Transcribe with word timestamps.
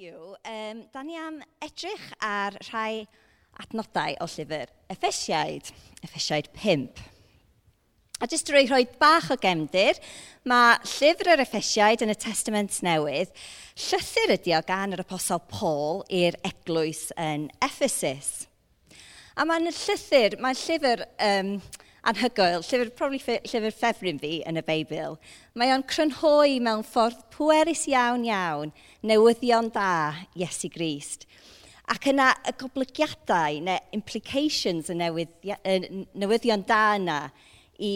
heddiw, 0.00 0.34
um, 0.48 0.78
da 0.92 1.02
ni 1.04 1.16
am 1.20 1.42
edrych 1.60 2.04
ar 2.24 2.54
rhai 2.70 3.06
adnodau 3.60 4.14
o 4.24 4.26
llyfr 4.32 4.70
Effesiaid, 4.88 5.68
Effesiaid 6.06 6.48
5. 6.56 7.02
A 8.20 8.28
jyst 8.28 8.48
drwy 8.48 8.64
rhoi 8.68 8.86
bach 9.00 9.28
o 9.32 9.36
gemdir, 9.40 10.00
mae 10.48 10.78
llyfr 10.88 11.34
yr 11.34 11.42
Effesiaid 11.44 12.04
yn 12.04 12.14
y 12.14 12.16
Testament 12.16 12.78
Newydd, 12.86 13.34
llythyr 13.90 14.34
ydi 14.38 14.56
o 14.56 14.62
gan 14.64 14.96
yr 14.96 15.04
Apostol 15.04 15.42
Paul 15.52 16.00
i'r 16.08 16.38
eglwys 16.48 17.10
yn 17.20 17.50
Ephesus. 17.60 18.46
A 19.36 19.44
mae'n 19.44 19.68
llythyr, 19.68 20.38
mae'n 20.40 20.60
llyfr 20.64 21.04
um, 21.28 21.54
anhygoel, 22.08 22.64
llyfr, 22.64 22.90
probably 22.96 23.20
llyfr 23.20 23.74
ffefryn 23.76 24.20
fi 24.22 24.38
yn 24.48 24.60
y 24.60 24.64
Beibl. 24.66 25.18
Mae 25.58 25.74
o'n 25.74 25.84
crynhoi 25.90 26.58
mewn 26.64 26.84
ffordd 26.86 27.26
pwerus 27.34 27.86
iawn 27.90 28.24
iawn, 28.28 28.72
newyddion 29.06 29.70
da, 29.74 29.92
Iesu 30.38 30.70
Grist. 30.72 31.26
Ac 31.90 32.06
yna 32.12 32.30
y 32.46 32.54
goblygiadau 32.58 33.62
neu 33.66 33.78
implications 33.96 34.92
y 34.92 34.98
newyddion 35.00 36.66
da 36.68 36.84
yna 36.96 37.22
i 37.82 37.94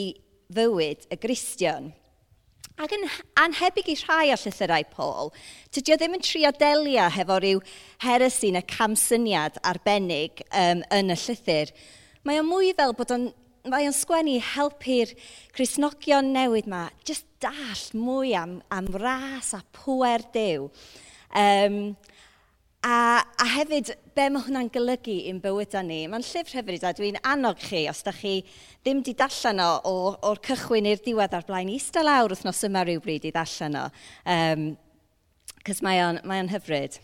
fywyd 0.55 1.07
y 1.13 1.21
Gristion. 1.23 1.93
Ac 2.75 2.91
yn 2.97 3.05
anhebyg 3.39 3.87
i 3.93 3.95
rhai 4.01 4.33
o 4.35 4.37
llythyrau 4.41 4.83
Paul, 4.91 5.31
tydio 5.71 5.95
ddim 5.95 6.17
yn 6.17 6.25
trio 6.27 6.51
delio 6.59 7.05
hefo 7.15 7.37
rhyw 7.39 7.61
heresy 8.03 8.51
neu 8.51 8.67
camsyniad 8.67 9.61
arbennig 9.63 10.43
um, 10.51 10.83
yn 10.91 11.15
y 11.15 11.19
llythyr. 11.21 11.71
Mae 12.27 12.41
o 12.43 12.47
mwy 12.49 12.73
fel 12.75 12.97
bod 12.99 13.15
o'n 13.15 13.29
mae 13.71 13.89
o'n 13.89 13.97
sgwennu 13.97 14.37
helpu'r 14.53 15.13
Cresnogion 15.57 16.33
newydd 16.35 16.69
yma 16.69 16.87
just 17.07 17.27
dall 17.43 17.85
mwy 17.97 18.35
am, 18.37 18.59
am 18.75 18.91
ras 19.01 19.55
a 19.57 19.63
pwer 19.77 20.25
dew. 20.35 20.69
Um, 21.35 21.97
a, 22.85 23.25
a 23.25 23.47
hefyd, 23.55 23.95
be 24.15 24.29
mae 24.29 24.45
hwnna'n 24.45 24.71
golygu 24.75 25.17
i'n 25.31 25.41
bywydau 25.43 25.85
ni. 25.87 26.03
Mae'n 26.11 26.27
llyfr 26.27 26.61
hyfryd 26.61 26.85
a 26.85 26.93
dwi'n 26.97 27.21
annog 27.25 27.61
chi 27.65 27.87
os 27.91 28.05
da 28.05 28.13
chi 28.15 28.37
ddim 28.85 29.01
di 29.07 29.17
dallan 29.17 29.65
o 29.65 29.99
o'r 30.29 30.43
cychwyn 30.45 30.91
i'r 30.93 31.01
diwedd 31.05 31.37
ar 31.37 31.49
blaen 31.49 31.73
eistedd 31.73 32.05
lawr 32.05 32.37
wythnos 32.37 32.65
yma 32.69 32.85
rhywbryd 32.85 33.25
i 33.25 33.33
ddarllen 33.33 33.81
o. 33.81 33.87
Um, 34.37 34.73
Cys 35.65 35.81
mae 35.81 36.03
o'n, 36.05 36.21
mae 36.29 36.43
on 36.45 36.53
hyfryd. 36.53 37.01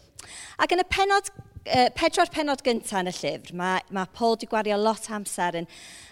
Ac 0.61 0.77
yn 0.77 0.83
y 0.83 0.89
penod 0.93 1.33
pedwar 1.69 2.31
penod 2.33 2.63
gyntaf 2.65 3.03
yn 3.03 3.11
y 3.11 3.13
llyfr, 3.13 3.51
mae, 3.57 3.83
mae 3.93 4.09
Paul 4.17 4.33
wedi 4.33 4.49
gwario 4.49 4.79
lot 4.81 5.11
amser 5.13 5.59
yn, 5.61 5.67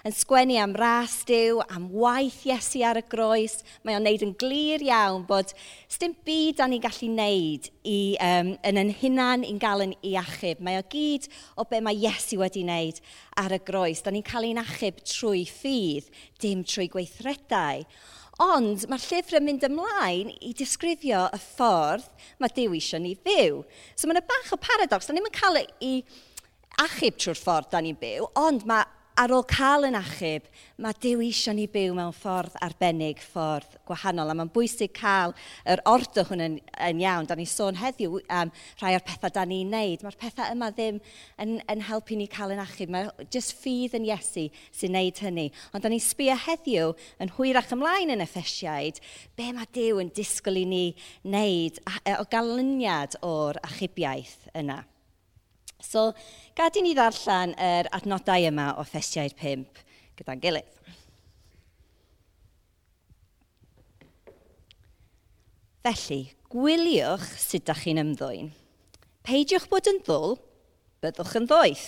yn 0.05 0.13
sgwennu 0.15 0.59
am 0.61 0.75
ras 0.77 1.23
diw, 1.29 1.63
am 1.73 1.87
waith 1.89 2.43
Iesu 2.45 2.83
ar 2.85 3.01
y 3.01 3.05
groes. 3.09 3.63
Mae 3.83 3.97
o'n 3.97 4.05
neud 4.05 4.25
yn 4.27 4.35
glir 4.39 4.85
iawn 4.85 5.25
bod 5.29 5.55
dim 5.99 6.13
byd 6.27 6.61
a'n 6.61 6.75
ni'n 6.75 6.85
gallu 6.85 7.09
neud 7.15 7.71
i, 7.89 7.97
um, 8.21 8.53
yn 8.69 8.83
yn 8.85 8.93
hunan 9.01 9.47
i'n 9.49 9.63
gael 9.63 9.87
yn 9.87 9.97
i 10.05 10.15
achub. 10.21 10.61
Mae 10.61 10.83
o 10.83 10.85
gyd 10.93 11.31
o 11.57 11.65
be 11.71 11.81
mae 11.81 11.97
Iesu 11.97 12.43
wedi 12.43 12.67
wneud 12.67 13.01
ar 13.41 13.57
y 13.57 13.63
groes. 13.65 14.05
Da 14.05 14.13
ni'n 14.13 14.27
cael 14.29 14.51
ein 14.51 14.61
achub 14.61 15.01
trwy 15.01 15.47
ffydd, 15.49 16.13
dim 16.45 16.63
trwy 16.69 16.91
gweithredau. 16.93 17.87
Ond 18.39 18.85
mae'r 18.87 19.03
llyfr 19.03 19.41
yn 19.41 19.47
mynd 19.49 19.65
ymlaen 19.67 20.29
i 20.47 20.53
disgrifio 20.55 21.25
y 21.35 21.41
ffordd 21.43 22.07
mae 22.39 22.53
Dyw 22.55 22.77
eisiau 22.79 23.03
ni 23.03 23.17
fyw. 23.19 23.65
So 23.99 24.07
mae'n 24.07 24.21
yna 24.21 24.29
bach 24.29 24.53
o 24.55 24.59
paradox. 24.63 25.09
Da 25.09 25.17
ni'n 25.17 25.27
cael 25.35 25.59
ei 25.65 25.97
achub 26.79 27.19
trwy'r 27.19 27.41
ffordd 27.41 27.73
da 27.73 27.83
ni'n 27.83 27.99
byw, 27.99 28.29
ond 28.39 28.63
mae 28.71 28.87
ar 29.19 29.33
ôl 29.35 29.43
cael 29.51 29.89
yn 29.89 29.97
achub, 29.99 30.45
mae 30.79 30.95
Dyw 31.03 31.23
eisiau 31.27 31.57
ni 31.57 31.65
byw 31.71 31.95
mewn 31.97 32.13
ffordd 32.15 32.55
arbennig, 32.63 33.19
ffordd 33.33 33.73
gwahanol. 33.89 34.31
A 34.31 34.35
mae'n 34.39 34.51
bwysig 34.55 34.93
cael 34.95 35.33
yr 35.67 35.83
ordo 35.91 36.23
hwn 36.29 36.45
yn, 36.45 36.55
yn 36.87 37.01
iawn. 37.03 37.27
Da 37.27 37.35
ni 37.39 37.47
sôn 37.51 37.79
heddiw 37.81 38.21
am 38.31 38.53
um, 38.53 38.53
rhai 38.79 38.93
o'r 38.95 39.03
pethau 39.07 39.33
da 39.35 39.43
ni'n 39.49 39.73
neud. 39.75 40.05
Mae'r 40.07 40.19
pethau 40.21 40.55
yma 40.55 40.69
ddim 40.75 41.01
yn, 41.43 41.57
yn 41.67 41.83
helpu 41.89 42.19
ni 42.19 42.29
cael 42.31 42.55
yn 42.55 42.63
achub. 42.63 42.93
Mae 42.95 43.11
just 43.35 43.57
ffydd 43.59 43.97
yn 43.99 44.07
Iesu 44.07 44.47
sy'n 44.79 44.95
neud 44.95 45.23
hynny. 45.25 45.49
Ond 45.73 45.83
da 45.83 45.91
ni'n 45.91 46.05
sbio 46.05 46.37
heddiw 46.45 46.93
yn 47.19 47.35
hwyrach 47.39 47.75
ymlaen 47.75 48.15
yn 48.15 48.23
effesiaid, 48.23 49.03
be 49.35 49.51
mae 49.57 49.67
Dyw 49.75 49.99
yn 50.05 50.13
disgwyl 50.15 50.63
i 50.63 50.65
ni 50.69 50.85
wneud 51.27 51.83
e, 52.05 52.15
o 52.15 52.23
galyniad 52.31 53.19
o'r 53.27 53.59
achubiaeth 53.67 54.47
yna. 54.55 54.85
So, 55.79 56.11
gadi 56.59 56.83
ni 56.83 56.91
ddarllen 56.97 57.53
yr 57.55 57.87
er 57.87 57.89
adnodau 57.95 58.49
yma 58.49 58.73
o 58.81 58.85
Ffesiaid 58.87 59.37
5 59.39 59.85
gyda'n 60.19 60.41
gilydd. 60.43 60.75
Felly, 65.87 66.19
gwyliwch 66.51 67.29
sut 67.39 67.63
ydych 67.63 67.85
chi'n 67.85 68.03
ymddwyn. 68.03 68.51
Peidiwch 69.25 69.69
bod 69.71 69.87
yn 69.89 70.03
ddwl, 70.03 70.35
byddwch 71.05 71.37
yn 71.39 71.47
ddoeth. 71.49 71.87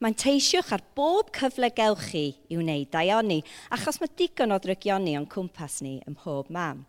Mae'n 0.00 0.16
teisiwch 0.18 0.72
ar 0.72 0.82
bob 0.96 1.28
cyfle 1.36 1.68
gewch 1.74 2.06
chi 2.12 2.24
i 2.48 2.56
wneud 2.56 2.88
daioni, 2.94 3.42
achos 3.74 4.00
mae 4.00 4.14
digon 4.16 4.54
o 4.54 4.58
drygioni 4.62 5.16
o'n 5.18 5.28
cwmpas 5.28 5.82
ni 5.84 5.98
ym 6.08 6.16
mhob 6.16 6.48
mam. 6.54 6.86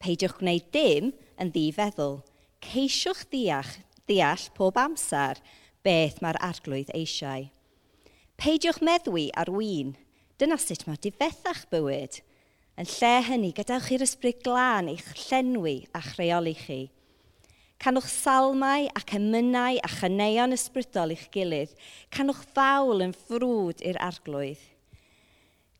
Peidiwch 0.00 0.38
gwneud 0.40 0.72
dim 0.72 1.12
yn 1.36 1.52
ddifeddwl. 1.52 2.22
Ceisiwch 2.64 3.26
ddiach 3.28 3.76
ddeall 4.08 4.48
pob 4.56 4.80
amser 4.80 5.40
beth 5.84 6.18
mae'r 6.24 6.40
arglwydd 6.48 6.92
eisiau. 6.96 7.46
Peidiwch 8.38 8.80
meddwi 8.86 9.28
ar 9.38 9.50
wyn, 9.50 9.94
dyna 10.38 10.58
sut 10.62 10.84
mae 10.86 11.00
difethach 11.02 11.64
bywyd. 11.72 12.20
Yn 12.78 12.86
lle 12.86 13.14
hynny, 13.26 13.50
gadewch 13.56 13.88
i'r 13.94 14.04
ysbryd 14.06 14.44
glân 14.46 14.90
eich 14.92 15.08
llenwi 15.24 15.80
a 15.98 16.02
chreoli 16.04 16.54
chi. 16.54 16.80
Canwch 17.82 18.08
salmau 18.10 18.86
ac 18.98 19.14
emynau 19.18 19.78
a 19.82 19.90
chyneuon 19.90 20.54
ysbrydol 20.54 21.14
i'ch 21.14 21.28
gilydd. 21.34 21.74
Canwch 22.14 22.44
fawl 22.54 23.02
yn 23.04 23.14
ffrwd 23.14 23.82
i'r 23.86 23.98
arglwydd. 24.02 24.62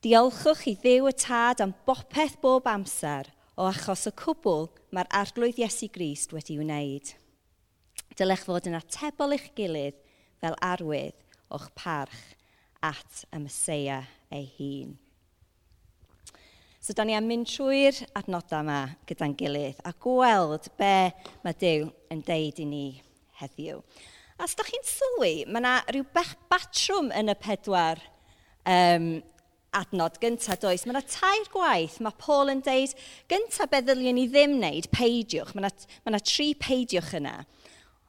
Diolchwch 0.03 0.67
i 0.71 0.77
ddew 0.79 1.09
y 1.11 1.15
tad 1.19 1.63
am 1.63 1.73
bopeth 1.87 2.37
bob 2.43 2.67
amser 2.71 3.33
o 3.59 3.67
achos 3.67 4.07
y 4.07 4.15
cwbl 4.19 4.69
mae'r 4.95 5.11
arglwydd 5.23 5.59
Iesu 5.59 5.91
Grist 5.91 6.35
wedi 6.35 6.59
wneud. 6.61 7.11
Dylech 8.19 8.43
fod 8.49 8.67
yn 8.67 8.75
atebol 8.79 9.37
i'ch 9.37 9.51
gilydd 9.59 9.99
fel 10.43 10.57
arwydd 10.65 11.15
o'ch 11.55 11.69
parch 11.79 12.35
at 12.83 13.25
y 13.31 13.39
Mesoea 13.43 14.01
ei 14.35 14.49
hun. 14.57 14.97
So, 16.83 16.95
da 16.95 17.05
ni 17.05 17.15
am 17.15 17.27
mynd 17.31 17.47
trwy'r 17.51 17.97
adnodau 18.19 18.63
yma 18.65 18.81
gyda'n 19.07 19.35
gilydd 19.39 19.81
a 19.87 19.93
gweld 20.03 20.71
be 20.79 20.93
mae 21.45 21.57
Dyw 21.63 21.89
yn 22.15 22.23
deud 22.27 22.59
i 22.63 22.67
ni 22.67 22.85
heddiw. 23.41 23.81
A 24.39 24.47
os 24.47 24.55
da 24.59 24.67
chi'n 24.67 24.87
sylwi, 24.87 25.33
mae 25.47 25.63
yna 25.63 25.75
rhyw 25.91 26.07
bech 26.15 26.35
batrwm 26.51 27.11
yn 27.19 27.31
y 27.31 27.37
pedwar 27.39 28.03
um, 28.67 29.11
adnod 29.79 30.19
gyntaf, 30.23 30.61
does? 30.63 30.87
Mae 30.87 30.95
yna 30.95 31.03
tair 31.07 31.51
gwaith. 31.53 31.99
Mae 32.03 32.19
Paul 32.23 32.55
yn 32.55 32.63
deud, 32.65 32.95
gyntaf 33.31 33.71
be 33.73 33.83
ddylion 33.85 34.17
ni 34.19 34.27
ddim 34.31 34.57
wneud, 34.59 34.91
peidiwch. 34.95 35.55
Mae 35.55 35.67
yna, 35.67 35.73
mae 36.05 36.15
yna 36.15 36.23
tri 36.25 36.53
peidiwch 36.59 37.15
yna. 37.19 37.35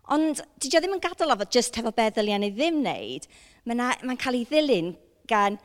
Ond 0.09 0.39
dydy 0.57 0.77
o 0.77 0.81
ddim 0.81 0.95
yn 0.95 1.03
gadael 1.03 1.35
o 1.35 1.37
fod 1.37 1.53
jyst 1.53 1.75
hefo 1.77 1.91
be 1.93 2.07
ddyliau 2.09 2.41
ni 2.41 2.49
ddim 2.55 2.79
wneud. 2.81 3.27
Mae'n 3.69 4.07
mae 4.09 4.21
cael 4.21 4.39
ei 4.39 4.47
ddilyn 4.49 4.95
gan 5.29 5.59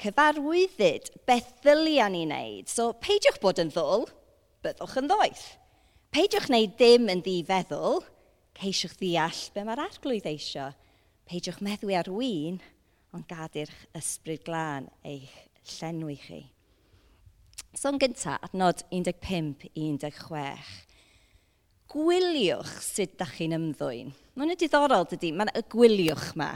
cyfarwyddyd 0.00 1.10
beth 1.28 1.50
ddyliau 1.64 2.08
ni 2.12 2.22
wneud. 2.24 2.70
So 2.72 2.94
peidiwch 3.04 3.40
bod 3.42 3.60
yn 3.60 3.72
ddwl, 3.74 4.06
byddwch 4.64 4.96
yn 5.02 5.10
ddoeth. 5.10 5.44
Peidiwch 6.16 6.48
wneud 6.48 6.78
dim 6.80 7.12
yn 7.12 7.20
ddifeddwl, 7.26 8.00
ceisiwch 8.60 8.96
ddeall 9.02 9.42
be 9.54 9.66
mae'r 9.68 9.84
arglwydd 9.84 10.30
eisiau. 10.32 10.72
Peidiwch 11.28 11.60
meddwi 11.62 11.98
ar 12.00 12.08
wyn, 12.10 12.58
ond 13.14 13.28
gadur'ch 13.30 13.84
ysbryd 14.00 14.42
glân 14.48 14.88
eich 15.06 15.36
llenwi 15.76 16.16
chi. 16.24 16.40
So 17.76 17.92
yn 17.92 18.00
gyntaf, 18.02 18.40
adnod 18.48 18.82
15-16. 18.90 20.89
Gwyliwch 21.90 22.74
sut 22.86 23.16
da 23.18 23.26
chi'n 23.26 23.56
ymddwyn. 23.56 24.12
Mae'n 24.38 24.58
diddorol 24.58 25.08
dydy, 25.10 25.32
mae 25.34 25.50
y 25.58 25.62
gwyliwch 25.72 26.28
yma. 26.36 26.52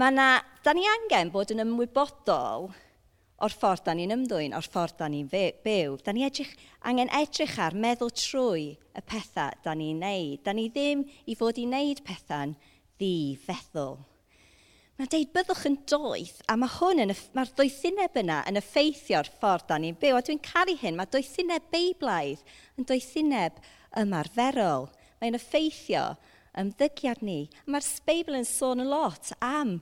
Mae 0.00 0.14
yna... 0.14 0.28
da 0.64 0.72
ni 0.76 0.86
angen 0.88 1.32
bod 1.32 1.52
yn 1.52 1.60
ymwybodol 1.64 2.70
o'r 3.40 3.56
ffordd 3.56 3.84
da 3.86 3.94
ni'n 3.96 4.12
ymddwyn, 4.14 4.54
o'r 4.56 4.68
ffordd 4.68 4.98
da 5.00 5.08
ni'n 5.12 5.28
byw. 5.30 5.96
Da 6.04 6.12
ni 6.16 6.24
edrych, 6.24 6.52
angen 6.88 7.12
edrych 7.16 7.56
ar 7.60 7.76
meddwl 7.76 8.12
trwy 8.16 8.66
y 8.76 9.02
pethau 9.08 9.56
da 9.64 9.74
ni'n 9.76 10.00
neud. 10.04 10.40
Da 10.44 10.54
ni 10.56 10.68
ddim 10.72 11.04
i 11.28 11.36
fod 11.36 11.60
i 11.60 11.66
wneud 11.68 12.00
pethau'n 12.06 12.54
ddifeddwl. 13.00 13.98
Mae'n 15.00 15.12
deud 15.14 15.30
byddwch 15.32 15.66
yn 15.68 15.76
doeth, 15.88 16.40
a 16.44 16.56
mae 16.60 16.72
hwn 16.78 17.04
yn, 17.06 17.12
mae'r 17.36 17.52
doethineb 17.56 18.16
yna 18.20 18.42
yn 18.48 18.60
effeithio'r 18.60 19.30
ffordd 19.38 19.68
da 19.70 19.78
ni'n 19.80 19.96
byw. 20.00 20.18
A 20.18 20.24
dwi'n 20.24 20.42
caru 20.44 20.74
hyn, 20.80 20.98
mae 20.98 21.08
doethineb 21.08 21.70
beiblaidd 21.72 22.44
yn 22.76 22.88
doethineb 22.88 23.62
ymarferol. 23.98 24.88
Mae'n 25.20 25.36
effeithio 25.38 26.14
ymddygiad 26.58 27.22
ni. 27.24 27.44
Mae'r 27.66 27.86
Beibl 28.06 28.38
yn 28.38 28.48
sôn 28.48 28.82
y 28.82 28.86
lot 28.88 29.32
am 29.44 29.78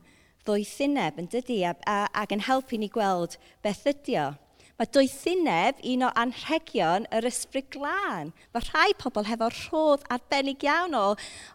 ddwythineb 0.49 1.19
yn 1.21 1.31
dydy 1.33 1.63
ac 1.69 2.35
yn 2.35 2.45
helpu 2.49 2.79
ni 2.81 2.89
gweld 2.93 3.37
beth 3.65 3.87
ydy 3.93 4.19
o. 4.23 4.29
Mae 4.79 4.87
doethineb 4.95 5.81
un 5.91 6.05
o 6.07 6.09
anrhegion 6.23 7.09
yr 7.17 7.27
ysbryd 7.27 7.67
glân. 7.75 8.31
Mae 8.55 8.67
rhai 8.69 8.93
pobl 9.01 9.27
hefo 9.27 9.49
rhodd 9.51 10.05
arbennig 10.15 10.63
iawn 10.63 10.95
o, 10.95 11.07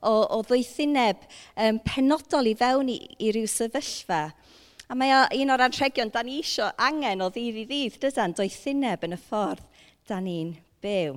o, 0.03 0.11
o 0.11 0.41
ddwythineb 0.43 1.23
um, 1.55 1.79
penodol 1.87 2.51
i 2.51 2.55
fewn 2.59 2.91
i, 2.91 2.97
i 3.23 3.31
ryw 3.31 3.47
sefyllfa. 3.47 4.25
A 4.91 4.99
mae 4.99 5.15
o, 5.15 5.23
un 5.39 5.55
o'r 5.55 5.67
anrhegion 5.69 6.11
da 6.11 6.25
ni 6.27 6.41
eisiau 6.41 6.75
angen 6.75 7.23
o 7.23 7.31
ddydd 7.31 7.63
i 7.63 7.67
ddydd, 7.69 8.01
dydan, 8.03 8.35
doethineb 8.35 9.07
yn 9.07 9.15
y 9.15 9.21
ffordd 9.29 9.63
da 10.11 10.19
ni'n 10.19 10.57
byw. 10.83 11.15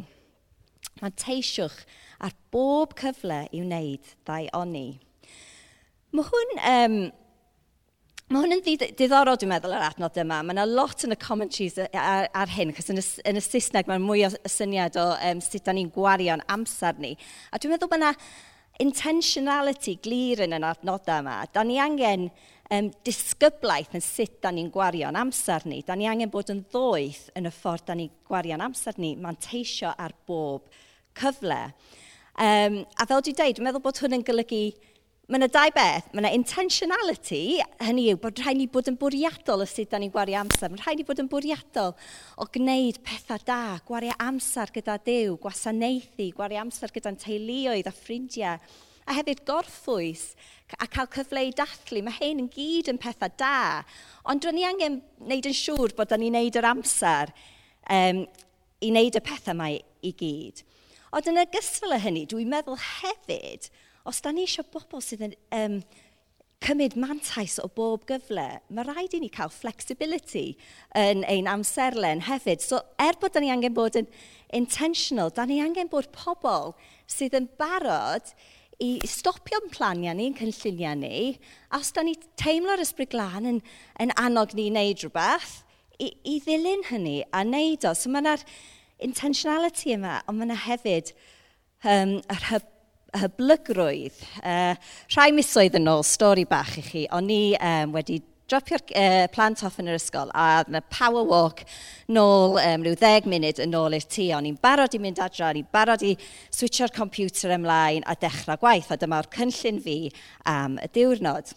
Manteisiwch 1.02 1.82
ar 2.25 2.34
bob 2.54 2.96
cyfle 2.98 3.44
i 3.52 3.60
wneud 3.60 4.16
ddau 4.25 4.48
oni. 4.56 4.88
Mae 6.16 6.28
hwn, 6.31 6.58
um, 6.72 6.98
Mae 8.26 8.43
hwn 8.43 8.56
yn 8.56 8.62
diddorol, 8.98 9.37
dwi'n 9.38 9.52
meddwl, 9.52 9.76
yr 9.76 9.84
adnod 9.87 10.16
yma. 10.19 10.40
Mae 10.43 10.56
yna 10.56 10.64
lot 10.66 11.04
yn 11.06 11.14
y 11.14 11.16
commentaries 11.22 11.76
ar, 11.78 12.25
ar 12.26 12.50
hyn, 12.50 12.72
cos 12.75 12.90
yn 12.90 12.98
y, 12.98 13.04
yn 13.31 13.38
y 13.38 13.43
Saesneg 13.44 13.87
mae'n 13.87 14.02
mwy 14.02 14.25
o 14.26 14.31
syniad 14.50 14.98
o 14.98 15.04
um, 15.14 15.43
sut 15.46 15.62
da 15.62 15.70
ni'n 15.76 15.93
gwario'n 15.94 16.43
amser 16.50 16.99
ni. 16.99 17.12
A 17.54 17.60
dwi'n 17.62 17.76
meddwl 17.76 17.92
bod 17.92 18.00
yna 18.00 18.10
intentionality 18.82 19.94
glir 20.02 20.42
yn 20.42 20.56
yr 20.58 20.66
adnodau 20.72 21.22
yma. 21.22 21.37
Da 21.54 21.62
ni 21.62 21.78
angen 21.78 22.26
um, 22.75 22.90
disgyblaeth 23.06 23.94
yn 23.94 24.02
sut 24.02 24.40
da 24.42 24.50
ni'n 24.50 24.72
gwario'n 24.75 25.20
amser 25.22 25.62
ni. 25.70 25.84
Da 25.87 25.94
ni 25.94 26.10
angen 26.10 26.34
bod 26.34 26.50
yn 26.50 26.64
ddoeth 26.75 27.28
yn 27.38 27.46
y 27.46 27.54
ffordd 27.54 27.87
da 27.87 27.94
ni'n 27.94 28.10
gwario'n 28.26 28.66
amser 28.66 28.99
ni, 28.99 29.14
Mae'n 29.22 29.38
teisio 29.38 29.94
ar 29.94 30.19
bob 30.26 30.66
cyfle. 31.16 31.62
Um, 32.36 32.82
a 33.00 33.08
fel 33.08 33.24
dwi'n 33.24 33.38
dweud, 33.38 33.56
dwi'n 33.56 33.68
meddwl 33.70 33.84
bod 33.84 34.02
hwn 34.02 34.18
yn 34.18 34.26
golygu 34.26 34.64
Mae 35.26 35.40
yna 35.40 35.48
dau 35.50 35.70
beth. 35.74 36.12
Mae 36.14 36.20
yna 36.22 36.30
intentionality, 36.36 37.58
hynny 37.82 38.04
yw 38.12 38.18
bod 38.22 38.38
rhaid 38.38 38.60
ni 38.60 38.68
bod 38.70 38.86
yn 38.86 38.94
bwriadol 39.00 39.64
o 39.64 39.66
sut 39.66 39.90
da 39.90 39.98
ni'n 39.98 40.12
gwario 40.14 40.38
amser. 40.38 40.70
Mae 40.70 40.78
rhaid 40.78 41.00
ni 41.00 41.06
bod 41.08 41.18
yn 41.18 41.30
bwriadol 41.32 41.96
o 42.38 42.46
gwneud 42.54 43.00
pethau 43.02 43.42
da, 43.48 43.80
gwario 43.88 44.14
amser 44.22 44.70
gyda 44.76 44.94
Dyw, 45.02 45.34
gwasanaethu, 45.42 46.28
gwario 46.36 46.60
amser 46.62 46.94
gyda'n 46.94 47.18
teuluoedd 47.24 47.90
a 47.90 47.94
ffrindiau. 47.96 48.62
A 49.10 49.16
hefyd 49.18 49.42
gorffwys 49.50 50.28
a 50.78 50.86
cael 50.86 51.10
cyfle 51.10 51.42
i 51.48 51.50
dathlu. 51.58 52.04
Mae 52.06 52.20
hyn 52.20 52.44
yn 52.44 52.52
gyd 52.54 52.92
yn 52.94 53.02
pethau 53.02 53.34
da. 53.42 53.82
Ond 54.30 54.46
rydyn 54.46 54.60
ni 54.60 54.68
angen 54.70 55.02
wneud 55.26 55.50
yn 55.50 55.58
siŵr 55.58 55.98
bod 55.98 56.14
da 56.14 56.20
ni'n 56.22 56.38
wneud 56.38 56.62
yr 56.62 56.70
amser 56.70 57.34
um, 57.90 58.22
i 58.78 58.94
wneud 58.94 59.18
y 59.18 59.26
pethau 59.26 59.58
mae 59.58 59.82
i 60.06 60.14
gyd. 60.22 60.62
Ond 61.14 61.29
yn 61.31 61.38
ogystal 61.38 61.94
â 61.94 62.00
hynny, 62.03 62.25
dwi'n 62.31 62.50
meddwl 62.50 62.79
hefyd, 62.81 63.69
os 64.06 64.19
da 64.23 64.32
ni 64.35 64.47
eisiau 64.47 64.67
bobl 64.73 65.03
sydd 65.05 65.23
yn 65.29 65.37
um, 65.55 65.79
cymryd 66.64 66.97
mantais 66.99 67.58
o 67.62 67.69
bob 67.70 68.06
gyfle, 68.08 68.47
mae 68.75 68.87
rhaid 68.88 69.14
i 69.14 69.20
ni 69.23 69.31
cael 69.32 69.53
flexibility 69.53 70.56
yn 70.99 71.23
ein 71.29 71.50
amserlen 71.50 72.25
hefyd. 72.26 72.64
So 72.64 72.81
er 73.03 73.19
bod 73.20 73.37
da 73.37 73.43
ni 73.44 73.53
angen 73.53 73.76
bod 73.76 73.99
yn 74.00 74.08
intentional, 74.56 75.31
da 75.31 75.44
ni 75.47 75.61
angen 75.62 75.91
bod 75.93 76.08
pobl 76.17 76.73
sydd 77.11 77.37
yn 77.38 77.50
barod 77.61 78.32
i 78.82 78.97
stopio'n 79.09 79.70
planiau 79.73 80.17
ni, 80.17 80.31
yn 80.32 80.37
cynlluniau 80.37 80.97
ni, 81.00 81.20
a 81.70 81.81
os 81.81 81.93
da 81.97 82.05
ni 82.05 82.17
teimlo'r 82.41 82.82
ysbryd 82.85 83.12
glân 83.14 83.52
yn, 83.52 83.61
yn 84.02 84.12
annog 84.20 84.56
ni 84.56 84.67
i 84.69 84.73
wneud 84.73 85.05
rhywbeth, 85.05 85.61
i, 86.00 86.11
i 86.29 86.41
ddilyn 86.44 86.85
hynny 86.91 87.20
a 87.32 87.44
wneud 87.47 87.87
o. 87.88 87.94
So 87.97 88.12
mae 88.12 88.25
yna'r 88.25 88.44
intentionality 89.02 89.94
yma, 89.96 90.20
ond 90.26 90.38
mae 90.38 90.48
yna 90.48 90.60
hefyd 90.66 91.12
um, 91.84 92.16
yr 92.20 92.48
hyb 92.52 92.72
hyblygrwydd. 93.16 94.16
Uh, 94.43 94.75
rhai 95.14 95.31
misoedd 95.32 95.76
yn 95.78 95.88
ôl, 95.88 96.02
stori 96.04 96.44
bach 96.48 96.75
i 96.76 96.84
chi, 96.84 97.04
o'n 97.14 97.31
i 97.32 97.43
um, 97.56 97.94
wedi 97.96 98.20
dropio'r 98.50 98.82
uh, 98.94 99.25
plant 99.34 99.64
off 99.66 99.81
yn 99.82 99.90
yr 99.90 99.98
ysgol 99.98 100.31
a 100.31 100.62
na 100.70 100.78
power 100.93 101.25
walk 101.26 101.64
nôl 102.12 102.58
um, 102.60 102.84
rhyw 102.84 102.94
10 103.00 103.26
munud 103.31 103.60
yn 103.62 103.75
ôl 103.78 103.96
i'r 103.96 104.06
tŷ. 104.06 104.28
O'n 104.38 104.48
i'n 104.50 104.58
barod 104.62 104.94
i 104.94 105.02
mynd 105.02 105.22
adra, 105.22 105.50
o'n 105.50 105.60
i'n 105.62 105.70
barod 105.75 106.04
i 106.06 106.14
switcho'r 106.54 106.94
computer 106.94 107.54
ymlaen 107.56 108.06
a 108.06 108.14
dechrau 108.20 108.60
gwaith. 108.62 108.92
A 108.94 109.00
dyma'r 109.00 109.31
cynllun 109.34 109.82
fi 109.82 109.99
am 110.52 110.78
y 110.82 110.90
diwrnod. 110.94 111.54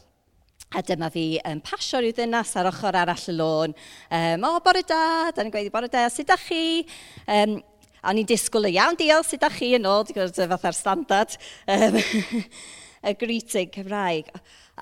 A 0.70 0.84
dyma 0.86 1.10
fi 1.10 1.40
um, 1.50 1.62
pasio 1.66 1.98
rhyw 1.98 2.14
ddynas 2.14 2.52
ar 2.62 2.68
ochr 2.70 2.98
arall 3.00 3.30
y 3.32 3.34
lôn. 3.34 3.72
Um, 4.14 4.44
o, 4.46 4.52
bore 4.62 4.84
da, 4.86 5.32
da 5.34 5.42
ni'n 5.42 5.54
gweithio 5.54 5.74
bore 5.74 5.90
da, 5.90 6.04
sut 6.14 6.30
da 6.30 6.38
chi? 6.38 6.84
Um, 7.26 7.56
a 8.06 8.14
ni'n 8.14 8.28
disgwyl 8.30 8.70
y 8.70 8.76
iawn, 8.76 9.00
diolch, 9.00 9.32
sut 9.32 9.42
da 9.42 9.50
chi 9.50 9.72
yn 9.80 9.88
ôl, 9.90 10.06
dwi'n 10.06 10.20
gwybod 10.20 10.54
fatha'r 10.54 10.78
standard. 10.78 11.34
Um, 11.66 11.98
y 13.10 13.16
greeting 13.18 13.72
Cymraeg. 13.74 14.30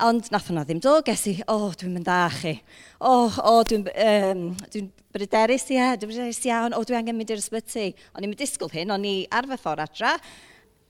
Ond 0.04 0.28
nath 0.30 0.50
hwnna 0.50 0.62
ddim 0.66 0.80
dod, 0.82 1.06
ges 1.06 1.24
i, 1.30 1.34
o, 1.48 1.56
oh, 1.56 1.74
dwi'n 1.78 1.96
mynd 1.96 2.10
â 2.12 2.20
chi. 2.36 2.52
O, 3.00 3.10
oh, 3.10 3.38
o, 3.40 3.54
oh, 3.54 3.64
dwi'n 3.66 3.88
um, 3.88 4.44
dwi 4.70 4.84
bryderus, 5.14 5.66
ie, 5.72 5.80
dwi'n 5.98 6.12
bryderus 6.12 6.42
iawn, 6.46 6.76
o, 6.76 6.82
oh, 6.82 6.86
dwi 6.86 6.98
angen 6.98 7.18
mynd 7.18 7.32
i'r 7.32 7.42
ysbyty. 7.42 7.88
O'n 8.14 8.28
i'n 8.28 8.36
disgwyl 8.38 8.70
hyn, 8.74 8.92
o'n 8.94 9.06
i 9.08 9.14
ar 9.34 9.48
fy 9.50 9.58
ffordd 9.58 9.86
adra, 9.88 10.12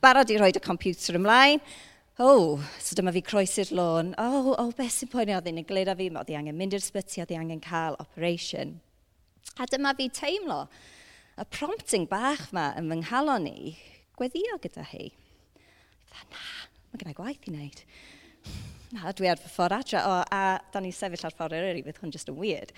barod 0.04 0.34
i 0.34 0.36
roi 0.40 0.50
y 0.52 0.64
computer 0.64 1.16
ymlaen, 1.18 1.62
oh, 2.18 2.58
so 2.82 2.96
dyma 2.98 3.12
fi 3.14 3.22
croesi'r 3.22 3.70
lôn, 3.78 4.12
oh, 4.18 4.52
oh, 4.58 4.70
beth 4.76 4.96
sy'n 4.96 5.10
poeni 5.12 5.36
oedd 5.36 5.48
yn 5.50 5.60
egluro 5.62 5.94
fi, 5.98 6.08
oedd 6.10 6.32
i 6.32 6.38
angen 6.38 6.58
mynd 6.58 6.74
i'r 6.74 6.82
sbyty, 6.82 7.22
oedd 7.22 7.34
i 7.34 7.38
angen 7.38 7.62
cael 7.62 7.98
operation. 8.02 8.76
A 9.58 9.66
dyma 9.70 9.94
fi 9.98 10.08
teimlo, 10.14 10.64
y 11.38 11.46
prompting 11.54 12.08
bach 12.10 12.48
ma 12.54 12.72
yn 12.78 12.90
fy 12.90 13.00
nghalon 13.04 13.46
ni, 13.46 13.76
gweddio 14.18 14.58
gyda 14.64 14.86
hi. 14.90 15.12
Dda, 16.08 16.24
na, 16.34 16.42
mae 16.90 17.02
gennau 17.02 17.18
gwaith 17.20 17.46
i 17.46 17.54
wneud. 17.54 17.84
Na, 18.96 19.12
dwi 19.12 19.28
ar 19.30 19.38
fy 19.38 19.52
ffordd 19.52 19.76
adre, 19.76 20.02
o, 20.02 20.18
a 20.32 20.42
da 20.72 20.82
ni 20.82 20.90
sefyll 20.96 21.26
ar 21.28 21.36
ffordd 21.36 21.54
eryri, 21.58 21.84
bydd 21.86 22.02
hwn 22.02 22.14
just 22.14 22.30
yn 22.32 22.38
weird. 22.40 22.74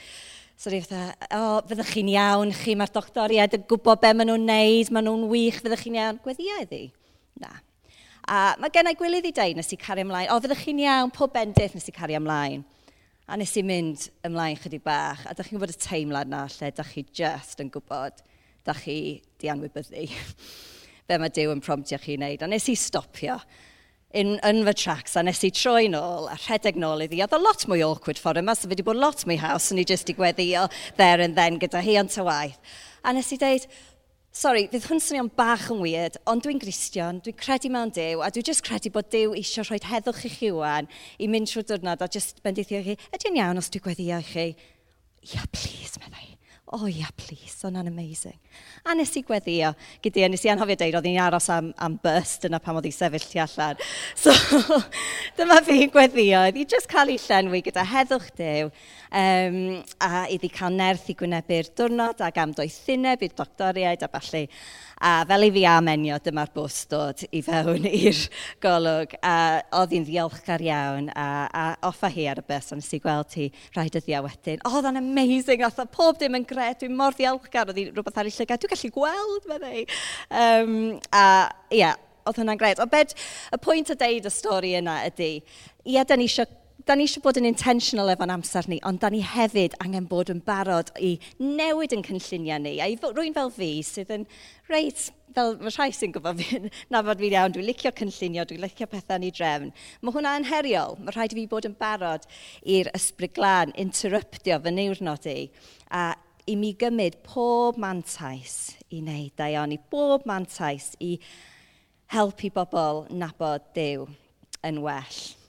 So 0.60 0.68
dwi 0.68 0.82
fatha, 0.84 1.16
o, 1.38 1.60
fyddwch 1.70 1.94
chi'n 1.94 2.12
iawn, 2.12 2.52
chi 2.60 2.76
mae'r 2.76 2.92
doctoriad 2.92 3.56
yn 3.56 3.64
gwybod 3.70 4.02
be 4.02 4.12
maen 4.12 4.28
nhw'n 4.34 4.48
neud, 4.50 4.92
maen 4.92 5.08
nhw'n 5.08 5.28
wych, 5.30 5.62
fyddwch 5.64 5.86
chi'n 5.86 6.00
iawn. 6.00 6.20
Gweddio 6.26 6.60
iddi? 6.66 6.82
Na, 7.40 7.54
A 8.30 8.54
mae 8.62 8.70
gennau 8.70 8.94
gwylydd 8.94 9.26
i 9.26 9.32
dweud 9.34 9.58
nes 9.58 9.72
i 9.74 9.76
cario 9.80 10.04
ymlaen. 10.06 10.28
O, 10.30 10.36
fyddwch 10.38 10.60
chi'n 10.62 10.82
iawn, 10.84 11.10
pob 11.10 11.32
bendith 11.34 11.72
nes 11.74 11.88
i 11.90 11.94
cario 11.94 12.20
ymlaen. 12.20 12.60
A 13.26 13.38
nes 13.38 13.54
i 13.58 13.64
mynd 13.66 14.04
ymlaen 14.26 14.58
chydig 14.60 14.84
bach. 14.84 15.24
A 15.26 15.34
da 15.34 15.42
chi'n 15.42 15.56
gwybod 15.56 15.72
y 15.74 15.80
teimlad 15.82 16.30
na 16.30 16.44
lle, 16.46 16.68
da 16.76 16.84
chi 16.86 17.02
just 17.10 17.58
yn 17.62 17.72
gwybod, 17.74 18.22
da 18.68 18.74
chi 18.78 19.18
di 19.42 19.50
anwybyddu. 19.50 20.04
Be 21.10 21.18
mae 21.18 21.34
Dyw 21.34 21.56
yn 21.56 21.64
promptio 21.64 21.98
chi 21.98 22.14
wneud. 22.20 22.44
A 22.46 22.50
nes 22.52 22.70
i 22.70 22.76
stopio 22.78 23.40
yn, 24.14 24.36
yn 24.46 24.62
fy 24.68 24.76
tracks 24.78 25.18
a 25.18 25.24
nes 25.26 25.42
i 25.46 25.50
troi 25.54 25.88
nôl 25.90 26.30
a 26.30 26.36
rhedeg 26.38 26.78
nôl 26.78 27.02
iddi. 27.02 27.18
Oedd 27.24 27.34
o 27.34 27.42
lot 27.42 27.66
mwy 27.70 27.82
awkward 27.86 28.22
ffordd 28.22 28.44
yma, 28.44 28.54
so 28.54 28.68
fe 28.68 28.76
wedi 28.76 28.86
bod 28.86 29.02
lot 29.02 29.26
mwy 29.26 29.40
haws, 29.42 29.72
o'n 29.74 29.82
i 29.82 29.86
jyst 29.90 30.10
i 30.10 30.14
gweddio 30.14 30.68
there 31.02 31.18
and 31.18 31.34
then 31.38 31.58
gyda 31.58 31.82
hi 31.82 31.98
ond 31.98 32.14
ta 32.14 32.22
waith. 32.26 32.78
A 33.02 33.14
nes 33.16 33.30
i 33.34 33.40
dweud, 33.40 33.66
Sorry, 34.30 34.68
fydd 34.70 34.84
hwn 34.86 35.00
swnio'n 35.02 35.28
bach 35.34 35.64
yn 35.74 35.80
weird, 35.82 36.14
ond 36.30 36.44
dwi'n 36.44 36.60
gristion, 36.62 37.16
dwi'n 37.18 37.34
credu 37.34 37.66
mewn 37.74 37.90
Dyw, 37.90 38.20
a 38.22 38.28
dwi'n 38.30 38.46
just 38.46 38.62
credu 38.62 38.92
bod 38.94 39.08
Dyw 39.10 39.32
eisiau 39.34 39.66
rhoi 39.66 39.80
heddwch 39.82 40.22
i 40.28 40.30
chi 40.30 40.52
wan 40.54 40.86
i 41.18 41.26
mynd 41.26 41.50
trwy 41.50 41.64
diwrnod 41.66 42.04
a 42.06 42.06
just 42.14 42.38
bendithio 42.44 42.78
chi, 42.86 42.94
ydy'n 43.10 43.40
iawn 43.40 43.58
os 43.58 43.72
dwi'n 43.74 43.82
gweddio 43.88 44.20
i 44.22 44.28
chi? 44.28 44.44
Ia, 44.54 45.32
yeah, 45.34 45.48
please, 45.50 45.98
meddai 45.98 46.38
oh 46.72 46.86
yeah, 46.86 47.10
please, 47.16 47.64
o'n 47.64 47.76
amazing. 47.76 48.38
A 48.86 48.94
nes 48.94 49.10
i 49.18 49.22
gweddio, 49.26 49.72
gyda, 50.04 50.28
nes 50.30 50.44
i 50.46 50.50
anhofio 50.52 50.76
deud, 50.78 50.96
oedd 50.98 51.08
hi'n 51.08 51.18
aros 51.24 51.48
am, 51.50 51.72
am 51.82 51.96
burst 52.02 52.46
yna 52.46 52.60
pam 52.62 52.78
oedd 52.78 52.86
i 52.86 52.92
sefyll 52.94 53.26
tu 53.26 53.40
allan. 53.42 53.80
So, 54.20 54.32
dyma 55.38 55.60
fi'n 55.66 55.90
gweddio, 55.90 56.44
oedd 56.44 56.60
i 56.60 56.66
just 56.68 56.90
cael 56.90 57.10
ei 57.10 57.18
llenwi 57.22 57.62
gyda 57.66 57.84
heddwch 57.90 58.30
dew, 58.38 58.70
um, 59.22 59.58
a 60.06 60.26
iddi 60.30 60.52
cael 60.54 60.76
nerth 60.76 61.10
i 61.10 61.16
gwynebu'r 61.18 61.72
diwrnod 61.78 62.22
ac 62.26 62.38
am 62.42 62.54
doethineb 62.54 63.26
i'r 63.26 63.36
doctoriaid 63.42 64.06
a 64.06 64.10
falle. 64.12 64.46
A 65.00 65.24
fel 65.28 65.46
i 65.46 65.50
fi 65.54 65.62
amenio, 65.64 66.18
dyma'r 66.20 66.50
bws 66.52 66.82
dod 66.90 67.22
i 67.32 67.40
fewn 67.44 67.86
i'r 68.00 68.18
golwg. 68.60 69.14
A 69.24 69.36
oedd 69.80 69.94
hi'n 69.96 70.04
ddiolchgar 70.04 70.60
iawn 70.64 71.08
a, 71.14 71.28
a 71.48 71.64
offa 71.88 72.10
hi 72.12 72.26
ar 72.28 72.42
y 72.42 72.44
bus, 72.46 72.68
ond 72.74 72.82
nes 72.82 72.92
i 72.96 73.00
gweld 73.00 73.38
hi 73.38 73.48
rhai 73.76 73.88
dyddiau 73.94 74.26
wedyn. 74.26 74.60
Oh, 74.68 74.76
oedd 74.80 74.90
amazing, 74.92 75.64
oedd 75.64 75.80
pob 75.96 76.20
dim 76.20 76.36
yn 76.36 76.44
gred, 76.48 76.82
dwi'n 76.82 76.96
mor 76.98 77.16
ddiolchgar, 77.16 77.72
oedd 77.72 77.80
hi 77.80 77.88
rhywbeth 77.88 78.20
ar 78.20 78.28
ei 78.28 78.36
llygad, 78.36 78.60
dwi'n 78.60 78.74
gallu 78.76 78.92
gweld 78.98 79.50
meddai. 79.50 79.84
Um, 80.28 80.78
a 81.16 81.24
ie, 81.70 81.80
yeah, 81.80 81.96
oedd 82.28 82.40
hwnna'n 82.42 82.60
gred. 82.60 82.84
Ond 82.84 82.92
bed, 82.92 83.16
y 83.56 83.60
pwynt 83.64 83.92
o 83.92 83.96
deud 83.98 84.28
y 84.28 84.32
stori 84.34 84.76
yna 84.78 85.00
ydy, 85.08 85.32
ie, 85.88 86.00
da 86.04 86.18
ni 86.18 86.28
eisiau 86.28 86.48
da 86.86 86.94
ni 86.96 87.04
eisiau 87.04 87.22
bod 87.24 87.38
yn 87.40 87.48
intentional 87.48 88.10
efo'n 88.12 88.32
amser 88.32 88.66
ni, 88.70 88.78
ond 88.86 89.00
da 89.02 89.10
ni 89.12 89.20
hefyd 89.26 89.74
angen 89.84 90.06
bod 90.08 90.30
yn 90.32 90.40
barod 90.46 90.90
i 91.00 91.16
newid 91.40 91.94
yn 91.96 92.04
cynlluniau 92.06 92.60
ni. 92.62 92.76
A 92.80 92.88
i 92.88 92.96
rwy'n 93.00 93.36
fel 93.36 93.50
fi 93.54 93.70
sydd 93.86 94.12
yn 94.14 94.26
reit, 94.70 95.08
fel 95.34 95.56
mae 95.60 95.74
rhai 95.74 95.90
sy'n 95.94 96.14
gwybod 96.14 96.40
fi'n 96.40 96.70
nabod 96.92 97.20
fi'n 97.20 97.36
iawn, 97.36 97.54
dwi'n 97.54 97.68
licio 97.68 97.92
cynllunio, 98.00 98.46
dwi'n 98.48 98.64
licio 98.64 98.88
pethau 98.90 99.20
ni 99.20 99.32
drefn. 99.34 99.74
Mae 100.00 100.16
hwnna 100.16 100.36
yn 100.40 100.48
heriol. 100.48 100.96
Mae 101.02 101.16
rhaid 101.16 101.34
i 101.34 101.40
fi 101.40 101.46
bod 101.50 101.68
yn 101.68 101.76
barod 101.80 102.26
i'r 102.62 102.90
ysbryd 102.96 103.36
glân, 103.36 103.74
interruptio 103.80 104.60
fy 104.64 104.74
niwrnod 104.76 105.28
i. 105.30 105.38
A 105.90 106.12
i 106.50 106.56
mi 106.58 106.72
gymryd 106.78 107.20
pob 107.26 107.76
mantais 107.78 108.76
i 108.90 109.02
wneud 109.02 109.36
da 109.38 109.50
i 109.50 109.78
bob 109.92 110.24
mantais 110.26 110.94
i 110.98 111.18
helpu 112.10 112.50
bobl 112.54 113.04
nabod 113.10 113.68
Dyw 113.76 114.08
yn 114.66 114.82
well 114.82 115.39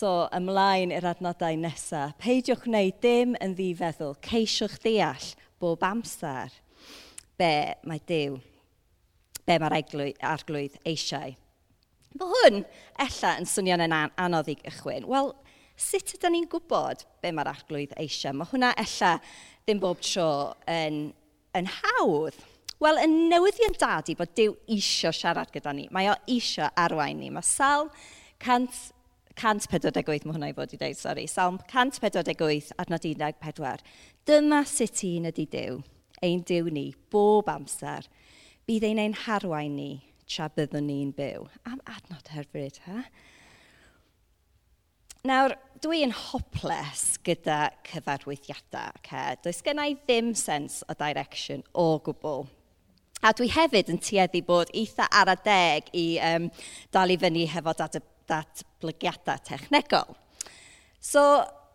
paso 0.00 0.30
ymlaen 0.32 0.94
i'r 0.96 1.04
adnodau 1.10 1.58
nesaf. 1.60 2.14
Peidiwch 2.22 2.64
wneud 2.64 3.00
dim 3.02 3.34
yn 3.44 3.52
ddifeddwl, 3.52 4.14
ceisiwch 4.24 4.78
deall 4.80 5.26
bob 5.60 5.82
amser 5.84 6.54
be 7.36 7.74
mae 7.84 8.00
Dyw, 8.08 8.38
be 9.44 9.56
mae'r 9.60 9.76
arglwydd 9.76 10.78
eisiau. 10.88 11.34
Fy 12.16 12.28
hwn, 12.30 12.62
ella 13.04 13.32
yn 13.42 13.48
swnio'n 13.50 13.84
yn 13.84 13.94
anodd 14.24 14.48
i 14.48 14.54
gychwyn. 14.62 15.04
Wel, 15.10 15.28
sut 15.76 16.14
ydym 16.16 16.32
ni'n 16.32 16.46
gwybod 16.54 17.04
be 17.20 17.32
mae'r 17.36 17.50
arglwydd 17.52 17.92
eisiau? 18.00 18.38
Mae 18.38 18.48
hwnna 18.54 18.70
ella 18.80 19.10
ddim 19.66 19.82
bob 19.82 20.00
tro 20.00 20.30
yn, 20.64 21.10
yn 21.60 21.68
hawdd. 21.74 22.38
Wel, 22.80 23.02
yn 23.04 23.18
newyddion 23.28 23.76
dadu 23.76 24.16
bod 24.16 24.32
Dyw 24.32 24.56
eisiau 24.78 25.12
siarad 25.12 25.52
gyda 25.52 25.76
ni. 25.76 25.90
Mae 25.92 26.08
o 26.08 26.16
eisiau 26.24 26.72
arwain 26.80 27.20
ni. 27.20 27.28
Mae 27.28 27.44
sal 27.44 27.90
100 28.40 28.96
148 29.40 30.26
mae 30.26 30.36
hwnna 30.36 30.50
i 30.52 30.56
fod 30.56 30.74
i 30.74 30.78
dweud, 30.80 30.98
sori. 30.98 31.24
Salm 31.30 31.58
148 31.70 32.74
adnod 32.80 33.06
14. 33.08 33.84
Dyma 34.28 34.60
sut 34.68 35.02
un 35.08 35.30
ydy 35.30 35.46
Dyw, 35.50 35.80
ein 36.26 36.44
Dyw 36.46 36.68
ni, 36.74 36.90
bob 37.12 37.48
amser. 37.48 38.08
Bydd 38.68 38.84
ein 38.86 39.00
ein 39.00 39.16
harwain 39.24 39.74
ni, 39.78 39.90
tra 40.28 40.50
byddwn 40.52 40.86
ni'n 40.86 41.16
byw. 41.16 41.48
Am 41.66 41.80
adnod 41.88 42.28
hyfryd, 42.34 42.82
ha? 42.86 43.02
Nawr, 45.26 45.56
dwi 45.84 46.04
yn 46.06 46.14
hoples 46.16 47.18
gyda 47.24 47.66
cyfarwyddiadau, 47.88 48.94
okay? 49.00 49.36
does 49.44 49.60
gen 49.64 49.80
i 49.82 49.92
ddim 49.98 50.32
sens 50.36 50.80
o 50.88 50.96
direction 50.96 51.64
o 51.76 51.98
gwbl. 52.04 52.46
A 53.20 53.34
dwi 53.36 53.50
hefyd 53.52 53.90
yn 53.92 54.00
tueddu 54.00 54.40
bod 54.46 54.70
eitha 54.72 55.04
ar 55.12 55.28
y 55.34 55.36
deg 55.44 55.90
i 55.92 56.06
um, 56.24 56.46
dal 56.92 57.12
i 57.12 57.18
fyny 57.20 57.44
hefo 57.52 57.74
dat 57.76 57.98
y 57.98 58.04
datblygiadau 58.30 59.38
technegol. 59.46 60.14
So, 61.00 61.22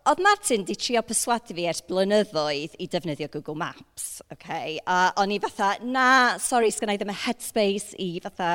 Oedd 0.06 0.20
Martin 0.22 0.62
di 0.62 0.76
trio 0.78 1.02
perswadu 1.02 1.56
fi 1.58 1.64
ers 1.66 1.80
blynyddoedd 1.88 2.76
i 2.78 2.86
defnyddio 2.94 3.26
Google 3.34 3.56
Maps, 3.58 4.20
okay? 4.30 4.76
a 4.86 5.08
o'n 5.18 5.32
i 5.34 5.40
fatha, 5.42 5.72
na, 5.82 6.10
sori, 6.38 6.68
sgan 6.70 6.92
i 6.94 6.98
ddim 7.02 7.10
y 7.10 7.16
headspace 7.24 7.98
i 7.98 8.20
fatha 8.22 8.50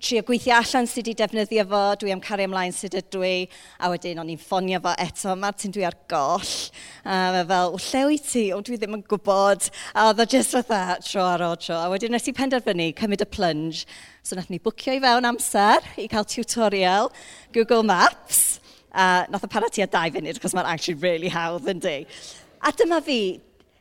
trio 0.00 0.22
gweithio 0.24 0.54
allan 0.56 0.88
sydd 0.88 1.10
wedi 1.10 1.18
defnyddio 1.18 1.66
fo, 1.68 1.82
dwi 2.00 2.14
am 2.14 2.22
cario 2.24 2.48
ymlaen 2.48 2.72
sydd 2.72 2.96
ydw 2.96 3.26
i, 3.28 3.34
a 3.76 3.90
wedyn 3.92 4.22
o'n 4.22 4.30
i'n 4.32 4.40
ffonio 4.40 4.80
fo 4.86 4.94
eto, 5.04 5.34
Martin 5.42 5.76
dwi 5.76 5.84
ar 5.84 5.98
goll, 6.08 6.54
a 7.04 7.18
mae 7.36 7.44
fel, 7.52 7.76
lle 7.90 8.02
wyt 8.08 8.30
ti? 8.30 8.46
O, 8.56 8.62
dwi 8.64 8.80
ddim 8.80 8.96
yn 8.96 9.04
gwybod, 9.12 9.68
a 9.92 10.06
oedd 10.08 10.24
o 10.24 10.28
just 10.32 10.56
fatha 10.56 10.96
tro 11.04 11.26
ar 11.28 11.44
ôl 11.44 11.58
tro, 11.60 11.76
a 11.76 11.92
wedyn 11.92 12.16
nes 12.16 12.32
i 12.32 12.36
penderfynu 12.40 12.88
cymryd 13.02 13.26
y 13.26 13.28
plunge, 13.36 13.84
so 14.24 14.32
nath 14.40 14.48
ni 14.48 14.62
bwcio 14.64 14.96
i 14.96 15.04
fewn 15.04 15.28
amser 15.28 15.84
i 16.00 16.08
cael 16.08 16.24
tutorial 16.24 17.12
Google 17.52 17.84
Maps, 17.84 18.59
a 18.92 19.26
nath 19.30 19.46
y 19.46 19.52
parati 19.52 19.84
a 19.84 19.88
dau 19.90 20.10
funud, 20.14 20.40
cos 20.42 20.56
mae'n 20.56 20.68
actually 20.70 20.98
really 21.02 21.30
hawdd 21.32 21.68
yn 21.70 21.82
di. 21.82 21.96
A 22.60 22.72
dyma 22.76 23.00
fi, 23.04 23.20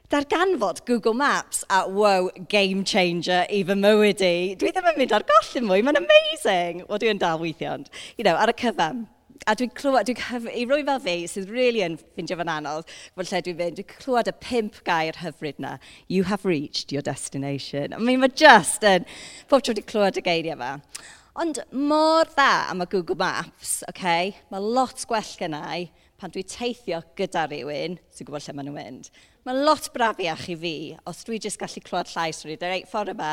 darganfod 0.10 0.86
Google 0.86 1.13
Maps 1.13 1.63
a 1.70 1.88
wow, 1.88 2.30
game 2.50 2.84
changer 2.84 3.46
i 3.50 3.62
fy 3.63 3.78
mywyd 3.78 4.24
i. 4.25 4.34
Dwi 4.60 4.74
ddim 4.74 4.89
yn 4.94 5.00
mynd 5.04 5.16
ar 5.16 5.25
goll 5.30 5.54
yn 5.60 5.70
mwy, 5.70 5.84
mae'n 5.86 6.01
amazing. 6.01 6.84
Wel, 6.89 7.01
dwi'n 7.04 7.22
dal 7.22 7.42
weithio 7.42 7.75
ond, 7.78 7.92
you 8.18 8.25
know, 8.25 8.38
ar 8.38 8.54
y 8.54 8.56
cyfan. 8.58 9.06
A 9.48 9.54
dwi'n 9.56 9.72
clywed, 9.78 10.10
dwi'n 10.10 10.18
cyf... 10.20 10.48
i 10.51 10.66
rwy 10.68 10.82
fel 10.88 11.00
fi 11.04 11.13
sydd 11.32 11.54
really 11.54 11.84
yn 11.86 12.00
ffindio 12.01 12.39
fan 12.42 12.51
anodd, 12.56 12.89
fel 13.16 13.30
lle 13.30 13.44
dwi'n 13.46 13.60
fynd, 13.62 13.78
dwi'n 13.78 13.92
clywed 13.94 14.32
y 14.32 14.36
pimp 14.44 14.82
gair 14.89 15.22
hyfryd 15.22 15.62
na. 15.63 15.78
You 16.08 16.25
have 16.32 16.44
reached 16.46 16.92
your 16.92 17.06
destination. 17.06 17.94
I 17.94 18.01
mean, 18.01 18.20
mae 18.25 18.34
just 18.34 18.84
yn... 18.84 19.08
Pob 19.50 19.63
tro 19.63 19.78
dwi'n 19.78 19.88
clywed 19.89 20.20
y 20.20 20.25
geiriau 20.25 20.58
yma. 20.58 20.74
Ond 21.39 21.55
mor 21.72 22.27
dda 22.27 22.67
am 22.67 22.81
y 22.84 22.86
Google 22.91 23.15
Maps, 23.15 23.77
okay? 23.88 24.34
mae 24.51 24.60
lot 24.60 25.05
gwell 25.08 25.29
gynnau 25.39 25.86
pan 26.19 26.34
dwi 26.34 26.41
teithio 26.43 26.98
gyda 27.15 27.46
rhywun 27.46 27.96
sy'n 28.12 28.27
gwybod 28.27 28.43
lle 28.43 28.55
maen 28.58 28.67
nhw'n 28.67 28.75
mynd. 28.75 29.08
Mae 29.48 29.62
lot 29.63 29.88
brafiach 29.93 30.50
i 30.51 30.58
fi 30.60 30.74
os 31.08 31.24
dwi 31.24 31.39
jyst 31.39 31.62
gallu 31.62 31.84
clywed 31.86 32.12
llais 32.12 32.43
rhywun, 32.43 32.60
dweud 32.60 32.74
reit 32.74 32.89
ffordd 32.91 33.13
yma. 33.13 33.29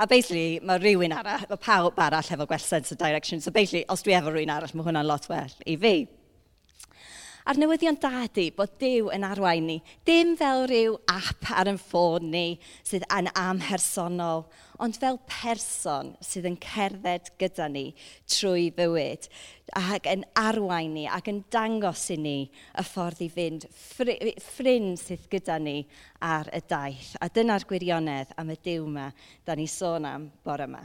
A 0.00 0.06
basically, 0.08 0.56
mae 0.64 0.80
rhywun 0.80 1.12
arall, 1.12 1.44
mae 1.50 1.60
pawb 1.66 2.00
arall 2.00 2.32
efo 2.32 2.48
gwell 2.48 2.64
sense 2.64 2.96
of 2.96 3.02
direction. 3.02 3.44
So 3.44 3.52
basically, 3.52 3.84
os 3.92 4.06
dwi 4.06 4.16
efo 4.16 4.32
rhywun 4.32 4.54
arall, 4.56 4.72
mae 4.72 4.88
hwnna'n 4.88 5.10
lot 5.12 5.28
well 5.28 5.52
i 5.68 5.76
fi 5.84 5.94
a'r 7.48 7.60
newyddion 7.60 7.98
da 8.02 8.24
ydy 8.24 8.48
bod 8.56 8.74
Dyw 8.80 9.10
yn 9.14 9.24
arwain 9.26 9.66
ni. 9.68 9.78
Dim 10.08 10.34
fel 10.40 10.66
rhyw 10.66 10.98
app 11.10 11.50
ar 11.54 11.70
yn 11.70 11.80
ffôn 11.80 12.30
ni 12.32 12.58
sydd 12.86 13.06
yn 13.16 13.30
amhersonol, 13.38 14.44
ond 14.80 14.98
fel 15.00 15.18
person 15.30 16.14
sydd 16.24 16.48
yn 16.50 16.58
cerdded 16.64 17.32
gyda 17.40 17.68
ni 17.72 17.86
trwy 18.30 18.68
fywyd 18.76 19.28
ac 19.78 20.08
yn 20.10 20.24
arwain 20.38 20.94
ni 20.96 21.06
ac 21.08 21.28
yn 21.30 21.42
dangos 21.52 22.08
i 22.10 22.16
ni 22.20 22.38
y 22.50 22.84
ffordd 22.86 23.20
i 23.22 23.28
fynd 23.30 23.66
ffrind 23.74 24.96
sydd 25.00 25.28
gyda 25.32 25.60
ni 25.62 25.76
ar 26.20 26.50
y 26.54 26.62
daith. 26.70 27.12
A 27.20 27.28
dyna'r 27.28 27.68
gwirionedd 27.68 28.34
am 28.40 28.54
y 28.54 28.58
Dyw 28.60 28.88
yma 28.88 29.10
da 29.46 29.56
ni 29.56 29.68
sôn 29.70 30.08
am 30.08 30.30
bore 30.44 30.66
yma. 30.66 30.82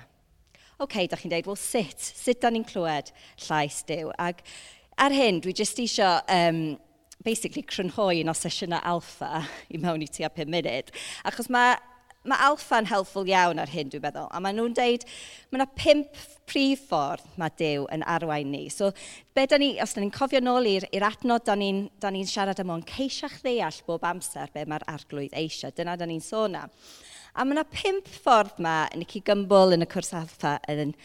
OK, 0.83 1.05
da 1.07 1.15
chi'n 1.15 1.31
dweud, 1.31 1.45
wel 1.47 1.55
sut? 1.55 2.01
Sut 2.03 2.41
da 2.43 2.49
ni'n 2.51 2.65
clywed 2.67 3.13
llais 3.45 3.77
Dyw? 3.87 4.09
Ac 4.19 4.41
ar 5.01 5.15
hyn, 5.15 5.41
dwi 5.43 5.55
jyst 5.55 5.79
eisiau 5.83 6.21
um, 6.31 6.61
basically 7.25 7.63
crynhoi 7.65 8.21
un 8.21 8.31
o 8.31 8.37
sesiynau 8.37 8.79
alfa 8.85 9.41
i 9.73 9.81
mewn 9.81 10.05
i 10.05 10.07
tua 10.11 10.29
5 10.31 10.51
munud. 10.51 10.93
Achos 11.27 11.51
mae 11.51 11.75
mae 12.25 12.41
alfa'n 12.47 12.87
helpful 12.89 13.27
iawn 13.29 13.59
ar 13.61 13.69
hyn, 13.69 13.91
dwi'n 13.91 14.01
meddwl. 14.01 14.29
A 14.33 14.39
maen 14.41 14.57
nhw'n 14.57 14.73
deud, 14.77 15.03
mae 15.51 15.59
yna 15.59 15.67
pimp 15.77 16.21
prif 16.49 16.87
ffordd 16.89 17.25
mae 17.41 17.53
Dyw 17.59 17.85
yn 17.93 18.05
arwain 18.09 18.49
ni. 18.49 18.63
So, 18.73 18.89
be 19.37 19.45
da 19.49 19.59
ni, 19.61 19.75
os 19.81 19.93
da 19.93 20.01
ni'n 20.01 20.13
cofio 20.13 20.41
nôl 20.41 20.65
i'r 20.71 21.05
adnod, 21.05 21.45
da 21.45 21.53
ni'n 21.59 21.83
ni 22.15 22.23
siarad 22.29 22.61
am 22.63 22.73
o'n 22.73 22.85
ceisia'ch 22.89 23.43
ddeall 23.45 23.77
bob 23.85 24.07
amser 24.09 24.49
be 24.53 24.65
mae'r 24.65 24.87
arglwydd 24.95 25.37
eisiau. 25.37 25.73
Dyna 25.75 25.97
da 26.01 26.09
ni'n 26.09 26.23
sôn 26.25 26.57
am. 26.63 26.73
A 27.35 27.45
mae 27.45 27.59
yna 27.59 27.67
pimp 27.69 28.09
ffordd 28.09 28.57
yma, 28.61 28.77
yn 28.95 29.05
y 29.05 29.09
cygymbyl 29.11 29.77
yn 29.77 29.85
y 29.85 29.89
cwrs 29.91 30.15
alfa 30.17 30.57
yn, 30.71 30.95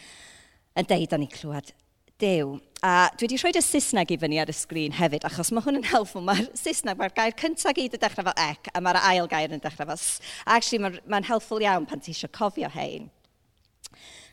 yn 0.73 0.89
deud 0.89 1.09
da 1.11 1.21
ni'n 1.21 1.33
clywed 1.37 1.75
Dyw. 2.21 2.59
A 2.85 3.09
dwi 3.13 3.27
wedi 3.27 3.37
rhoi 3.37 3.51
y 3.53 3.61
Saesneg 3.61 4.11
i 4.13 4.17
fyny 4.21 4.39
ar 4.41 4.49
y 4.49 4.55
sgrin 4.57 4.93
hefyd, 4.97 5.25
achos 5.27 5.51
mae 5.53 5.61
hwn 5.65 5.79
yn 5.79 5.87
helpful. 5.89 6.23
Mae'r 6.25 6.47
Saesneg, 6.57 6.97
mae'r 6.97 7.13
gair 7.17 7.35
cyntaf 7.37 7.75
gyd 7.77 7.97
yn 7.97 8.01
dechrau 8.01 8.25
fel 8.27 8.41
ec, 8.41 8.69
a 8.73 8.81
mae'r 8.81 8.99
ail 9.01 9.29
gair 9.29 9.53
yn 9.53 9.61
dechrau 9.61 9.89
fel 9.89 9.99
s. 9.99 10.19
Actually, 10.45 10.81
mae'n 10.85 10.99
mae 11.13 11.27
helpful 11.29 11.61
iawn 11.61 11.85
pan 11.89 12.01
ti 12.01 12.13
eisiau 12.13 12.31
cofio 12.33 12.69
hein. 12.73 13.09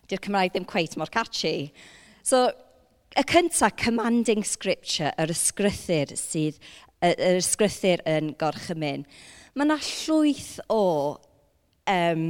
Dy'r 0.08 0.22
Cymraeg 0.24 0.54
ddim 0.54 0.68
cweith 0.68 0.96
mor 1.00 1.12
catchy. 1.12 1.70
So, 2.24 2.46
y 3.16 3.24
cyntaf, 3.28 3.76
commanding 3.80 4.44
scripture, 4.44 5.12
yr 5.20 5.32
ysgrythyr 5.32 6.16
sydd, 6.16 6.60
yr 7.04 7.40
ysgrythyr 7.40 8.04
yn 8.08 8.32
gorchymyn. 8.40 9.04
Mae 9.56 9.68
yna 9.68 9.76
llwyth 9.84 10.58
o 10.72 10.82
um, 11.88 12.28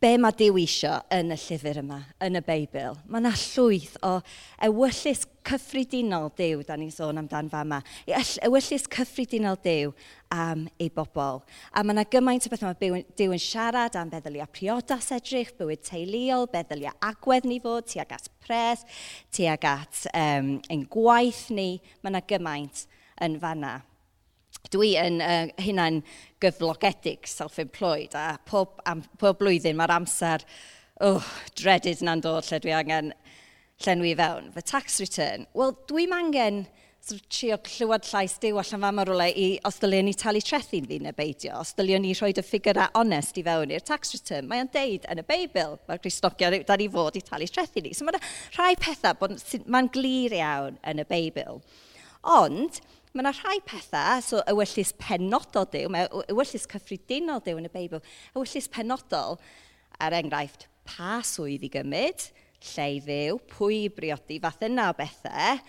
be 0.00 0.16
mae 0.20 0.34
Dyw 0.36 0.58
isio 0.60 0.92
yn 1.14 1.32
y 1.32 1.36
llyfr 1.40 1.80
yma, 1.80 1.98
yn 2.24 2.38
y 2.38 2.42
Beibl. 2.44 2.98
Mae 3.08 3.22
yna 3.22 3.32
llwyth 3.38 3.94
o 4.04 4.12
ewyllus 4.66 5.24
cyffredinol 5.46 6.28
Dyw, 6.36 6.64
da 6.66 6.76
ni'n 6.78 6.92
sôn 6.92 7.20
amdan 7.20 7.48
fa 7.52 7.62
yma. 7.64 7.80
Ewyllus 8.08 8.86
cyffredinol 8.92 9.58
Dyw 9.64 9.94
am 10.34 10.66
ei 10.82 10.90
bobl. 10.92 11.40
A 11.72 11.84
mae 11.84 11.96
yna 11.96 12.06
gymaint 12.12 12.48
o 12.48 12.52
beth 12.52 12.66
mae 12.66 13.02
Dyw 13.16 13.36
yn 13.36 13.42
siarad 13.42 13.96
am 13.98 14.12
beddylia 14.12 14.48
priodas 14.50 15.12
edrych, 15.16 15.54
bywyd 15.58 15.84
teuluol, 15.86 16.48
beddylia 16.52 16.94
agwedd 17.06 17.48
ni 17.48 17.60
fod, 17.64 17.88
tuag 17.88 18.16
at 18.18 18.30
pres, 18.44 18.84
tuag 19.34 19.68
at 19.70 20.06
um, 20.12 20.56
ein 20.72 20.86
gwaith 20.92 21.46
ni. 21.54 21.76
Mae 22.02 22.12
yna 22.12 22.24
gymaint 22.28 22.86
yn 23.24 23.40
fanna. 23.40 23.78
Dwi 24.74 24.94
yn 25.00 25.20
uh, 25.22 25.50
hynna'n 25.62 26.00
gyflogedig 26.42 27.28
self-employed 27.30 28.16
a 28.18 28.28
pob, 28.48 28.80
am, 28.88 29.04
pob 29.20 29.38
blwyddyn 29.40 29.78
mae'r 29.78 29.94
amser 29.96 30.44
oh, 31.04 31.22
dredydd 31.58 32.02
na'n 32.06 32.24
dod 32.24 32.48
lle 32.48 32.60
dwi 32.62 32.74
angen 32.76 33.12
llenwi 33.84 34.16
fewn. 34.18 34.50
Fy 34.54 34.64
tax 34.66 34.98
return, 35.02 35.46
wel 35.56 35.76
dwi'n 35.90 36.16
angen 36.16 36.64
trio 37.30 37.54
clywed 37.62 38.06
llais 38.10 38.34
diw 38.42 38.56
allan 38.58 38.80
fa 38.82 38.88
fama 38.88 39.04
rolau 39.06 39.30
i 39.38 39.46
os 39.68 39.76
dylion 39.78 40.08
ni 40.08 40.14
talu 40.18 40.40
trethu'n 40.42 40.88
fi 40.90 40.98
neu 40.98 41.14
beidio, 41.14 41.60
os 41.60 41.70
dylion 41.78 42.02
ni 42.02 42.14
rhoi 42.18 42.32
dy 42.34 42.42
ffigurau 42.42 42.98
onest 42.98 43.38
i 43.38 43.44
fewn 43.46 43.70
i'r 43.70 43.84
tax 43.86 44.16
return. 44.16 44.48
Mae'n 44.50 44.72
deud 44.74 45.06
yn 45.12 45.22
y 45.22 45.26
Beibl, 45.28 45.76
mae'r 45.86 46.02
Cristnogion 46.02 46.56
da 46.66 46.78
ni 46.80 46.88
fod 46.90 47.18
i 47.20 47.22
talu 47.22 47.46
trethu 47.46 47.84
ni. 47.84 47.94
So 47.94 48.08
mae'n 48.08 48.18
rhai 48.56 48.74
pethau 48.82 49.30
mae'n 49.70 49.92
glir 49.94 50.34
iawn 50.40 50.80
yn 50.82 51.04
y 51.04 51.06
Beibl. 51.06 51.62
Ond, 52.26 52.80
mae 53.16 53.24
yna 53.24 53.32
rhai 53.32 53.60
pethau, 53.64 54.22
so 54.24 54.42
ewyllus 54.50 54.92
penodol 55.00 55.66
Dyw, 55.72 55.88
mae 55.92 56.08
ewyllus 56.28 56.66
cyffredinol 56.68 57.42
Dyw 57.44 57.60
yn 57.62 57.68
y 57.68 57.72
Beibl, 57.72 58.02
ewyllus 58.36 58.68
penodol, 58.72 59.38
er 60.02 60.16
enghraifft, 60.18 60.66
pa 60.86 61.20
swydd 61.24 61.64
i 61.64 61.70
gymryd, 61.72 62.28
lle 62.74 62.88
i 62.96 63.02
fyw, 63.04 63.38
pwy 63.52 63.84
i 63.86 63.92
briodi, 63.92 64.40
fath 64.42 64.64
yna 64.68 64.90
o 64.92 64.96
bethau, 64.98 65.62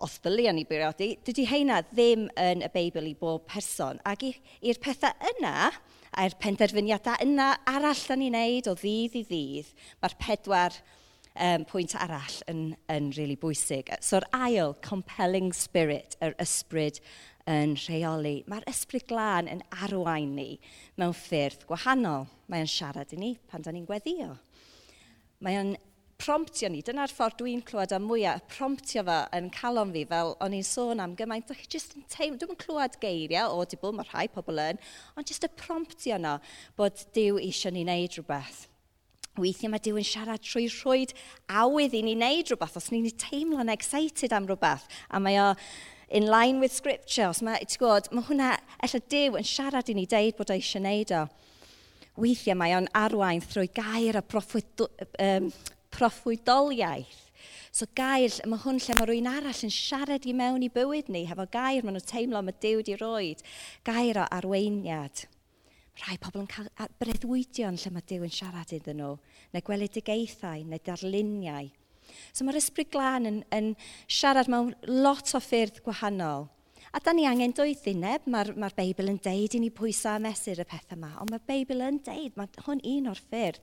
os 0.00 0.16
ddylion 0.24 0.58
i 0.58 0.66
briodi, 0.66 1.12
dydy 1.26 1.44
heina 1.50 1.80
ddim 1.92 2.26
yn 2.40 2.64
y 2.64 2.70
Beibl 2.72 3.06
i 3.06 3.14
bob 3.20 3.44
person. 3.50 4.00
Ac 4.08 4.24
i'r 4.26 4.80
pethau 4.82 5.12
yna, 5.34 5.70
a'r 6.18 6.38
penderfyniadau 6.42 7.20
yna 7.22 7.52
arall 7.70 8.06
da 8.08 8.16
ni'n 8.18 8.34
neud 8.34 8.70
o 8.70 8.74
ddydd 8.80 9.18
i 9.20 9.26
ddydd, 9.28 9.74
mae'r 10.02 10.16
pedwar 10.24 10.80
um, 11.40 11.64
pwynt 11.68 11.96
arall 11.98 12.38
yn, 12.50 12.62
yn 12.92 13.10
really 13.16 13.36
bwysig. 13.40 13.90
So'r 14.04 14.26
ail, 14.36 14.76
compelling 14.86 15.50
spirit, 15.56 16.16
yr 16.24 16.36
ysbryd 16.42 17.00
yn 17.50 17.76
rheoli. 17.86 18.40
Mae'r 18.50 18.68
ysbryd 18.70 19.08
glân 19.10 19.50
yn 19.50 19.62
arwain 19.82 20.34
ni 20.36 20.50
mewn 21.00 21.16
ffyrdd 21.16 21.66
gwahanol. 21.68 22.28
Mae'n 22.52 22.70
siarad 22.70 23.14
i 23.16 23.20
ni 23.20 23.36
pan 23.50 23.64
da 23.64 23.72
ni'n 23.74 23.88
gweddio. 23.88 24.34
Mae'n 25.44 25.76
promptio 26.20 26.68
ni, 26.68 26.82
dyna'r 26.84 27.12
ffordd 27.16 27.38
dwi'n 27.40 27.62
clywed 27.64 27.94
am 27.96 28.04
mwyaf, 28.04 28.42
promptio 28.52 29.04
fo 29.06 29.16
yn 29.36 29.48
calon 29.56 29.94
fi, 29.94 30.04
fel 30.10 30.34
o'n 30.44 30.56
i'n 30.56 30.66
sôn 30.66 31.00
am 31.00 31.14
gymaint, 31.16 31.48
dwi'n 31.48 31.70
just 31.72 31.96
yn 31.96 32.04
teimlo, 32.12 32.42
dwi'n 32.42 32.60
clywed 32.60 32.98
geiriau 33.00 33.54
audible, 33.56 33.94
mae 33.96 34.08
rhai 34.10 34.26
pobl 34.34 34.60
yn, 34.60 34.80
ond 35.16 35.30
just 35.30 35.46
y 35.48 35.50
promptio 35.62 36.20
no, 36.20 36.36
bod 36.76 37.00
Dyw 37.16 37.40
eisiau 37.40 37.72
ni 37.72 37.86
wneud 37.86 38.18
rhywbeth. 38.18 38.66
Weithiau 39.40 39.72
mae 39.72 39.82
Dyw 39.82 40.00
yn 40.00 40.06
siarad 40.06 40.42
trwy 40.44 40.66
rhwyd 40.70 41.14
awydd 41.62 41.96
i 41.96 42.02
ni 42.04 42.16
wneud 42.18 42.50
rhywbeth, 42.50 42.76
os 42.80 42.90
ni'n 42.92 43.08
teimlo'n 43.20 43.72
excited 43.72 44.34
am 44.36 44.48
rhywbeth, 44.48 44.86
a 45.10 45.20
mae 45.22 45.40
o 45.40 45.54
in 46.10 46.26
line 46.26 46.60
with 46.60 46.74
scripture, 46.74 47.28
os 47.30 47.40
mae, 47.46 47.62
ti'n 47.64 47.80
gwybod, 47.80 48.10
mae 48.12 48.26
hwnna, 48.26 48.50
efallai 48.82 49.06
Dyw 49.14 49.40
yn 49.40 49.46
siarad 49.46 49.90
i 49.90 49.96
ni 49.96 50.06
deud 50.10 50.36
bod 50.38 50.50
o 50.50 50.56
eisiau 50.58 50.82
wneud 50.82 51.14
o. 51.14 51.24
Weithiau 52.20 52.58
mae 52.58 52.74
o'n 52.76 52.90
arwain 52.98 53.42
trwy 53.46 53.70
gair 53.74 54.18
a 54.18 54.22
proffwyd, 54.26 54.86
um, 55.22 55.50
proffwydoliaeth. 55.94 57.26
So 57.70 57.86
gair, 57.94 58.34
mae 58.50 58.58
hwn 58.64 58.80
lle 58.82 58.96
mae 58.98 59.06
rhywun 59.06 59.30
arall 59.30 59.66
yn 59.66 59.72
siarad 59.72 60.26
i 60.26 60.34
mewn 60.34 60.64
i 60.66 60.70
bywyd 60.74 61.08
ni, 61.14 61.22
hefo 61.30 61.46
gair 61.54 61.86
maen 61.86 61.94
nhw'n 61.94 62.08
teimlo 62.10 62.42
mae 62.42 62.58
Dyw 62.62 62.80
wedi 62.80 62.98
roed, 62.98 63.44
gair 63.86 64.18
o 64.18 64.26
arweiniad. 64.40 65.28
Rhai 65.98 66.16
pobl 66.22 66.44
yn 66.44 66.48
cael 66.50 66.70
breddwydion 67.02 67.76
lle 67.80 67.92
mae 67.92 68.06
Dyw 68.08 68.24
yn 68.26 68.32
siarad 68.34 68.72
iddyn 68.76 69.00
nhw, 69.02 69.16
neu 69.54 69.66
gweledigaethau, 69.66 70.62
neu 70.68 70.82
darluniau. 70.86 71.68
So 72.32 72.46
mae'r 72.46 72.60
ysbryd 72.60 72.90
glân 72.94 73.28
yn, 73.28 73.42
yn 73.54 73.74
siarad 74.06 74.50
mewn 74.50 74.72
lot 74.86 75.34
o 75.36 75.42
ffyrdd 75.42 75.82
gwahanol. 75.84 76.48
A 76.90 76.98
da 76.98 77.12
ni 77.14 77.22
angen 77.28 77.52
doethineb, 77.54 78.24
mae'r 78.26 78.48
ma 78.58 78.70
Beibl 78.74 79.12
yn 79.12 79.20
deud 79.22 79.54
i 79.54 79.60
ni 79.62 79.68
pwysau 79.74 80.18
a 80.18 80.22
mesur 80.22 80.58
y 80.58 80.66
pethau 80.66 80.96
yma, 80.96 81.12
ond 81.22 81.30
mae'r 81.30 81.44
Beibl 81.46 81.84
yn 81.86 82.00
deud, 82.06 82.34
mae 82.38 82.64
hwn 82.64 82.82
un 82.96 83.12
o'r 83.12 83.20
ffyrdd, 83.28 83.60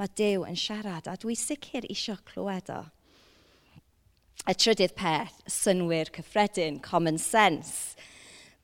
mae 0.00 0.12
Dyw 0.16 0.46
yn 0.48 0.56
siarad, 0.56 1.10
a 1.10 1.18
dwi 1.20 1.36
sicr 1.36 1.84
eisiau 1.90 2.16
clywed 2.30 2.72
o. 2.72 2.80
Y 4.48 4.54
trydydd 4.56 4.96
peth, 4.96 5.42
synwyr 5.52 6.08
cyffredin, 6.16 6.80
common 6.80 7.20
sense. 7.20 7.98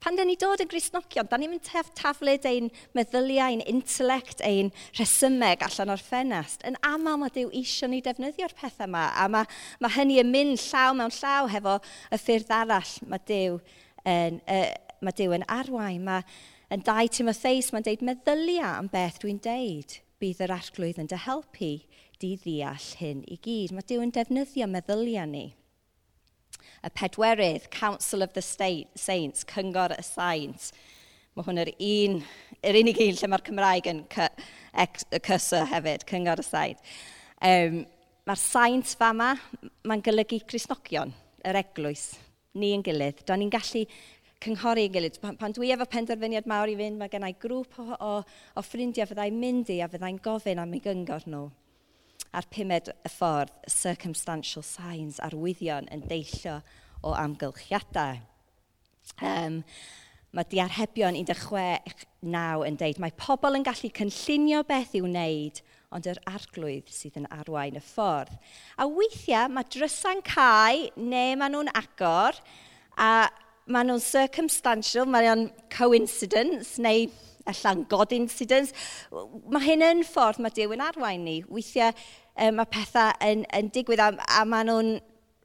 Pan 0.03 0.17
da 0.17 0.23
ni 0.27 0.35
dod 0.37 0.61
yn 0.61 0.69
grisnogion, 0.69 1.25
da 1.25 1.39
ni'n 1.39 1.49
mynd 1.49 1.65
tef 1.65 1.89
taflid 1.97 2.45
ein 2.45 2.67
meddyliau, 2.97 3.49
ein 3.49 3.63
intelect, 3.65 4.43
ein 4.45 4.69
rhesymeg 4.97 5.63
allan 5.65 5.93
o'r 5.95 6.03
ffenest. 6.05 6.61
Yn 6.69 6.77
aml 6.85 7.17
mae 7.17 7.33
Dyw 7.33 7.49
isio 7.57 7.89
ni 7.89 8.03
defnyddio'r 8.05 8.53
pethau 8.59 8.85
yma, 8.85 9.07
a 9.17 9.25
mae, 9.33 9.49
mae 9.81 9.95
hynny 9.97 10.19
yn 10.21 10.29
mynd 10.33 10.61
llaw 10.67 10.93
mewn 10.99 11.15
llaw 11.17 11.49
hefo 11.49 11.79
y 12.13 12.21
ffyrdd 12.21 12.53
arall. 12.59 12.93
Mae 13.09 13.25
Dyw 13.31 13.57
yn, 14.13 14.39
uh, 14.45 14.69
mae 15.01 15.17
Dyw 15.17 15.33
yn 15.39 15.47
arwain. 15.57 16.05
Mae, 16.05 16.25
yn 16.73 16.85
2 16.85 17.13
Timotheus, 17.17 17.73
mae'n 17.73 17.89
deud 17.89 18.05
meddylia 18.05 18.75
am 18.77 18.93
beth 18.93 19.23
dwi'n 19.23 19.41
deud. 19.41 19.97
Bydd 20.21 20.45
yr 20.45 20.53
arglwydd 20.59 21.01
yn 21.01 21.09
dy 21.09 21.23
helpu 21.25 21.73
di 22.21 22.35
ddeall 22.43 22.91
hyn 23.01 23.25
i 23.25 23.41
gyd. 23.41 23.73
Mae 23.73 23.89
Dyw 23.89 24.05
yn 24.05 24.13
defnyddio 24.13 24.69
meddylia 24.69 25.25
ni. 25.29 25.47
Y 26.85 26.93
pedwerydd, 26.93 27.67
Council 27.73 28.23
of 28.25 28.33
the 28.37 28.43
State, 28.45 28.93
Saints, 28.95 29.45
Cyngor 29.47 29.95
y 29.97 30.03
Saint. 30.05 30.71
Mae 31.37 31.45
hwn 31.45 31.61
yr 31.65 31.73
un, 31.75 32.21
yr 32.65 32.79
unig 32.79 33.03
un 33.03 33.19
lle 33.19 33.29
mae'r 33.33 33.45
Cymraeg 33.49 33.91
yn 33.91 34.01
cy, 34.13 35.61
hefyd, 35.73 36.07
Cyngor 36.09 36.41
y 36.41 36.47
Saint. 36.47 36.97
Um, 37.45 37.85
Mae'r 38.27 38.39
saint 38.41 38.89
fama, 38.99 39.29
mae'n 39.87 40.01
golygu 40.03 40.41
Crisnogion, 40.43 41.13
yr 41.47 41.55
eglwys, 41.61 42.09
ni 42.59 42.73
yn 42.75 42.81
gilydd. 42.83 43.21
Da 43.23 43.37
ni'n 43.39 43.53
gallu 43.53 43.85
cynghori 44.43 44.83
yn 44.89 44.97
gilydd. 44.97 45.19
Pan, 45.21 45.37
pan 45.39 45.55
dwi 45.55 45.69
efo 45.71 45.87
penderfyniad 45.87 46.49
mawr 46.51 46.67
i 46.67 46.75
fynd, 46.75 46.99
mae 46.99 47.13
gennau 47.13 47.37
grŵp 47.39 47.77
o, 47.79 47.85
o, 47.95 48.09
o 48.51 48.63
ffrindiau 48.67 49.07
fyddai'n 49.07 49.39
mynd 49.39 49.71
i 49.71 49.79
a 49.79 49.87
fyddai'n 49.93 50.19
gofyn 50.25 50.59
am 50.59 50.75
ei 50.75 50.83
gyngor 50.83 51.23
nhw. 51.23 51.45
No 51.47 51.66
a'r 52.37 52.47
pumed 52.53 52.91
y 52.93 53.11
ffordd 53.11 53.53
circumstantial 53.71 54.65
signs 54.65 55.21
arwyddion 55.25 55.89
yn 55.93 56.03
deillio 56.09 56.59
o 57.01 57.13
amgylchiadau. 57.17 58.19
Um, 59.23 59.61
mae 60.35 60.45
diarhebion 60.51 61.17
16.9 61.17 62.67
yn 62.67 62.77
deud, 62.77 63.01
mae 63.01 63.15
pobl 63.17 63.57
yn 63.57 63.65
gallu 63.65 63.89
cynllunio 63.95 64.61
beth 64.67 64.93
i'w 64.99 65.07
wneud, 65.07 65.61
ond 65.95 66.09
yr 66.11 66.19
arglwydd 66.27 66.89
sydd 66.91 67.17
yn 67.21 67.29
arwain 67.31 67.79
y 67.79 67.83
ffordd. 67.83 68.33
A 68.77 68.85
weithiau 68.91 69.49
mae 69.53 69.67
drysau'n 69.71 70.23
cael 70.27 70.89
neu 70.99 71.37
maen 71.39 71.55
nhw'n 71.55 71.71
agor, 71.79 72.37
a 72.99 73.29
maen 73.71 73.89
nhw'n 73.89 74.03
circumstantial, 74.03 75.07
maen 75.07 75.29
nhw'n 75.29 75.47
coincidence, 75.73 76.75
neu 76.83 77.07
allan 77.53 77.83
god 77.91 78.15
incidents. 78.15 78.73
Mae 79.11 79.65
hyn 79.65 79.85
yn 79.85 80.05
ffordd 80.07 80.41
mae 80.43 80.55
Dyw 80.55 80.75
yn 80.77 80.85
arwain 80.85 81.25
ni. 81.27 81.41
Weithiau 81.49 81.93
um, 81.93 82.57
mae 82.59 82.71
pethau 82.71 83.13
yn, 83.25 83.45
yn 83.55 83.71
digwydd 83.73 84.03
a, 84.03 84.11
a 84.39 84.43
mae 84.47 84.67
nhw'n 84.67 84.97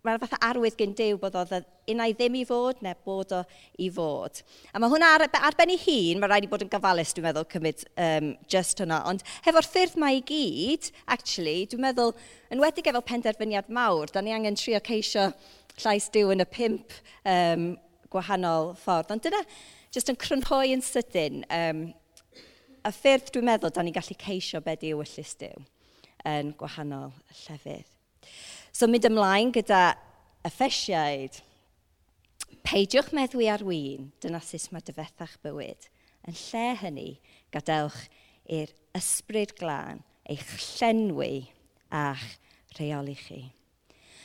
mae'n 0.03 0.19
fath 0.19 0.35
arwydd 0.43 0.75
gen 0.79 0.95
Dyw 0.99 1.19
bod 1.23 1.37
oedd 1.39 1.53
unai 1.93 2.09
ddim 2.17 2.35
i 2.41 2.43
fod 2.47 2.81
neu 2.83 2.97
bod 3.07 3.35
o 3.37 3.43
i 3.83 3.89
fod. 3.95 4.41
A 4.75 4.81
mae 4.83 4.91
hwnna 4.91 5.13
ar, 5.15 5.25
ar 5.31 5.57
ben 5.59 5.71
ei 5.75 5.79
hun, 5.79 6.19
mae 6.19 6.31
rhaid 6.31 6.47
i 6.47 6.51
bod 6.51 6.65
yn 6.65 6.71
gofalus, 6.73 7.13
dwi'n 7.15 7.29
meddwl, 7.29 7.47
cymryd 7.53 7.85
um, 7.95 8.33
just 8.51 8.83
hwnna. 8.83 8.99
Ond 9.11 9.23
hefo'r 9.47 9.69
ffyrdd 9.69 9.99
mae 10.03 10.19
i 10.19 10.25
gyd, 10.27 10.91
actually, 11.15 11.69
dwi'n 11.71 11.87
meddwl, 11.87 12.17
yn 12.51 12.63
wedi 12.63 12.83
efo 12.91 13.05
penderfyniad 13.13 13.71
mawr, 13.71 14.11
da 14.11 14.25
ni 14.25 14.35
angen 14.35 14.59
trio 14.59 14.83
ceisio 14.83 15.31
llais 15.79 16.11
Dyw 16.15 16.35
yn 16.35 16.43
y 16.43 16.49
pimp 16.51 16.99
um, 17.23 17.71
gwahanol 18.13 18.73
ffordd. 18.83 19.15
Ond 19.15 19.23
dyna, 19.25 19.45
just 19.93 20.11
yn 20.13 20.19
crynhoi 20.21 20.73
yn 20.75 20.85
sydyn, 20.85 21.43
um, 21.53 21.85
y 22.83 22.93
ffyrdd 22.97 23.31
dwi'n 23.35 23.49
meddwl 23.51 23.73
da 23.75 23.85
ni'n 23.85 23.95
gallu 23.95 24.17
ceisio 24.19 24.63
beth 24.65 24.85
yw 24.89 25.03
y 25.05 25.09
llysdew 25.13 25.65
yn 26.29 26.53
gwahanol 26.59 27.13
llefydd. 27.45 27.89
So 28.73 28.89
mynd 28.89 29.07
ymlaen 29.09 29.53
gyda 29.55 29.93
effesiaid. 30.49 31.41
Peidiwch 32.67 33.11
meddwi 33.17 33.49
ar 33.51 33.65
wyn, 33.67 34.11
dyna 34.23 34.41
sut 34.45 34.71
mae 34.73 34.85
dyfethach 34.87 35.37
bywyd. 35.45 35.89
Yn 36.29 36.39
lle 36.39 36.67
hynny, 36.83 37.09
gadewch 37.55 37.99
i'r 38.51 38.71
ysbryd 38.97 39.57
glân 39.59 40.03
eich 40.31 40.47
llenwi 40.79 41.49
a'ch 41.93 42.29
rheoli 42.79 43.17
chi. 43.19 43.43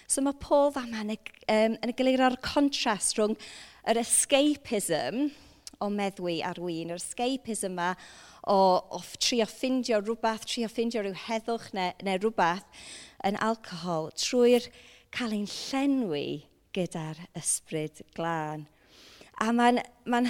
So 0.07 0.23
mae 0.23 0.37
Paul 0.39 0.71
fama 0.71 1.01
yn, 1.03 1.17
um, 1.51 1.75
yn 1.81 1.91
y 1.91 1.95
gilydd 1.97 2.23
o'r 2.23 2.37
contrast 2.45 3.17
rhwng 3.17 3.35
yr 3.91 3.99
escapism, 3.99 5.27
o 5.83 5.89
meddwi 5.93 6.39
ar 6.45 6.59
wyn, 6.61 6.93
yr 6.93 7.01
escapism 7.01 7.73
yma 7.73 7.91
o, 8.47 8.57
o 8.97 9.01
trio 9.21 9.47
ffindio 9.49 9.99
rhywbeth, 10.01 10.47
trio 10.49 10.69
ffindio 10.71 11.03
rhyw 11.03 11.17
heddwch 11.27 11.69
neu, 11.77 11.93
neu 12.07 12.21
rhywbeth 12.21 12.87
yn 13.27 13.39
alcohol 13.43 14.11
trwy'r 14.17 14.69
cael 15.15 15.35
ein 15.37 15.47
llenwi 15.51 16.25
gyda'r 16.75 17.21
ysbryd 17.37 18.03
glân. 18.17 18.67
A 19.41 19.51
mae'n 19.53 19.81
ma, 20.09 20.21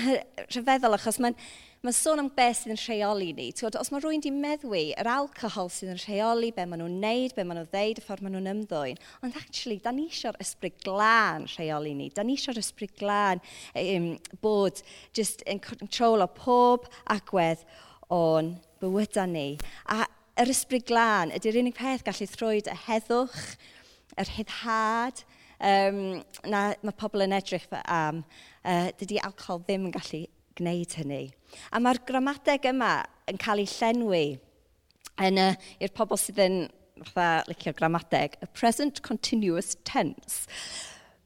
rhyfeddol 0.49 0.97
achos 0.97 1.19
mae'n 1.23 1.37
Mae 1.85 1.93
sôn 1.93 2.17
am 2.17 2.29
beth 2.33 2.63
sydd 2.63 2.71
yn 2.73 2.79
rheoli 2.81 3.27
ni. 3.37 3.51
Tywod, 3.53 3.75
os 3.77 3.91
mae 3.93 4.01
rhywun 4.01 4.17
wedi 4.17 4.31
meddwi 4.33 4.79
yr 4.97 5.07
alcohol 5.13 5.67
sydd 5.69 5.91
yn 5.93 5.99
rheoli, 6.01 6.49
be 6.55 6.63
maen 6.65 6.81
nhw'n 6.81 6.95
neud, 7.03 7.35
be 7.37 7.43
maen 7.45 7.59
nhw'n 7.59 7.67
ddeud, 7.69 7.99
y 8.01 8.03
ffordd 8.03 8.23
maen 8.25 8.33
nhw'n 8.33 8.49
ymddwyn. 8.49 9.01
Ond 9.21 9.35
actually, 9.37 9.77
da 9.83 9.91
ni 9.93 10.07
eisiau'r 10.09 10.39
ysbryd 10.41 10.79
glân 10.81 11.45
rheoli 11.51 11.91
ni. 11.99 12.07
Da 12.15 12.23
ni 12.25 12.33
eisiau'r 12.33 12.57
ysbryd 12.63 12.95
glân 12.97 13.43
um, 13.77 14.07
bod 14.41 14.81
just 15.13 15.43
yn 15.45 15.61
control 15.61 16.25
o 16.25 16.27
pob 16.39 16.87
agwedd 17.13 17.61
o'n 18.17 18.55
bywyda 18.81 19.27
ni. 19.29 19.51
A 19.93 20.07
yr 20.41 20.53
ysbryd 20.55 20.87
glân 20.89 21.35
ydy'r 21.37 21.59
unig 21.61 21.77
peth 21.77 22.07
gallu 22.07 22.25
thrwyd 22.31 22.71
y 22.73 22.77
heddwch, 22.87 23.43
yr 24.17 24.33
hyddhad, 24.39 25.21
um, 25.61 26.01
na 26.49 26.63
mae 26.81 26.97
pobl 26.97 27.27
yn 27.27 27.37
edrych 27.37 27.69
am, 27.85 28.23
uh, 28.65 28.89
dydy 28.97 29.21
alcohol 29.21 29.61
ddim 29.61 29.91
yn 29.91 29.93
gallu 29.93 30.23
gwneud 30.57 30.97
hynny. 30.99 31.23
A 31.71 31.81
mae'r 31.81 32.01
gramadeg 32.07 32.67
yma 32.71 32.99
yn 33.29 33.39
cael 33.41 33.63
ei 33.63 33.71
llenwi 33.71 34.25
yn 35.27 35.41
y, 35.41 35.47
i'r 35.81 35.95
pobl 35.97 36.19
sydd 36.21 36.43
yn 36.43 36.59
fatha 37.13 37.45
licio 37.49 37.73
gramadeg, 37.77 38.37
y 38.41 38.49
present 38.57 39.01
continuous 39.05 39.75
tense. 39.85 40.45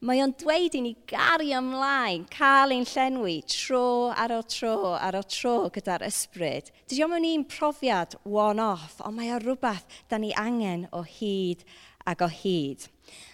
Mae 0.02 0.18
o'n 0.18 0.32
dweud 0.34 0.74
i 0.74 0.80
ni 0.82 0.96
gari 1.06 1.52
ymlaen, 1.54 2.24
cael 2.32 2.72
ein 2.74 2.86
llenwi 2.90 3.36
tro 3.46 4.10
ar 4.10 4.34
o 4.34 4.40
tro 4.50 4.96
ar 4.96 5.14
o 5.14 5.22
tro 5.22 5.52
gyda'r 5.70 6.02
ysbryd. 6.08 6.72
Dydy 6.90 7.04
o'm 7.06 7.14
yn 7.20 7.28
un 7.28 7.44
profiad 7.46 8.16
one-off, 8.26 8.98
ond 9.06 9.14
mae 9.20 9.30
o 9.30 9.38
rhywbeth 9.38 10.00
da 10.10 10.18
ni 10.18 10.32
angen 10.34 10.88
o 10.90 11.04
hyd 11.06 11.62
ac 12.10 12.26
o 12.26 12.30
hyd. 12.40 12.88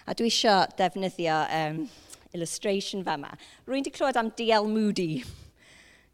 A 0.04 0.12
dwi 0.18 0.28
eisiau 0.28 0.68
defnyddio 0.76 1.40
um, 1.56 1.82
illustration 2.37 3.00
fe 3.06 3.16
yma. 3.16 3.32
Rwy'n 3.64 3.88
di 3.88 3.94
clywed 3.94 4.20
am 4.20 4.34
DL 4.37 4.68
Moody. 4.68 5.22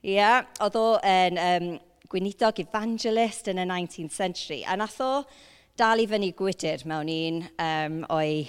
Ia, 0.04 0.42
oedd 0.60 0.74
o 0.76 0.98
yn 1.00 1.38
um, 1.40 1.66
gweinidog 2.12 2.58
evangelist 2.60 3.46
yn 3.48 3.62
y 3.62 3.64
19th 3.70 4.12
century. 4.12 4.58
A 4.68 4.74
nath 4.76 4.98
o 5.00 5.22
dal 5.80 6.02
i 6.02 6.04
fyny 6.10 6.28
gwydr 6.36 6.84
mewn 6.90 7.08
un 7.08 7.38
um, 7.64 7.94
o'i 8.12 8.42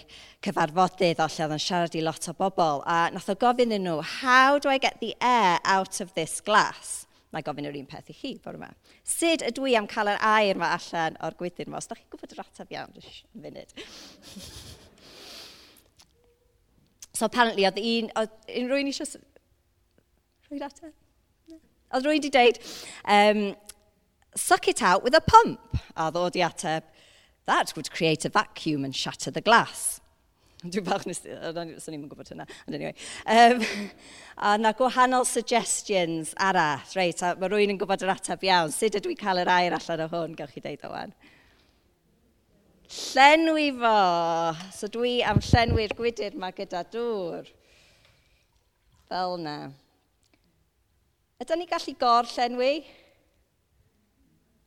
cyfarfodydd 0.44 1.22
o 1.24 1.30
lle 1.32 1.46
oedd 1.46 1.56
yn 1.56 1.64
siarad 1.64 1.96
i 1.96 2.02
lot 2.04 2.28
o 2.28 2.34
bobl. 2.36 2.84
A 2.84 3.08
nath 3.16 3.32
o 3.32 3.38
gofyn 3.40 3.72
yn 3.78 3.88
nhw, 3.88 4.02
how 4.20 4.60
do 4.60 4.68
I 4.68 4.76
get 4.84 5.00
the 5.00 5.16
air 5.24 5.64
out 5.64 6.02
of 6.04 6.12
this 6.20 6.44
glass? 6.44 7.08
Mae 7.32 7.48
gofyn 7.48 7.72
yr 7.72 7.80
un 7.80 7.88
peth 7.88 8.12
i 8.12 8.18
chi, 8.18 8.34
bore 8.44 8.60
yma. 8.60 8.74
Sut 9.08 9.40
ydw 9.48 9.72
i 9.72 9.78
am 9.80 9.88
cael 9.88 10.12
yr 10.12 10.20
air 10.20 10.52
yma 10.58 10.74
allan 10.76 11.16
o'r 11.24 11.40
gwydr 11.40 11.70
yma? 11.70 11.80
Os 11.80 11.88
da 11.88 11.96
chi'n 11.96 12.12
gwybod 12.12 12.36
yr 12.36 12.44
ateb 12.44 12.76
iawn, 12.76 12.92
yn 13.00 13.48
funud. 13.48 13.72
so 17.16 17.32
apparently, 17.32 17.64
oedd 17.64 17.80
un, 17.80 18.12
oedd 18.20 18.36
unrhyw 18.60 18.84
un 18.84 18.92
eisiau... 18.92 19.24
Rwy'n 20.52 20.68
ateb? 20.68 20.92
Oedd 21.96 22.08
rwy 22.08 22.18
wedi 22.20 22.32
dweud, 22.34 22.60
um, 23.08 23.44
suck 24.36 24.68
it 24.68 24.82
out 24.84 25.04
with 25.04 25.16
a 25.16 25.22
pump. 25.24 25.80
A 25.96 26.12
ddod 26.12 26.36
i 26.36 26.44
ateb, 26.44 26.84
that 27.48 27.72
would 27.76 27.92
create 27.92 28.26
a 28.26 28.30
vacuum 28.30 28.84
and 28.84 28.96
shatter 28.96 29.32
the 29.32 29.42
glass. 29.42 30.02
Dwi'n 30.66 30.86
bach 30.86 31.06
nes, 31.06 31.22
swn 31.22 31.94
ni'n 31.94 32.08
gwybod 32.10 32.32
hynna, 32.32 32.48
ond 32.66 32.76
anyway. 32.76 32.96
Um, 33.30 33.62
a 34.38 34.56
na 34.58 34.72
gwahanol 34.74 35.28
suggestions 35.30 36.34
arall, 36.42 36.84
reit, 36.98 37.22
a 37.22 37.36
mae 37.38 37.52
rwy'n 37.52 37.76
yn 37.76 37.80
gwybod 37.82 38.06
yr 38.06 38.16
ateb 38.16 38.44
iawn. 38.48 38.74
Sut 38.74 38.98
ydw 38.98 39.14
i 39.14 39.18
cael 39.20 39.44
yr 39.44 39.52
air 39.52 39.78
allan 39.78 40.06
o 40.08 40.10
hwn, 40.12 40.36
gawch 40.40 40.56
chi 40.56 40.64
deud 40.66 40.86
o 40.88 40.92
wan. 40.96 41.14
Llenwi 42.90 43.70
fo. 43.78 43.96
So 44.74 44.90
dwi 44.92 45.20
am 45.26 45.42
llenwi'r 45.44 45.96
gwydyr 45.98 46.38
mae 46.42 46.56
gyda 46.58 46.84
dŵr. 46.94 47.50
Fel 49.10 49.38
na. 49.46 49.58
Ydyn 51.44 51.60
ni 51.60 51.66
gallu 51.68 51.94
gorllenwi? 52.00 52.74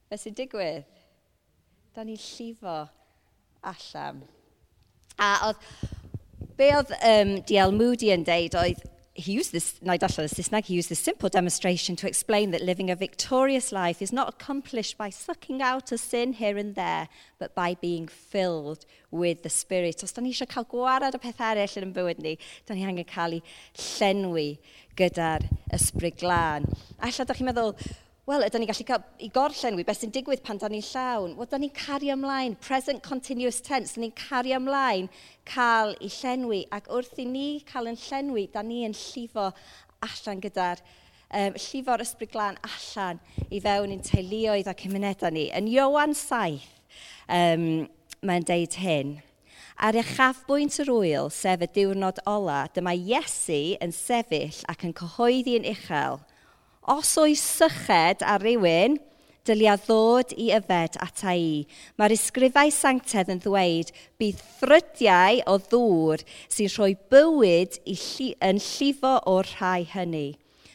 Be 0.09 0.17
sy'n 0.21 0.35
digwydd? 0.37 0.85
Da 1.97 2.05
ni'n 2.05 2.21
llifo 2.21 2.75
allan. 3.71 4.21
A 5.17 5.31
oedd, 5.49 5.65
be 6.59 6.69
oedd 6.77 6.93
um, 6.99 7.33
DL 7.49 7.73
Moody 7.73 8.13
yn 8.13 8.27
deud 8.29 8.59
oedd 8.61 8.85
he 9.19 9.33
used 9.33 9.51
this, 9.51 9.75
na 9.83 9.95
i 9.95 9.99
darllen 9.99 10.31
Saesneg, 10.31 10.67
he 10.67 10.75
used 10.75 10.89
this 10.89 11.01
simple 11.01 11.29
demonstration 11.29 11.97
to 11.97 12.07
explain 12.07 12.53
that 12.53 12.63
living 12.63 12.89
a 12.89 12.95
victorious 12.95 13.73
life 13.73 14.01
is 14.01 14.13
not 14.13 14.29
accomplished 14.29 14.97
by 14.97 15.11
sucking 15.11 15.61
out 15.61 15.91
a 15.91 15.99
sin 15.99 16.35
here 16.35 16.57
and 16.57 16.77
there, 16.77 17.09
but 17.41 17.53
by 17.55 17.75
being 17.75 18.07
filled 18.07 18.87
with 19.11 19.43
the 19.43 19.51
Spirit. 19.51 20.05
Os 20.05 20.13
da 20.13 20.23
ni 20.23 20.31
eisiau 20.31 20.47
cael 20.47 20.69
gwarad 20.71 21.19
o 21.19 21.23
peth 21.23 21.43
eraill 21.51 21.83
yn 21.83 21.95
bywyd 21.97 22.23
ni, 22.23 22.37
da 22.65 22.79
ni 22.79 22.87
angen 22.87 23.09
cael 23.11 23.41
ei 23.41 23.43
llenwi 23.75 24.49
gyda'r 25.01 25.49
ysbryd 25.75 26.21
glân. 26.23 26.71
Alla, 27.03 27.27
da 27.27 27.35
chi'n 27.35 27.51
meddwl, 27.51 27.75
wel, 28.29 28.45
ydyn 28.45 28.61
ni'n 28.61 28.69
gallu 28.69 28.85
cael 28.85 29.05
i 29.25 29.31
gorllen 29.33 29.77
wy, 29.79 29.85
beth 29.89 30.03
sy'n 30.03 30.13
digwydd 30.13 30.43
pan 30.45 30.59
da 30.61 30.69
ni'n 30.69 30.85
llawn? 30.85 31.33
Wel, 31.39 31.49
da 31.49 31.57
ni'n 31.61 31.73
cario 31.73 32.13
ymlaen, 32.13 32.59
present 32.61 33.01
continuous 33.05 33.63
tense, 33.65 33.95
da 33.97 34.03
ni'n 34.03 34.13
cario 34.19 34.59
ymlaen 34.61 35.09
cael 35.49 35.95
i 36.05 36.11
llenwi. 36.13 36.67
Ac 36.77 36.91
wrth 36.93 37.17
i 37.23 37.25
ni 37.25 37.47
cael 37.71 37.89
yn 37.89 37.97
llenwi, 38.03 38.45
da 38.53 38.61
ni 38.61 38.83
yn 38.85 38.97
llifo 38.97 39.49
allan 40.05 40.45
gyda'r 40.45 40.85
um, 40.85 41.57
llifo'r 41.57 42.05
ysbryd 42.05 42.35
glân 42.35 42.61
allan 42.69 43.25
i 43.49 43.63
fewn 43.65 43.97
i'n 43.97 44.05
teuluoedd 44.05 44.69
a 44.69 44.77
cymunedau 44.77 45.33
ni. 45.33 45.49
Yn 45.57 45.73
Iowan 45.73 46.13
7, 46.13 46.61
um, 47.33 47.69
mae'n 48.29 48.49
deud 48.53 48.81
hyn. 48.85 49.19
Ar 49.81 49.97
uchafbwynt 49.97 50.83
yr 50.85 50.93
wyl, 50.93 51.33
sef 51.33 51.65
y 51.65 51.75
diwrnod 51.81 52.21
ola, 52.29 52.67
dyma 52.77 52.93
Iesu 52.93 53.79
yn 53.81 53.95
sefyll 53.95 54.67
ac 54.69 54.85
yn 54.85 54.99
cyhoeddi 55.01 55.63
yn 55.63 55.73
uchel– 55.73 56.21
os 56.89 57.13
oes 57.21 57.43
syched 57.45 58.25
ar 58.25 58.43
rywun, 58.45 58.97
dylia 59.49 59.77
ddod 59.81 60.35
i 60.37 60.51
yfed 60.57 60.99
ata 61.05 61.35
i. 61.37 61.63
Mae'r 62.01 62.15
ysgrifau 62.17 62.73
sanctedd 62.75 63.31
yn 63.33 63.41
ddweud 63.45 63.93
bydd 64.21 64.43
thrydiau 64.61 65.41
o 65.49 65.57
ddŵr 65.69 66.25
sy'n 66.49 66.73
rhoi 66.75 66.93
bywyd 67.13 67.81
lli, 67.87 68.29
yn 68.45 68.61
llifo 68.61 69.15
o'r 69.31 69.49
rhai 69.57 69.87
hynny. 69.95 70.29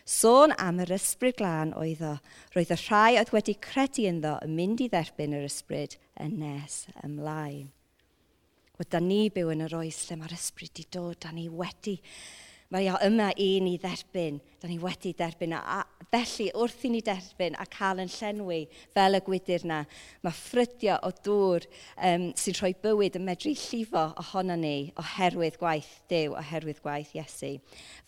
Sôn 0.03 0.51
am 0.59 0.81
yr 0.83 0.91
ysbryd 0.97 1.37
glân 1.39 1.71
oedd 1.79 2.01
o. 2.03 2.17
Roedd 2.55 2.73
y 2.75 2.79
rhai 2.81 3.19
oedd 3.21 3.31
wedi 3.35 3.55
credu 3.63 4.09
ynddo 4.09 4.35
yn 4.43 4.57
mynd 4.57 4.83
i 4.83 4.89
dderbyn 4.91 5.37
yr 5.37 5.47
ysbryd 5.47 5.95
yn 6.19 6.35
nes 6.41 6.83
ymlaen. 7.05 7.69
Wel, 8.73 8.89
da 8.89 8.99
ni 8.99 9.27
byw 9.31 9.53
yn 9.53 9.67
yr 9.67 9.77
oes 9.79 10.01
lle 10.07 10.17
mae'r 10.19 10.35
ysbryd 10.35 10.73
wedi 10.73 10.89
dod, 10.91 11.19
da 11.23 11.31
ni 11.31 11.45
wedi 11.47 11.99
mae 12.73 12.87
o 12.89 12.95
yma 13.05 13.29
i 13.37 13.59
ni 13.61 13.75
dderbyn, 13.77 14.39
da 14.61 14.69
ni 14.69 14.79
wedi 14.81 15.11
derbyn. 15.13 15.53
A 15.53 15.83
felly 16.09 16.47
wrth 16.57 16.85
i 16.87 16.89
ni 16.89 17.01
derbyn 17.05 17.57
a 17.61 17.67
cael 17.69 18.01
yn 18.01 18.09
llenwi 18.09 18.63
fel 18.95 19.17
y 19.17 19.21
gwydr 19.25 19.65
na, 19.69 19.83
mae 20.25 20.33
ffrydio 20.33 20.95
o 21.05 21.11
dŵr 21.25 21.67
um, 22.09 22.25
sy'n 22.39 22.57
rhoi 22.57 22.73
bywyd 22.81 23.19
yn 23.19 23.27
medru 23.27 23.53
llifo 23.53 24.07
ohono 24.23 24.57
ni 24.57 24.91
oherwydd 25.01 25.59
gwaith 25.61 25.91
Dyw, 26.09 26.33
oherwydd 26.39 26.81
gwaith 26.81 27.13
Iesu. 27.17 27.55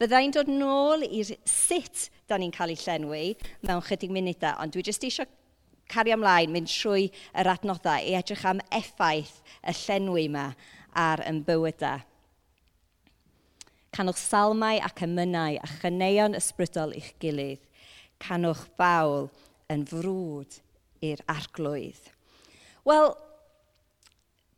Fyddai'n 0.01 0.33
dod 0.33 0.49
nôl 0.49 1.05
i'r 1.05 1.35
sut 1.45 2.07
da 2.25 2.41
ni'n 2.41 2.53
cael 2.55 2.73
ei 2.73 2.81
llenwi 2.81 3.23
mewn 3.67 3.85
chydig 3.85 4.13
munudau, 4.13 4.57
ond 4.63 4.73
dwi 4.73 4.85
jyst 4.89 5.05
eisiau 5.05 5.29
cario 5.93 6.17
ymlaen, 6.17 6.49
mynd 6.49 6.73
trwy 6.73 7.11
yr 7.37 7.53
adnoddau 7.53 8.01
i 8.01 8.17
edrych 8.17 8.47
am 8.49 8.65
effaith 8.73 9.37
y 9.61 9.77
llenwi 9.85 10.25
yma 10.31 10.49
ar 10.97 11.21
yn 11.29 11.45
bywydau. 11.45 12.01
Canwch 13.95 14.19
salmau 14.19 14.81
ac 14.83 15.05
ymynau 15.05 15.55
a 15.63 15.67
chyneuon 15.77 16.35
ysbrydol 16.35 16.91
i'ch 16.97 17.13
gilydd. 17.23 17.61
Canwch 18.19 18.65
bawl 18.75 19.29
yn 19.71 19.85
frwd 19.87 20.57
i'r 21.05 21.21
arglwydd. 21.31 22.09
Wel, 22.83 23.13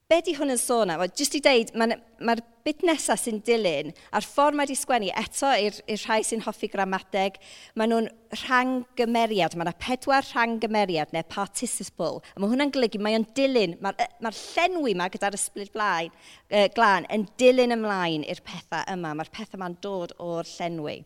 Be 0.07 0.21
di 0.23 0.31
hwn 0.37 0.53
yn 0.53 0.59
sôn 0.61 0.87
am? 0.93 1.01
Jyst 1.19 1.33
i 1.35 1.39
dweud, 1.43 1.73
mae'r 1.75 1.97
ma, 2.23 2.33
bit 2.63 2.79
nesaf 2.87 3.19
sy'n 3.19 3.41
dilyn 3.43 3.89
a'r 4.15 4.23
ffordd 4.23 4.55
mae 4.55 4.63
wedi 4.63 4.77
sgwennu 4.79 5.09
eto 5.19 5.49
i'r 5.59 5.75
rhai 6.05 6.21
sy'n 6.23 6.45
hoffi 6.45 6.69
gramadeg, 6.71 7.35
mae 7.75 7.91
nhw'n 7.91 8.07
rhanggymeriad. 8.37 9.57
Mae 9.59 9.67
yna 9.67 9.73
pedwar 9.83 10.23
rhanggymeriad 10.29 11.11
neu 11.11 11.27
participle. 11.27 12.21
A 12.23 12.39
mae 12.39 12.53
hwnna'n 12.53 12.71
golygu, 12.71 13.03
mae 13.03 13.19
o'n 13.19 13.27
dilyn, 13.35 13.75
mae'r 13.83 14.15
ma, 14.23 14.31
llenwi 14.31 14.95
yma 14.95 15.09
gyda'r 15.11 15.35
ysbryd 15.35 15.75
blaen, 15.75 16.15
uh, 16.55 16.69
glân 16.77 17.11
yn 17.11 17.27
dilyn 17.43 17.75
ymlaen 17.75 18.23
i'r 18.31 18.43
pethau 18.47 18.87
yma. 18.95 19.11
Mae'r 19.11 19.35
pethau 19.35 19.59
yma'n 19.59 19.75
dod 19.83 20.15
o'r 20.23 20.47
llenwi. 20.55 21.01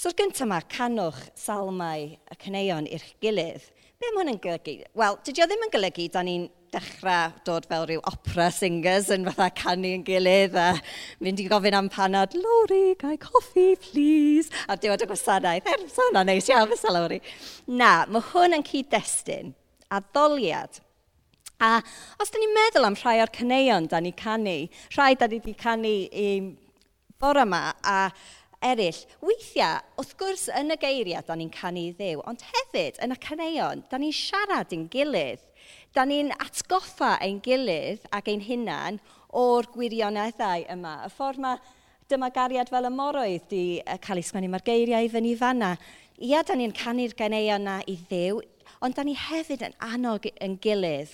So'r 0.00 0.16
gyntaf 0.16 0.46
yma, 0.48 0.64
canwch 0.72 1.26
salmau 1.36 2.08
y 2.16 2.40
cyneuon 2.40 2.88
i'r 2.88 3.04
gilydd. 3.20 3.68
Be 4.00 4.08
mae 4.14 4.22
hwn 4.22 4.32
yn 4.38 4.40
golygu? 4.40 4.80
Wel, 4.96 5.20
dydy 5.28 5.44
o 5.44 5.50
ddim 5.50 5.68
yn 5.68 5.76
golygu 5.76 6.08
da 6.14 6.24
ni'n 6.24 6.54
dechrau 6.72 7.32
dod 7.46 7.66
fel 7.68 7.86
rhyw 7.88 8.02
opera 8.10 8.48
singers 8.54 9.08
yn 9.14 9.26
fatha 9.28 9.48
canu 9.60 9.92
yn 9.96 10.04
gilydd 10.06 10.56
a 10.58 10.68
mynd 11.24 11.40
i 11.42 11.46
gofyn 11.50 11.76
am 11.78 11.88
panad, 11.92 12.34
Lori, 12.36 12.94
gai 13.00 13.16
coffi, 13.22 13.70
please? 13.82 14.52
A 14.68 14.76
diwedd 14.76 15.04
y 15.04 15.08
gwasanaeth, 15.10 15.70
er, 15.72 15.86
sa 15.92 16.06
hwnna 16.08 16.24
neis 16.28 16.50
iawn, 16.50 16.68
fysa 16.72 16.92
Lori. 16.94 17.20
Na, 17.80 17.92
mae 18.10 18.24
hwn 18.30 18.58
yn 18.58 18.66
cyd-destun, 18.68 19.54
addoliad. 19.98 20.80
A 21.64 21.78
os 22.22 22.30
da 22.30 22.38
ni'n 22.38 22.54
meddwl 22.54 22.86
am 22.86 22.98
rhai 23.00 23.18
o'r 23.24 23.34
cyneuon 23.34 23.88
da 23.90 24.02
ni 24.04 24.12
canu, 24.14 24.58
rhai 24.94 25.14
da 25.18 25.26
ni 25.26 25.40
wedi 25.40 25.56
canu 25.58 25.94
i 26.06 26.28
bore 27.18 27.42
yma 27.42 27.62
a 27.82 27.98
eraill, 28.62 29.00
weithiau, 29.24 29.82
wrth 29.98 30.14
gwrs, 30.20 30.48
yn 30.58 30.74
y 30.74 30.78
geiriau 30.78 31.24
da 31.26 31.34
ni'n 31.38 31.50
canu 31.54 31.88
i 31.88 31.92
ddew, 31.98 32.22
ond 32.30 32.44
hefyd 32.52 32.98
yn 33.02 33.14
y 33.14 33.18
caneuon, 33.22 33.84
da 33.90 33.98
ni'n 33.98 34.14
siarad 34.14 34.74
yn 34.74 34.86
gilydd 34.92 35.47
da 35.96 36.04
ni'n 36.04 36.32
atgoffa 36.36 37.16
ein 37.24 37.40
gilydd 37.44 38.04
ac 38.14 38.28
ein 38.28 38.44
hunan 38.44 39.00
o'r 39.36 39.68
gwirioneddau 39.72 40.66
yma. 40.72 40.94
Y 41.06 41.12
ffordd 41.14 41.42
mae 41.42 41.60
dymagariad 42.08 42.70
fel 42.72 42.88
y 42.88 42.92
moroedd 42.92 43.48
di 43.50 43.64
cael 44.04 44.20
ei 44.20 44.26
sgwennu 44.26 44.52
mae'r 44.52 44.66
geiriau 44.68 45.06
i 45.06 45.10
fyny 45.12 45.34
fanna. 45.40 45.74
Ia, 46.18 46.42
da 46.42 46.56
ni'n 46.56 46.74
canu'r 46.74 47.14
ganeuon 47.18 47.66
na 47.68 47.78
i 47.86 47.98
ddew, 48.08 48.40
ond 48.82 48.96
da 48.96 49.04
ni 49.06 49.14
hefyd 49.18 49.64
yn 49.68 49.76
annog 49.84 50.28
yn 50.44 50.56
gilydd. 50.62 51.12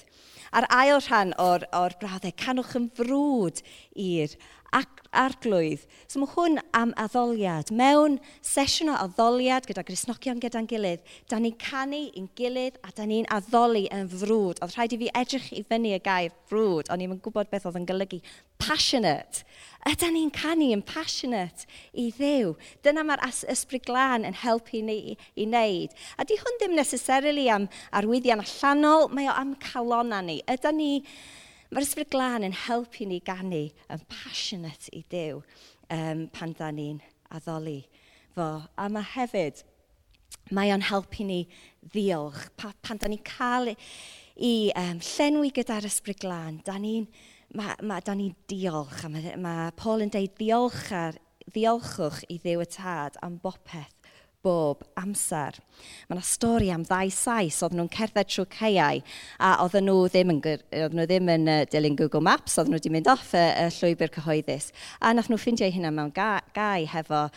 A'r 0.55 0.69
ail 0.71 1.01
rhan 1.03 1.35
o'r, 1.43 1.67
or, 1.75 1.97
or 2.07 2.33
canwch 2.39 2.77
yn 2.79 2.91
frwd 2.95 3.63
i'r 3.99 4.37
arglwydd. 5.15 5.85
So 6.11 6.21
mae 6.21 6.31
hwn 6.35 6.59
am 6.77 6.93
addoliad. 7.01 7.71
Mewn 7.75 8.19
sesiwn 8.45 8.93
o 8.93 8.97
addoliad 9.05 9.67
gyda 9.69 9.85
grisnogion 9.87 10.41
gyda'n 10.43 10.69
gilydd, 10.71 11.05
da 11.31 11.39
ni'n 11.41 11.57
canu 11.61 12.01
i'n 12.19 12.29
gilydd 12.39 12.81
a 12.85 12.91
da 12.97 13.07
ni'n 13.09 13.29
addoli 13.35 13.87
yn 13.95 14.11
frwd. 14.11 14.63
Oedd 14.65 14.75
rhaid 14.75 14.97
i 14.97 15.01
fi 15.05 15.13
edrych 15.23 15.53
i 15.55 15.63
fyny 15.69 15.95
y 15.97 16.01
gair 16.05 16.35
frwd, 16.51 16.91
ond 16.91 17.03
ni'n 17.03 17.21
gwybod 17.23 17.53
beth 17.53 17.69
oedd 17.69 17.79
yn 17.81 17.89
golygu. 17.89 18.21
Passionate. 18.65 19.45
Yda 19.89 20.09
ni'n 20.11 20.33
canu 20.35 20.71
yn 20.75 20.83
passionate 20.87 21.69
i 21.93 22.09
ddew. 22.17 22.55
Dyna 22.85 23.05
mae'r 23.07 23.25
ysbryd 23.53 23.87
glân 23.87 24.27
yn 24.27 24.39
helpu 24.45 24.83
ni 24.85 24.99
i 25.13 25.47
wneud. 25.47 25.95
A 26.19 26.27
di 26.27 26.39
hwn 26.41 26.61
ddim 26.61 26.77
necessarily 26.79 27.49
am 27.53 27.69
arwyddion 27.95 28.43
allanol, 28.45 29.11
mae 29.13 29.29
o 29.29 29.35
am 29.37 29.55
calona 29.61 30.23
ni. 30.25 30.41
Yda 30.51 30.73
ni 30.73 30.93
Mae'r 31.73 31.87
ysbryd 31.87 32.11
glân 32.13 32.45
yn 32.47 32.57
helpu 32.67 33.07
ni 33.09 33.21
ganu 33.25 33.65
yn 33.93 34.03
passionate 34.11 34.93
i 34.93 35.01
Dyw 35.11 35.41
um, 35.41 36.27
pan 36.35 36.53
da 36.59 36.69
ni'n 36.75 37.01
addoli 37.35 37.81
fo. 38.35 38.49
A 38.77 38.89
mae 38.93 39.07
hefyd, 39.15 39.63
mae 40.53 40.75
o'n 40.75 40.85
helpu 40.91 41.25
ni 41.25 41.41
ddiolch. 41.95 42.51
Pa, 42.61 42.75
pan 42.85 43.01
da 43.01 43.09
ni'n 43.09 43.25
cael 43.25 43.73
i 43.73 44.55
um, 44.77 45.01
llenwi 45.01 45.55
gyda'r 45.57 45.89
ysbryd 45.89 46.21
glân, 46.25 46.61
da 46.67 46.77
ni'n 46.79 47.09
ma, 47.57 47.73
ma, 47.81 48.01
da 48.05 48.17
ni 48.19 48.31
diolch. 48.51 49.07
Mae, 49.09 49.35
ma 49.41 49.71
Paul 49.79 50.05
yn 50.05 50.13
deud 50.13 50.37
diolch 50.41 50.93
ar, 50.95 51.19
diolchwch 51.55 52.25
i 52.29 52.39
ddew 52.45 52.65
y 52.65 52.71
tad 52.77 53.17
am 53.25 53.41
bopeth 53.43 53.94
bob 54.45 54.85
amser. 55.01 55.59
Mae 56.07 56.19
yna 56.19 56.25
stori 56.29 56.71
am 56.75 56.85
ddau 56.87 57.11
sais, 57.15 57.61
oedd 57.65 57.77
nhw'n 57.77 57.91
cerdded 57.95 58.31
trwy 58.31 58.47
ceiau 58.55 59.03
a 59.41 59.53
oedd 59.65 59.79
nhw 59.83 59.99
ddim 60.13 60.35
yn, 60.37 60.41
oedd 60.45 60.97
nhw 60.97 61.07
ddim 61.11 61.31
yn 61.35 61.51
uh, 61.51 61.61
dilyn 61.73 61.99
Google 61.99 62.25
Maps, 62.25 62.59
oedd 62.61 62.71
nhw 62.71 62.79
wedi 62.79 62.93
mynd 62.95 63.11
off 63.11 63.33
y, 63.35 63.45
y 63.65 63.69
llwybr 63.79 64.13
cyhoeddus. 64.15 64.73
A 65.01 65.15
nath 65.17 65.33
nhw 65.33 65.41
ffeindio 65.41 65.71
hynna 65.73 65.93
mewn 65.95 66.13
ga, 66.15 66.37
gai 66.57 66.85
hefo 66.93 67.29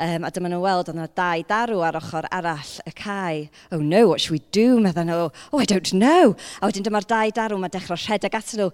Um, 0.00 0.24
a 0.24 0.30
dyma 0.32 0.48
nhw 0.48 0.62
weld 0.64 0.88
oedd 0.88 0.96
yna 0.96 1.10
dau 1.12 1.42
darw 1.44 1.82
ar 1.84 1.96
ochr 1.98 2.24
arall 2.32 2.70
y 2.88 2.92
cae. 2.96 3.40
Oh 3.68 3.82
no, 3.84 4.06
what 4.08 4.22
should 4.22 4.32
we 4.32 4.40
do? 4.48 4.78
Meddyn 4.80 5.10
nhw, 5.12 5.26
oh 5.28 5.60
I 5.60 5.66
don't 5.68 5.92
know. 5.92 6.32
A 6.62 6.70
wedyn 6.70 6.86
dyma'r 6.86 7.04
dau 7.04 7.34
darw, 7.36 7.58
mae 7.60 7.68
dechrau 7.74 8.00
rhedeg 8.00 8.38
at 8.38 8.54
nhw 8.56 8.70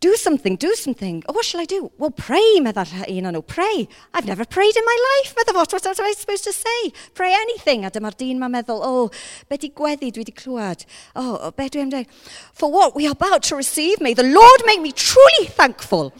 do 0.00 0.16
something, 0.16 0.56
do 0.56 0.74
something. 0.74 1.22
Oh, 1.28 1.32
what 1.32 1.44
shall 1.44 1.60
I 1.60 1.64
do? 1.64 1.90
Well, 1.98 2.10
pray, 2.10 2.58
meddwl 2.60 2.92
un 3.08 3.26
o'n 3.26 3.34
nhw, 3.34 3.46
pray. 3.46 3.88
I've 4.12 4.26
never 4.26 4.44
prayed 4.44 4.76
in 4.76 4.84
my 4.84 4.98
life, 5.08 5.34
meddwl, 5.34 5.54
what, 5.54 5.72
what, 5.72 5.84
what 5.84 6.00
am 6.00 6.06
I 6.06 6.12
supposed 6.12 6.44
to 6.44 6.52
say? 6.52 6.92
Pray 7.14 7.32
anything. 7.32 7.84
A 7.84 7.90
dyma'r 7.90 8.16
dyn 8.16 8.38
ma'n 8.42 8.52
meddwl, 8.52 8.82
oh, 8.82 9.10
be 9.48 9.56
di 9.56 9.70
gweddi 9.70 10.12
dwi 10.12 10.24
di 10.24 10.32
clywed? 10.32 10.84
Oh, 11.16 11.38
oh 11.40 11.50
be 11.52 11.70
dwi 11.70 11.86
am 11.86 11.94
dweud? 11.94 12.10
For 12.52 12.70
what 12.70 12.94
we 12.94 13.06
are 13.06 13.12
about 13.12 13.42
to 13.44 13.56
receive, 13.56 14.00
may 14.00 14.14
the 14.14 14.28
Lord 14.28 14.66
make 14.66 14.82
me 14.82 14.92
truly 14.92 15.46
thankful. 15.46 16.12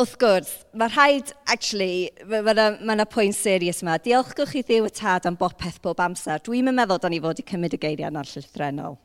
wrth 0.00 0.16
gwrs, 0.20 0.50
mae 0.80 0.88
rhaid, 0.88 1.32
actually, 1.52 2.08
mae 2.28 2.40
yna 2.54 2.66
ma, 2.80 2.96
ma 3.00 3.06
pwynt 3.08 3.36
serius 3.36 3.82
yma. 3.84 3.98
Diolchgwch 4.00 4.54
chi 4.54 4.62
ddiw 4.64 4.88
y 4.88 4.92
tad 4.96 5.28
am 5.28 5.36
bob 5.40 5.58
peth 5.60 5.80
bob 5.84 6.00
amser. 6.00 6.40
Dwi'n 6.46 6.72
meddwl 6.72 7.00
da 7.02 7.10
ni 7.12 7.20
fod 7.20 7.42
i 7.42 7.44
cymryd 7.50 7.76
y 7.76 7.80
geiriau 7.82 8.12
na'r 8.14 8.28
llythrenol. 8.30 8.96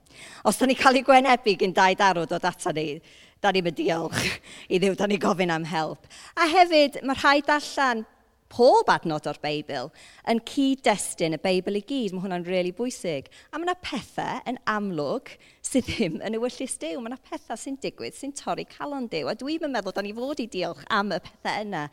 Os 0.47 0.59
da 0.61 0.69
ni 0.69 0.77
cael 0.79 1.01
ei 1.01 1.05
gwenebu 1.07 1.57
gyn 1.59 1.75
dau 1.75 1.97
darwyd 1.99 2.31
o 2.31 2.39
data 2.39 2.71
ni, 2.75 2.87
da 3.43 3.51
ni'n 3.55 3.71
diolch 3.75 4.21
i 4.69 4.79
ddiw 4.79 4.95
da 4.95 5.09
ni 5.11 5.19
gofyn 5.21 5.51
am 5.51 5.67
help. 5.67 6.07
A 6.39 6.47
hefyd, 6.53 7.01
mae 7.03 7.19
rhaid 7.19 7.51
allan 7.51 8.05
pob 8.55 8.89
adnod 8.91 9.27
o'r 9.27 9.39
Beibl 9.43 9.91
yn 10.31 10.39
cyd-destun 10.47 11.35
y 11.35 11.41
Beibl 11.43 11.79
i 11.79 11.83
gyd. 11.83 12.15
Mae 12.15 12.23
hwnna'n 12.23 12.47
really 12.47 12.71
bwysig. 12.75 13.27
A 13.51 13.59
mae 13.59 13.67
yna 13.67 13.77
pethau 13.83 14.41
yn 14.49 14.59
amlwg 14.71 15.33
sydd 15.65 15.89
ddim 15.89 16.19
yn 16.25 16.37
y 16.37 16.41
wyllus 16.41 16.77
Dyw. 16.81 17.01
Mae 17.01 17.11
yna 17.11 17.21
pethau 17.29 17.59
sy'n 17.59 17.79
digwydd 17.83 18.17
sy'n 18.17 18.35
torri 18.37 18.67
calon 18.71 19.09
Dyw. 19.11 19.31
A 19.31 19.37
dwi'n 19.39 19.67
meddwl 19.71 19.95
da 19.95 20.05
ni 20.05 20.15
fod 20.15 20.43
i 20.43 20.49
diolch 20.51 20.85
am 20.93 21.11
y 21.15 21.21
pethau 21.25 21.65
yna. 21.65 21.87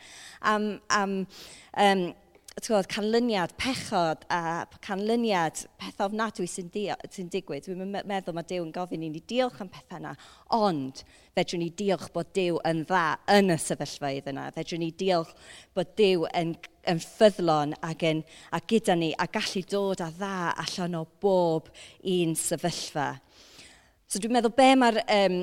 Am, 0.52 0.68
am 0.94 1.16
um, 1.86 2.04
tywod, 2.60 2.86
canlyniad 2.92 3.54
pechod 3.56 4.26
a 4.30 4.66
canlyniad 4.84 5.62
peth 5.80 6.02
ofnadwy 6.04 6.44
sy'n, 6.50 6.68
sy 7.08 7.24
digwydd. 7.32 7.64
Dwi'n 7.64 7.94
meddwl 8.04 8.36
mae 8.36 8.46
Dyw 8.48 8.66
yn 8.66 8.74
gofyn 8.74 9.06
i 9.06 9.08
ni 9.08 9.22
diolch 9.28 9.62
am 9.64 9.70
pethau 9.72 10.02
yna, 10.02 10.12
ond 10.52 11.00
fedrwn 11.32 11.62
ni 11.64 11.70
diolch 11.78 12.10
bod 12.12 12.28
Dyw 12.36 12.60
yn 12.68 12.82
dda 12.88 13.06
yn 13.38 13.54
y 13.54 13.56
sefyllfaidd 13.62 14.28
yna. 14.34 14.50
Fedrwn 14.52 14.84
ni 14.84 14.90
diolch 15.00 15.32
bod 15.72 15.94
Dyw 15.96 16.28
yn, 16.42 16.52
yn 16.92 17.00
ffyddlon 17.06 17.72
ac, 17.80 18.04
yn, 18.10 18.20
a 18.52 18.60
gyda 18.68 18.98
ni 19.00 19.14
a 19.16 19.28
gallu 19.32 19.64
dod 19.72 20.04
a 20.04 20.10
dda 20.12 20.52
allan 20.66 21.00
o 21.00 21.06
bob 21.24 21.72
un 22.04 22.36
sefyllfa. 22.36 23.14
So 24.12 24.20
dwi'n 24.20 24.36
meddwl 24.36 24.52
be 24.58 24.70
mae'r 24.76 25.00
um, 25.08 25.42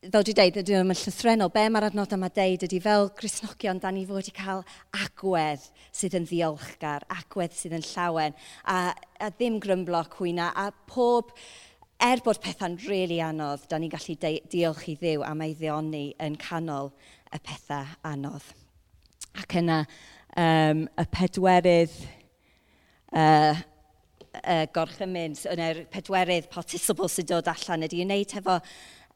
fel 0.00 0.22
dwi'n 0.24 0.36
deud, 0.38 0.54
dydyn 0.56 0.86
nhw'n 0.88 0.96
llythrenol, 0.96 1.50
be 1.52 1.66
mae'r 1.68 1.90
adnod 1.90 2.14
yma 2.16 2.30
deud 2.32 2.62
ydy 2.64 2.78
fel 2.80 3.10
Cresnogion, 3.18 3.76
da 3.82 3.90
ni 3.92 4.06
fod 4.08 4.30
i 4.30 4.32
cael 4.32 4.62
agwedd 4.96 5.66
sydd 5.92 6.14
yn 6.16 6.24
ddiolchgar, 6.24 7.04
agwedd 7.12 7.52
sydd 7.52 7.74
yn 7.76 7.84
llawen, 7.84 8.32
a, 8.64 8.94
a 9.20 9.28
ddim 9.34 9.58
grymblo 9.60 10.00
cwyna, 10.14 10.46
a 10.56 10.70
pob, 10.88 11.34
er 12.00 12.22
bod 12.24 12.40
pethau'n 12.40 12.78
rili 12.80 12.94
really 12.94 13.18
anodd, 13.20 13.66
da 13.68 13.76
ni'n 13.76 13.92
gallu 13.92 14.16
diolch 14.48 14.86
i 14.88 14.94
ddiw 15.02 15.24
am 15.28 15.44
ei 15.44 15.52
ddioni 15.58 16.06
yn 16.24 16.38
canol 16.40 16.94
y 17.28 17.40
pethau 17.44 17.90
anodd. 18.08 18.46
Ac 19.36 19.58
yna 19.60 19.82
um, 20.32 20.86
y 20.96 21.04
pedwerydd 21.12 21.98
uh, 23.12 23.52
uh, 24.40 24.64
gorchymyn, 24.72 25.36
yna'r 25.52 25.84
pedwerydd 25.92 26.48
participle 26.56 27.12
sy'n 27.12 27.28
dod 27.34 27.52
allan 27.52 27.84
ydy 27.84 28.00
wneud 28.06 28.34
hefo 28.38 28.56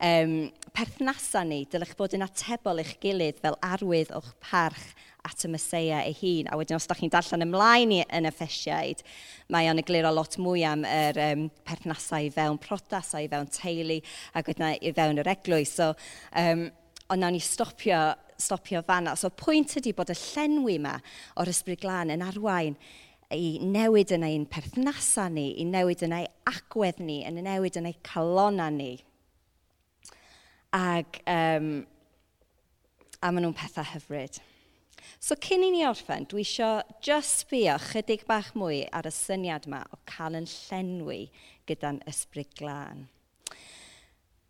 um, 0.04 0.36
perthnasau 0.74 1.46
ni, 1.48 1.64
dylech 1.70 1.94
bod 1.98 2.14
yn 2.16 2.24
atebol 2.26 2.82
eich 2.82 2.96
gilydd 3.02 3.40
fel 3.42 3.56
arwydd 3.64 4.12
o'ch 4.16 4.32
parch 4.44 4.92
at 5.24 5.44
y 5.46 5.48
Mesoea 5.48 6.02
ei 6.04 6.14
hun. 6.18 6.50
A 6.52 6.58
wedyn, 6.60 6.76
os 6.76 6.88
da 6.88 6.96
chi'n 6.98 7.12
darllen 7.12 7.46
ymlaen 7.46 7.94
i, 7.96 8.00
yn 8.12 8.28
effesiaid, 8.28 9.00
mae 9.52 9.70
o'n 9.70 9.80
egluro 9.80 10.12
lot 10.12 10.36
mwy 10.42 10.64
am 10.68 10.84
yr 10.88 11.20
um, 11.30 11.46
perthnasau 11.64 12.26
i 12.26 12.32
fewn 12.34 12.60
prodas, 12.60 13.14
i 13.16 13.30
fewn 13.32 13.48
teulu, 13.54 14.00
ac 14.36 14.50
wedyn 14.52 14.74
i 14.76 14.92
fewn 14.96 15.22
yr 15.22 15.32
eglwys. 15.32 15.72
So, 15.78 15.94
um, 16.40 16.66
ond 17.08 17.24
nawn 17.24 17.36
ni 17.36 17.40
stopio, 17.44 18.02
stopio 18.40 18.84
fanna. 18.84 19.16
So, 19.16 19.32
pwynt 19.32 19.78
ydy 19.80 19.94
bod 19.96 20.12
y 20.12 20.18
llenwi 20.18 20.76
yma 20.80 20.98
o'r 21.40 21.52
ysbryd 21.54 21.80
glân 21.84 22.12
yn 22.12 22.26
arwain 22.26 22.76
i 23.34 23.56
newid 23.64 24.12
yn 24.14 24.26
ein 24.26 24.44
perthnasau 24.50 25.32
ni, 25.32 25.48
i 25.56 25.64
newid 25.64 26.04
yn 26.04 26.18
ei 26.18 26.28
agwedd 26.50 27.00
ni, 27.00 27.22
yn 27.24 27.40
newid 27.46 27.80
yn 27.80 27.88
ei 27.88 27.96
calona 28.04 28.68
ni. 28.70 28.92
Ac, 30.74 31.20
um, 31.30 31.70
a 33.22 33.30
maen 33.30 33.46
nhw'n 33.46 33.56
pethau 33.56 33.87
hyfryd. 33.92 34.40
So 35.22 35.37
cyn 35.40 35.62
i 35.64 35.70
ni 35.72 35.84
orffen, 35.87 36.26
dwi 36.28 36.42
eisiau 36.42 36.82
just 37.04 37.44
sbio 37.44 37.76
chydig 37.80 38.24
bach 38.28 38.50
mwy 38.58 38.82
ar 38.92 39.06
y 39.08 39.12
syniad 39.14 39.68
yma 39.68 39.84
o 39.94 40.00
cael 40.10 40.38
yn 40.40 40.48
llenwi 40.50 41.20
gyda'n 41.68 42.02
ysbryd 42.10 42.50
glân. 42.58 43.06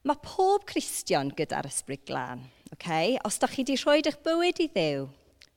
Mae 0.05 0.21
pob 0.25 0.67
Cristion 0.69 1.31
gyda'r 1.37 1.69
ysbryd 1.69 2.03
glân. 2.09 2.43
Okay? 2.75 3.19
Os 3.25 3.39
da 3.39 3.49
chi 3.49 3.63
wedi 3.63 3.77
rhoi 3.79 4.01
eich 4.01 4.19
bywyd 4.25 4.61
i 4.65 4.69
ddew, 4.73 5.07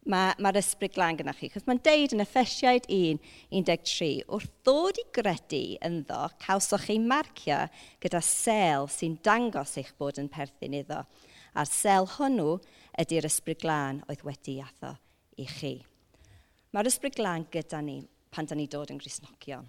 mae'r 0.07 0.39
ma 0.41 0.51
ysbryd 0.55 0.95
glân 0.95 1.17
gyda 1.19 1.33
chi. 1.35 1.49
Chos 1.51 1.65
mae'n 1.67 1.81
deud 1.83 2.13
yn 2.15 2.23
Effesiaid 2.23 2.87
1, 2.93 3.19
13, 3.51 4.23
wrth 4.31 4.49
ddod 4.63 4.99
i 5.01 5.05
gredu 5.15 5.63
ynddo, 5.83 6.21
cawsoch 6.43 6.87
chi 6.87 6.97
marcio 7.03 7.59
gyda 8.03 8.21
sel 8.23 8.87
sy'n 8.91 9.17
dangos 9.25 9.75
eich 9.81 9.91
bod 9.99 10.21
yn 10.21 10.31
perthyn 10.31 10.77
iddo. 10.79 11.03
A'r 11.57 11.69
sel 11.69 12.07
hwnnw 12.15 12.57
ydy'r 13.03 13.27
ysbryd 13.27 13.61
glân 13.63 14.03
oedd 14.07 14.23
wedi 14.27 14.59
atho 14.63 14.93
i 15.41 15.47
chi. 15.49 15.73
Mae'r 16.71 16.91
ysbryd 16.91 17.17
glân 17.17 17.47
gyda 17.51 17.81
ni 17.83 18.01
pan 18.31 18.47
da 18.47 18.55
ni 18.55 18.67
dod 18.71 18.91
yn 18.93 19.01
grisnogion. 19.01 19.67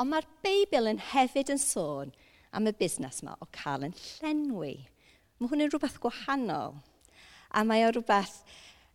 Ond 0.00 0.10
mae'r 0.12 0.28
Beibl 0.44 0.90
yn 0.90 1.02
hefyd 1.10 1.52
yn 1.54 1.60
sôn 1.60 2.14
am 2.56 2.68
y 2.70 2.74
busnes 2.78 3.22
yma 3.24 3.36
o 3.42 3.48
cael 3.54 3.88
yn 3.88 3.96
llenwi. 3.96 4.74
Mae 5.38 5.50
hwn 5.50 5.66
yn 5.66 5.70
rhywbeth 5.72 6.00
gwahanol. 6.02 6.78
A 7.50 7.64
mae 7.66 7.86
o 7.86 7.90
rhywbeth 7.92 8.42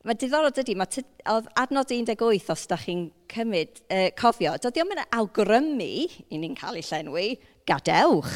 Mae 0.05 0.17
diddorol 0.21 0.53
dydy, 0.53 0.75
mae 0.77 1.01
oedd 1.31 1.47
adnod 1.57 1.89
18 1.89 2.51
os 2.53 2.67
da 2.69 2.77
chi'n 2.77 3.07
cymryd, 3.31 3.79
uh, 3.89 4.09
cofio, 4.13 4.51
doedd 4.61 4.75
ddim 4.75 4.91
yn 4.93 4.99
awgrymu 5.17 5.87
i 6.29 6.37
ni'n 6.37 6.53
cael 6.59 6.77
ei 6.77 6.85
llenwi, 6.85 7.23
gadewch. 7.65 8.35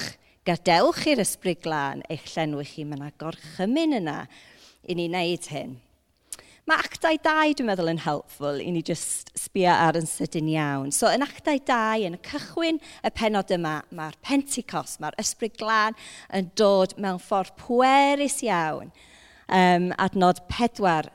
Gadewch 0.49 1.03
i'r 1.11 1.21
ysbryd 1.21 1.59
glân 1.61 2.01
eich 2.09 2.25
llenwi 2.31 2.65
chi, 2.65 2.87
mae 2.89 2.97
yna 2.97 3.11
gorchymyn 3.21 3.93
yna 3.99 4.15
i 4.89 4.95
ni 4.97 5.05
wneud 5.11 5.45
hyn. 5.51 5.75
Mae 6.65 6.81
actau 6.87 7.21
2 7.27 7.53
dwi'n 7.59 7.69
meddwl 7.69 7.93
yn 7.93 8.01
helpful 8.01 8.57
i 8.65 8.73
ni 8.73 8.81
just 8.85 9.29
sbio 9.37 9.69
ar 9.69 10.01
yn 10.01 10.09
sydyn 10.09 10.49
iawn. 10.49 10.89
So 10.93 11.13
yn 11.13 11.27
actau 11.27 11.61
2, 11.69 12.07
yn 12.09 12.17
y 12.17 12.23
cychwyn 12.31 12.81
y 13.05 13.13
penod 13.13 13.53
yma, 13.53 13.75
mae'r 13.93 14.17
Pentecost, 14.25 14.97
mae'r 15.05 15.21
ysbryd 15.21 15.61
glân 15.61 16.01
yn 16.33 16.49
dod 16.57 16.97
mewn 16.97 17.21
ffordd 17.21 17.53
pwerus 17.61 18.41
iawn. 18.49 18.89
Um, 19.49 19.89
adnod 20.01 20.43
pedwar, 20.49 21.13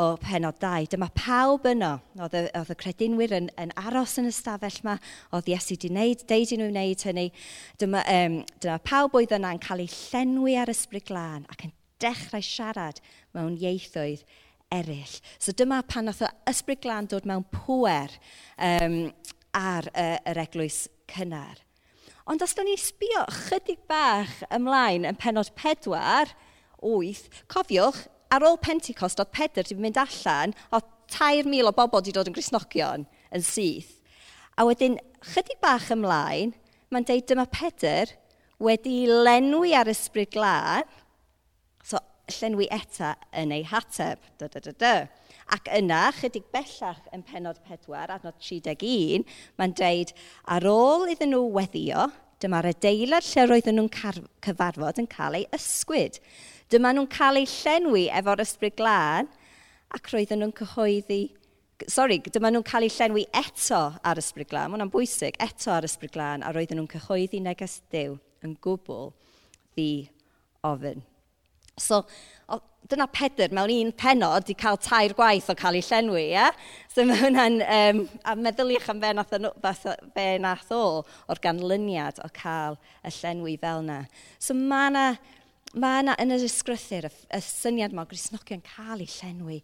o 0.00 0.14
penod 0.20 0.58
2. 0.62 0.88
Dyma 0.92 1.08
pawb 1.16 1.66
yno, 1.70 1.92
oedd 2.18 2.36
y, 2.38 2.42
oedd 2.58 2.72
y 2.72 2.76
credinwyr 2.80 3.34
yn, 3.36 3.48
yn 3.60 3.72
aros 3.80 4.16
yn 4.20 4.28
y 4.30 4.34
stafell 4.34 4.80
yma, 4.82 4.96
oedd 5.34 5.50
Iesu 5.52 5.74
wedi 5.74 5.90
wneud, 5.92 6.24
deud 6.30 6.54
i 6.54 6.58
nhw 6.60 6.70
wneud 6.70 7.04
hynny. 7.08 7.26
Dyma, 7.80 8.04
um, 8.14 8.38
dyma 8.62 8.78
pawb 8.86 9.18
oedd 9.20 9.34
yna 9.38 9.54
yn 9.56 9.62
cael 9.64 9.84
ei 9.84 9.90
llenwi 9.90 10.56
ar 10.60 10.72
ysbryd 10.72 11.06
glân 11.10 11.46
ac 11.52 11.66
yn 11.68 11.74
dechrau 12.02 12.44
siarad 12.44 13.02
mewn 13.36 13.58
ieithoedd 13.60 14.24
eraill. 14.74 15.18
So 15.38 15.54
dyma 15.56 15.82
pan 15.88 16.10
oedd 16.12 16.24
ysbryd 16.50 16.82
glân 16.84 17.10
dod 17.10 17.28
mewn 17.28 17.46
pwer 17.54 18.14
um, 18.56 18.98
ar 19.54 19.90
uh, 19.92 20.16
yr 20.32 20.42
eglwys 20.46 20.84
cynnar. 21.10 21.60
Ond 22.24 22.40
os 22.42 22.56
da 22.56 22.64
ni 22.64 22.78
sbio 22.80 23.26
chydig 23.48 23.82
bach 23.90 24.40
ymlaen 24.54 25.04
yn 25.04 25.18
penod 25.20 25.50
pedwar, 25.58 26.30
8, 26.84 27.28
cofiwch 27.52 28.06
ar 28.34 28.44
ôl 28.48 28.58
Pentecost, 28.62 29.20
oedd 29.22 29.32
Pedr 29.34 29.62
wedi 29.62 29.78
mynd 29.80 30.00
allan, 30.00 30.54
oedd 30.74 30.90
3,000 31.14 31.70
o 31.70 31.72
bobl 31.76 32.00
wedi 32.00 32.14
dod 32.14 32.30
yn 32.30 32.36
Grisnogion 32.36 33.06
yn 33.34 33.44
syth. 33.44 33.92
A 34.58 34.66
wedyn, 34.66 34.98
chydig 35.32 35.60
bach 35.62 35.90
ymlaen, 35.94 36.54
mae'n 36.90 37.06
deud 37.08 37.26
dyma 37.30 37.46
Pedr 37.50 38.12
wedi 38.62 39.04
lenwi 39.10 39.74
ar 39.76 39.90
ysbryd 39.90 40.32
glân, 40.34 40.86
so 41.84 42.00
llenwi 42.38 42.68
eta 42.72 43.14
yn 43.36 43.52
ei 43.54 43.64
hateb, 43.68 44.22
da, 44.38 44.48
da, 44.48 44.62
da, 44.62 44.74
da. 44.80 44.94
Ac 45.54 45.68
yna, 45.76 46.06
chydig 46.16 46.46
bellach 46.54 47.02
yn 47.12 47.24
penod 47.26 47.58
4, 47.68 48.14
adnod 48.14 48.38
31, 48.40 49.26
mae'n 49.60 49.74
deud, 49.76 50.14
ar 50.48 50.66
ôl 50.70 51.10
iddyn 51.12 51.34
nhw 51.34 51.50
weddio, 51.58 52.08
dyma'r 52.42 52.70
adeilad 52.72 53.26
lle 53.28 53.46
roedden 53.48 53.78
nhw'n 53.78 53.92
cyfarfod 54.44 55.02
yn 55.02 55.10
cael 55.10 55.38
ei 55.38 55.48
ysgwyd. 55.56 56.18
Dyma 56.72 56.94
nhw'n 56.94 57.08
cael 57.12 57.42
eu 57.42 57.48
llenwi 57.50 58.06
efo'r 58.20 58.42
ysbryd 58.44 58.76
glân 58.78 59.28
ac 59.94 60.12
roedden 60.12 60.40
nhw'n 60.42 60.54
cyhoeddi... 60.60 61.22
Sorry, 61.90 62.20
dyma 62.24 62.52
nhw'n 62.54 62.64
cael 62.66 62.86
eu 62.86 62.94
llenwi 62.94 63.26
eto 63.36 63.80
ar 64.06 64.20
ysbryd 64.20 64.48
glân, 64.48 64.70
mae 64.70 64.78
hwnna'n 64.78 64.92
bwysig, 64.94 65.36
eto 65.42 65.74
ar 65.74 65.84
ysbryd 65.84 66.14
glân, 66.14 66.44
a 66.46 66.52
roedden 66.54 66.80
nhw'n 66.80 66.92
cyhoeddi 66.94 67.42
neges 67.44 67.80
Dyw 67.92 68.16
yn 68.46 68.54
gwbl 68.64 69.10
ddi 69.74 69.90
ofyn. 70.64 71.04
So, 71.80 72.04
o, 72.48 72.60
dyna 72.88 73.08
Pedr 73.10 73.52
mewn 73.56 73.72
un 73.74 73.92
penod 73.98 74.50
i 74.52 74.54
cael 74.58 74.78
tair 74.80 75.14
gwaith 75.18 75.50
o 75.50 75.56
cael 75.58 75.78
ei 75.80 75.84
llenwi, 75.84 76.24
ie? 76.28 76.32
Yeah? 76.36 76.58
So 76.92 77.04
mae 77.08 77.18
hwnna'n, 77.18 77.60
um, 77.76 78.02
a 78.24 78.36
meddyliwch 78.38 78.88
am 78.92 79.02
fe 79.02 79.12
nath, 79.16 79.34
o, 79.34 79.94
fe 80.14 80.26
nath 80.42 80.70
o 80.74 80.82
o'r 81.02 81.42
ganlyniad 81.44 82.22
o 82.22 82.30
cael 82.36 82.78
y 83.02 83.14
llenwi 83.18 83.56
fel 83.60 83.82
yna. 83.82 84.04
So 84.38 84.56
mae 84.56 84.92
yna 84.92 85.08
mae 85.74 86.02
yna 86.04 86.14
yn 86.22 86.34
yr 86.36 86.44
ysgrythyr 86.46 87.08
y, 87.08 87.12
y 87.34 87.40
syniad 87.42 87.94
mae 87.96 88.08
Grisnogion 88.10 88.62
cael 88.66 89.02
ei 89.04 89.10
llenwi 89.10 89.60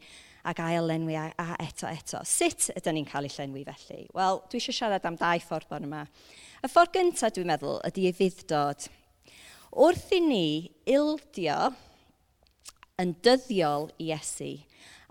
ac 0.51 0.63
ail 0.65 0.89
lenwi 0.89 1.17
a, 1.21 1.27
a 1.39 1.59
eto 1.63 1.89
eto. 1.91 2.23
Sut 2.27 2.71
ydym 2.75 2.99
ni'n 2.99 3.09
cael 3.09 3.29
ei 3.29 3.35
llenwi 3.35 3.67
felly? 3.69 4.07
Wel, 4.17 4.41
dwi 4.51 4.61
eisiau 4.61 4.77
siarad 4.77 5.07
am 5.07 5.19
dau 5.21 5.43
ffordd 5.45 5.69
bod 5.71 5.87
yma. 5.87 6.07
Y 6.61 6.71
ffordd 6.71 6.97
gyntaf, 6.97 7.35
dwi'n 7.37 7.53
meddwl, 7.53 7.79
ydy 7.89 8.09
ei 8.09 8.17
fuddod. 8.17 8.89
Wrth 9.71 10.11
i 10.17 10.23
ni 10.25 10.47
ildio 10.91 11.61
yn 13.01 13.15
dyddiol 13.25 13.91
i 14.01 14.11
Iesu 14.11 14.57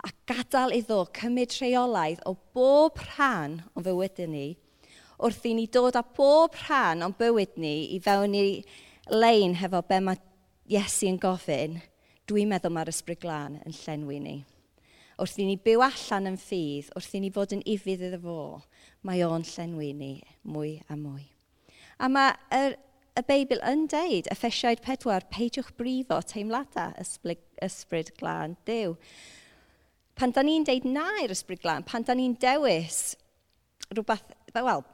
a 0.04 0.10
gadael 0.28 0.72
iddo 0.78 1.02
cymryd 1.16 1.52
rheolaidd 1.58 2.22
o 2.28 2.34
bob 2.56 3.00
rhan 3.02 3.60
o 3.74 3.82
fywydau 3.84 4.28
ni, 4.30 4.46
wrth 5.20 5.44
i 5.48 5.52
ni 5.56 5.66
dod 5.72 5.98
â 5.98 6.02
bob 6.16 6.56
rhan 6.62 7.04
o'n 7.04 7.16
bywyd 7.18 7.58
ni 7.60 7.74
i 7.96 8.00
fewn 8.04 8.36
i 8.36 8.44
lein 9.12 9.56
hefo 9.60 9.82
be 9.88 9.98
mae 10.04 10.20
Iesu 10.70 11.08
yn 11.10 11.16
gofyn, 11.18 11.80
dwi'n 12.30 12.46
meddwl 12.52 12.70
mae'r 12.70 12.92
ysbryd 12.92 13.18
glân 13.24 13.56
yn 13.66 13.74
llenwi 13.74 14.20
ni. 14.22 14.34
Wrth 15.18 15.40
i 15.42 15.46
ni 15.48 15.56
byw 15.58 15.82
allan 15.82 16.30
yn 16.30 16.36
ffydd, 16.38 16.92
wrth 16.94 17.16
i 17.18 17.20
ni 17.24 17.30
fod 17.34 17.56
yn 17.56 17.64
ifydd 17.72 18.04
iddo 18.06 18.20
fo, 18.22 18.36
mae 19.02 19.24
o'n 19.26 19.42
llenwi 19.48 19.88
ni 19.98 20.12
mwy 20.46 20.76
a 20.86 20.94
mwy. 20.94 21.24
A 21.98 22.06
mae 22.06 22.36
yr, 22.54 22.76
y 23.18 23.24
Beibl 23.26 23.58
yn 23.66 23.82
deud, 23.90 24.30
Effesiaid 24.30 24.84
pedwar, 24.84 25.26
peidiwch 25.34 25.72
brifo 25.74 26.20
teimladau 26.30 26.94
ysbryd, 27.02 27.42
ysbryd 27.66 28.14
glân 28.22 28.54
Dyw. 28.70 28.94
Pan 30.14 30.30
da 30.36 30.46
ni'n 30.46 30.68
deud 30.70 30.86
na 30.86 31.08
i'r 31.24 31.34
ysbryd 31.34 31.64
glân, 31.66 31.82
pan 31.82 32.06
da 32.06 32.14
ni'n 32.14 32.38
dewis 32.38 33.16
rhywbeth, 33.90 34.38
wel, 34.54 34.86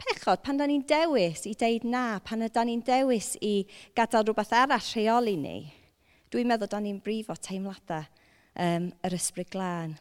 pechod 0.00 0.42
pan 0.44 0.60
da 0.60 0.66
ni'n 0.68 0.84
dewis 0.88 1.44
i 1.48 1.54
deud 1.58 1.84
na, 1.88 2.20
pan 2.24 2.46
da 2.46 2.64
ni'n 2.64 2.82
dewis 2.86 3.34
i 3.44 3.66
gadael 3.96 4.26
rhywbeth 4.26 4.54
arall 4.56 4.92
rheoli 4.94 5.36
ni, 5.40 5.58
dwi'n 6.32 6.48
meddwl 6.50 6.70
da 6.72 6.80
ni'n 6.82 7.02
brifo 7.04 7.36
teimladau 7.36 8.06
um, 8.56 8.88
yr 9.06 9.16
ysbryd 9.16 9.50
glân. 9.52 9.98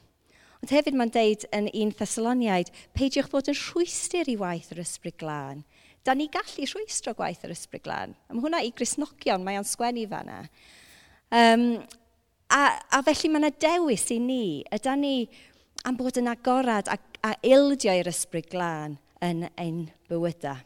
Ond 0.60 0.74
hefyd 0.76 0.98
mae'n 1.00 1.12
deud 1.16 1.46
yn 1.56 1.70
un 1.72 1.92
Thessaloniaid, 1.96 2.72
peidiwch 2.98 3.30
bod 3.32 3.48
yn 3.52 3.56
rhwystyr 3.56 4.28
i 4.28 4.36
waith 4.40 4.74
yr 4.74 4.82
ysbryd 4.84 5.16
glân. 5.22 5.64
Da 6.04 6.16
ni 6.16 6.28
gallu 6.32 6.68
rhwystro 6.68 7.14
gwaith 7.16 7.46
yr 7.48 7.54
ysbryd 7.56 7.86
glân. 7.86 8.16
Am 8.32 8.42
hwnna 8.44 8.60
i 8.66 8.74
grisnogion, 8.76 9.44
mae 9.46 9.60
o'n 9.60 9.68
sgwennu 9.68 10.04
fanna. 10.12 10.42
Um, 11.32 11.66
a, 12.52 12.62
a 12.92 13.02
felly 13.08 13.32
mae 13.32 13.44
yna 13.44 13.54
dewis 13.62 14.08
i 14.12 14.20
ni, 14.24 14.44
ydy 14.76 14.96
ni 15.00 15.14
am 15.88 16.00
bod 16.00 16.20
yn 16.20 16.28
agorad 16.32 16.92
a, 16.92 16.98
a 17.24 17.36
ildio 17.46 17.96
i'r 17.96 18.12
ysbryd 18.12 18.52
glân 18.52 18.98
yn 19.26 19.48
ein 19.60 19.86
bywydau. 20.10 20.60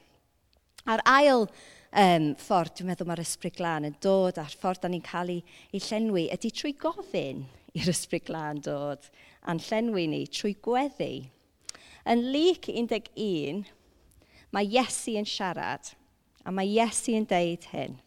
A'r 0.84 1.04
ail 1.08 1.46
um, 1.48 2.32
ffordd, 2.40 2.74
dwi'n 2.78 2.92
meddwl 2.92 3.08
mae'r 3.08 3.24
ysbryd 3.24 3.56
glân 3.58 3.88
yn 3.88 4.00
dod 4.04 4.40
a'r 4.42 4.56
ffordd 4.60 4.84
da 4.84 4.92
ni'n 4.92 5.06
cael 5.06 5.32
ei, 5.38 5.44
ei 5.72 5.84
llenwi, 5.84 6.28
ydy 6.36 6.52
trwy 6.52 6.74
gofyn 6.80 7.46
i'r 7.74 7.92
ysbryd 7.94 8.26
glân 8.28 8.60
dod 8.66 9.08
a'n 9.50 9.62
llenwi 9.64 10.08
ni 10.10 10.24
trwy 10.32 10.56
gweddi. 10.64 11.30
Yn 12.10 12.26
lyc 12.34 12.68
11, 12.72 13.64
mae 14.54 14.68
Iesu 14.68 15.16
yn 15.20 15.28
siarad 15.28 15.94
a 16.44 16.52
mae 16.52 16.70
Iesu 16.70 17.16
yn 17.18 17.28
deud 17.30 17.68
hyn. 17.72 17.98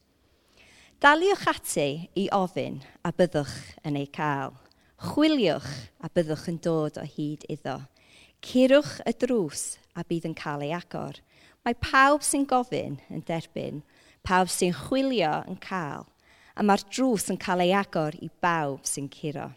Daliwch 1.01 1.45
ati 1.51 1.89
i 2.17 2.29
ofyn 2.33 2.79
a 3.05 3.13
byddwch 3.17 3.57
yn 3.89 3.99
ei 4.01 4.09
cael. 4.13 4.55
Chwiliwch 5.11 5.73
a 6.01 6.09
byddwch 6.09 6.47
yn 6.53 6.61
dod 6.65 7.01
o 7.01 7.05
hyd 7.17 7.45
iddo. 7.53 7.81
Curwch 8.45 9.01
y 9.05 9.13
drws 9.21 9.67
a 9.97 10.05
bydd 10.05 10.29
yn 10.29 10.37
cael 10.37 10.65
ei 10.67 10.75
agor. 10.77 11.19
Mae 11.65 11.77
pawb 11.81 12.23
sy'n 12.23 12.45
gofyn 12.47 13.01
yn 13.11 13.25
derbyn, 13.27 13.81
pawb 14.27 14.51
sy'n 14.53 14.75
chwilio 14.77 15.33
yn 15.49 15.57
cael, 15.63 16.05
a 16.55 16.63
mae'r 16.63 16.85
drws 16.93 17.31
yn 17.33 17.41
cael 17.41 17.65
ei 17.65 17.73
agor 17.75 18.17
i 18.23 18.29
bawb 18.45 18.85
sy'n 18.89 19.09
curo. 19.13 19.49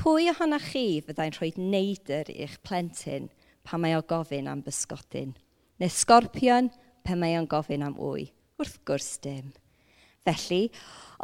Pwy 0.00 0.30
ohonoch 0.32 0.70
chi 0.72 1.00
fyddai'n 1.04 1.34
rhoi 1.36 1.50
neidr 1.58 2.30
i'ch 2.32 2.60
plentyn 2.64 3.28
pan 3.66 3.82
mae 3.82 3.96
o 3.98 4.04
gofyn 4.06 4.48
am 4.48 4.62
bysgodyn? 4.64 5.34
Neu 5.80 5.92
sgorpion 5.92 6.70
pe 7.04 7.16
mae 7.16 7.36
o'n 7.40 7.48
gofyn 7.50 7.84
am 7.84 7.98
wy? 7.98 8.30
Wrth 8.60 8.78
gwrs 8.88 9.16
dim. 9.24 9.50
Felly, 10.24 10.68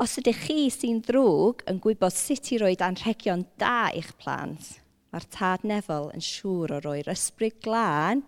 os 0.01 0.17
ydych 0.21 0.43
chi 0.47 0.67
sy'n 0.73 1.03
ddrwg 1.05 1.65
yn 1.71 1.81
gwybod 1.85 2.15
sut 2.17 2.53
i 2.53 2.61
roed 2.61 2.85
anrhegion 2.85 3.45
da 3.61 3.91
i'ch 3.97 4.15
plant, 4.21 4.77
Mae'r 5.17 5.31
tad 5.33 5.63
nefol 5.65 6.11
yn 6.13 6.21
siŵr 6.21 6.75
o 6.77 6.79
roi'r 6.85 7.07
ysbryd 7.09 7.55
glân 7.65 8.21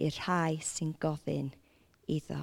i'r 0.00 0.14
rhai 0.16 0.54
sy'n 0.64 0.94
gofyn 0.96 1.50
iddo. 2.08 2.38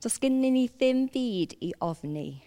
Does 0.00 0.16
gynnu 0.22 0.48
ni 0.54 0.62
ddim 0.72 1.02
byd 1.12 1.52
i 1.60 1.74
ofni 1.84 2.38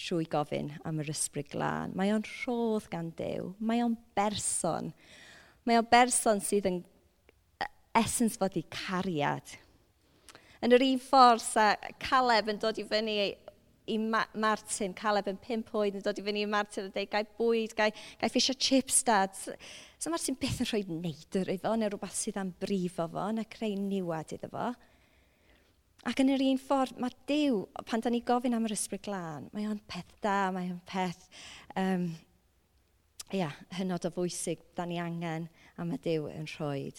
trwy 0.00 0.24
gofyn 0.32 0.70
am 0.88 1.02
yr 1.04 1.12
ysbryd 1.12 1.50
glân. 1.52 1.92
Mae 1.92 2.14
o'n 2.14 2.24
rhodd 2.24 2.88
gan 2.88 3.10
Dyw. 3.18 3.50
Mae 3.60 3.84
o'n 3.84 3.98
berson. 4.16 4.94
Mae 5.68 5.76
o'n 5.76 5.92
berson 5.92 6.40
sydd 6.40 6.70
yn 6.72 6.80
esens 8.00 8.40
fod 8.40 8.56
i 8.56 8.64
cariad. 8.72 9.58
Yn 10.64 10.72
yr 10.72 10.86
un 10.88 11.04
ffordd, 11.04 11.44
sa 11.44 11.74
Caleb 12.00 12.48
yn 12.54 12.64
dod 12.64 12.80
i 12.80 12.88
fyny 12.88 13.18
i 13.88 13.98
Ma 14.00 14.22
Martin, 14.38 14.94
Caleb 14.96 15.30
yn 15.32 15.40
pimp 15.42 15.72
oed 15.78 15.98
yn 15.98 16.04
dod 16.04 16.20
i 16.20 16.24
fyny 16.24 16.42
i 16.44 16.50
Martin 16.50 16.86
yn 16.86 16.92
dweud, 16.94 17.10
gai 17.12 17.24
bwyd, 17.38 17.74
gai, 17.78 17.88
gai 18.20 18.30
ffisio 18.32 18.54
chips 18.54 19.00
dad. 19.06 19.34
So 19.98 20.12
Martin 20.12 20.38
beth 20.40 20.60
yn 20.64 20.70
rhoi 20.70 20.84
neidr 20.88 21.50
iddo 21.54 21.74
neu 21.76 21.90
rhywbeth 21.92 22.16
sydd 22.18 22.38
am 22.40 22.54
brifo 22.60 23.08
fo, 23.12 23.26
neu 23.34 23.48
creu 23.50 23.74
niwad 23.80 24.36
iddo 24.36 24.52
fo. 24.52 24.70
Ac 26.08 26.22
yn 26.22 26.30
yr 26.32 26.44
un 26.46 26.60
ffordd, 26.62 27.00
mae 27.02 27.16
Dyw, 27.28 27.64
pan 27.88 28.04
da 28.04 28.12
ni 28.12 28.22
gofyn 28.24 28.54
am 28.56 28.68
yr 28.68 28.76
ysbryd 28.76 29.02
glân, 29.08 29.48
mae 29.52 29.66
o'n 29.68 29.80
peth 29.90 30.14
da, 30.24 30.38
mae 30.54 30.70
o'n 30.70 30.80
peth, 30.88 31.26
um, 31.76 32.06
ia, 33.34 33.50
hynod 33.76 34.06
o 34.06 34.12
fwysig 34.14 34.62
da 34.78 34.86
ni 34.88 35.00
angen 35.02 35.48
am 35.76 35.90
y 35.92 35.98
Dyw 36.04 36.30
yn 36.30 36.46
rhoi. 36.54 36.92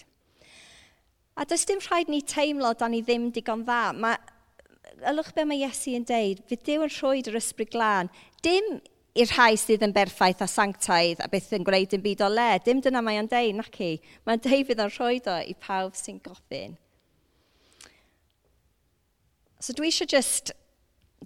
A 1.40 1.46
does 1.48 1.64
dim 1.64 1.80
rhaid 1.80 2.10
ni 2.12 2.20
teimlo 2.22 2.74
da 2.76 2.90
ni 2.92 3.00
ddim 3.00 3.30
digon 3.32 3.64
dda. 3.64 3.94
Mae 3.96 4.18
ylwch 5.12 5.34
be 5.36 5.46
mae 5.48 5.64
Iesu 5.64 5.96
yn 5.98 6.06
deud, 6.08 6.42
fydd 6.50 6.64
Dyw 6.68 6.86
yn 6.86 6.94
rhoi 6.94 7.22
yr 7.24 7.38
ysbryd 7.40 7.72
glân. 7.74 8.10
Dim 8.46 8.78
i'r 9.20 9.32
rhai 9.34 9.56
sydd 9.58 9.84
yn 9.86 9.94
berffaith 9.96 10.44
a 10.46 10.48
sanctaidd 10.48 11.24
a 11.24 11.28
beth 11.32 11.50
yn 11.58 11.66
gwneud 11.68 11.96
yn 11.98 12.04
byd 12.04 12.22
o 12.26 12.30
le. 12.32 12.52
Dim 12.66 12.82
dyna 12.84 13.02
mae 13.04 13.20
o'n 13.22 13.30
deud, 13.32 13.58
nac 13.58 13.80
i. 13.84 13.96
Mae'n 14.28 14.44
deud 14.46 14.68
fydd 14.70 14.84
o'n 14.84 14.94
rhoi 14.96 15.18
o 15.20 15.40
i 15.42 15.56
pawb 15.66 15.98
sy'n 15.98 16.22
gofyn. 16.26 16.78
So 19.60 19.76
dwi 19.76 19.90
eisiau 19.90 20.08
just, 20.08 20.54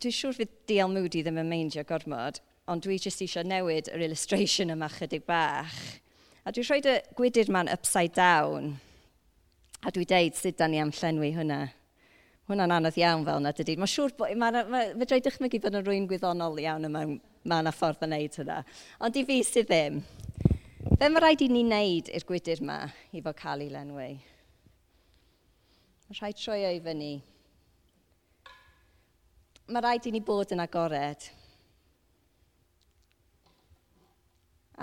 dwi'n 0.01 0.15
siŵr 0.15 0.39
fydd 0.39 0.55
DL 0.69 0.89
Moody 0.89 1.21
ddim 1.21 1.37
yn 1.43 1.51
meindio 1.51 1.83
gormod, 1.85 2.39
ond 2.71 2.81
dwi 2.85 2.97
just 3.01 3.21
eisiau 3.21 3.45
newid 3.45 3.91
yr 3.93 4.07
illustration 4.07 4.73
yma 4.73 4.89
chydig 4.95 5.27
bach. 5.29 5.75
A 6.43 6.51
dwi'n 6.51 6.65
rhoi 6.69 6.81
y 6.81 6.97
gwydyr 7.19 7.51
ma'n 7.53 7.69
upside 7.71 8.15
down. 8.17 8.77
A 9.83 9.91
dwi 9.93 10.07
deud 10.07 10.39
sut 10.39 10.57
da 10.57 10.67
ni 10.71 10.81
am 10.81 10.91
llenwi 10.95 11.33
hwnna 11.35 11.61
hwnna'n 12.49 12.75
anodd 12.75 12.97
iawn 12.99 13.23
fel 13.23 13.39
yna, 13.39 13.53
dydy. 13.55 13.77
Mae'n 13.79 13.91
siŵr 13.91 14.13
bod... 14.17 14.33
Mae, 14.39 14.63
ma, 14.67 14.81
fe 14.99 15.07
droi 15.07 15.21
dychmygu 15.23 15.61
bod 15.63 15.77
yn 15.79 15.85
rwy'n 15.85 16.07
gwyddonol 16.09 16.59
iawn 16.59 16.89
yma, 16.89 17.03
mae 17.07 17.63
yna 17.63 17.71
ffordd 17.75 18.03
o 18.03 18.09
wneud 18.09 18.39
hynna. 18.41 18.57
Ond 19.05 19.19
i 19.19 19.23
fi 19.27 19.37
sydd 19.47 19.69
ddim, 19.69 20.01
be 20.99 21.09
mae 21.09 21.23
rhaid 21.23 21.43
i 21.45 21.47
ni 21.51 21.63
wneud 21.63 22.11
i'r 22.11 22.25
gwydyr 22.27 22.63
yma 22.63 22.79
i 23.15 23.23
fod 23.23 23.37
cael 23.39 23.63
ei 23.63 23.71
lenwi? 23.71 24.09
Mae 26.09 26.19
rhaid 26.19 26.41
troi 26.41 26.65
o'i 26.67 26.81
fyny. 26.83 27.13
Mae 29.71 29.85
rhaid 29.85 30.09
i 30.09 30.13
ni 30.13 30.21
bod 30.27 30.51
yn 30.51 30.63
agored. 30.63 31.29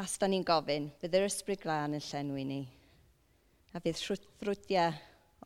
As 0.01 0.15
da 0.17 0.31
ni'n 0.31 0.47
gofyn, 0.49 0.89
bydd 1.03 1.19
yr 1.19 1.27
ysbryd 1.27 1.61
glân 1.61 1.99
yn 1.99 2.07
llenwi 2.07 2.47
ni. 2.49 2.63
A 3.77 3.83
fydd 3.85 4.01
ffrwdiau 4.01 4.97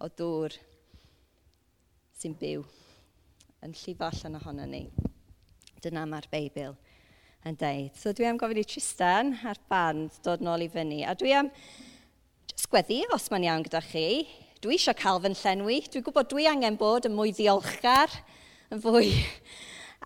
o 0.04 0.08
dŵr 0.20 0.54
sy'n 2.20 2.36
byw 2.40 2.64
yn 3.64 3.74
llifo 3.74 4.06
allan 4.06 4.38
ohono 4.38 4.66
ni. 4.68 4.86
Dyna 5.84 6.04
mae'r 6.08 6.28
Beibl 6.32 6.76
yn 7.44 7.56
deud. 7.60 7.92
So 8.00 8.12
dwi 8.16 8.28
am 8.28 8.38
gofyn 8.40 8.62
i 8.62 8.64
Tristan 8.68 9.34
a'r 9.44 9.60
band 9.68 10.16
dod 10.24 10.44
nôl 10.44 10.64
i 10.64 10.68
fyny. 10.72 11.02
A 11.04 11.12
dwi 11.18 11.34
am 11.36 11.50
jyst 12.50 12.70
gweddi, 12.72 13.02
os 13.12 13.28
mae'n 13.32 13.48
iawn 13.48 13.66
gyda 13.66 13.82
chi, 13.84 14.24
dwi 14.64 14.78
eisiau 14.78 14.96
cael 14.96 15.20
fy 15.20 15.34
llenwi. 15.36 15.82
Dwi'n 15.92 16.06
gwybod 16.06 16.30
dwi 16.32 16.46
angen 16.48 16.78
bod 16.80 17.08
yn 17.08 17.16
mwy 17.16 17.34
ddiolchgar, 17.36 18.12
yn 18.72 18.80
fwy 18.80 19.10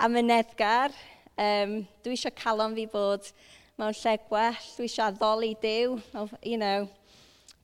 am 0.03 0.19
y. 0.19 0.97
Um, 1.39 1.79
dwi 2.03 2.17
eisiau 2.17 2.35
calon 2.35 2.75
fi 2.75 2.89
bod 2.91 3.31
mewn 3.79 3.95
lle 3.95 4.17
gwell, 4.27 4.65
dwi 4.75 4.89
eisiau 4.89 5.13
addoli 5.13 5.53
Dyw. 5.63 5.95
You 6.43 6.59
know, 6.59 6.89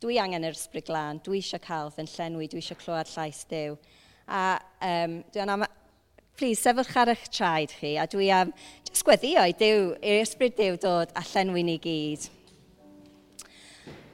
dwi 0.05 0.20
angen 0.22 0.47
yr 0.47 0.55
ysbryd 0.55 0.86
glân, 0.86 1.18
dwi 1.26 1.42
eisiau 1.42 1.62
cael 1.64 1.90
fy 1.97 2.07
llenwi, 2.07 2.47
dwi 2.53 2.62
eisiau 2.62 2.78
clywed 2.78 3.11
llais 3.11 3.42
Dyw. 3.51 3.74
A 4.29 4.45
um, 4.81 5.18
dwi'n 5.33 5.53
am... 5.57 5.66
Please, 6.35 6.59
sefwch 6.59 6.97
ar 6.99 7.12
eich 7.12 7.29
traed 7.31 7.70
chi, 7.79 7.95
a 7.95 8.09
dwi 8.11 8.27
am 8.35 8.51
Just 8.89 9.05
gweddio 9.07 9.43
i 9.47 9.53
Dyw, 9.59 9.93
i'r 10.03 10.22
Ysbryd 10.22 10.57
Dyw 10.59 10.77
dod 10.83 11.12
a 11.18 11.22
llenwi 11.27 11.62
ni 11.66 11.77
gyd. 11.83 12.27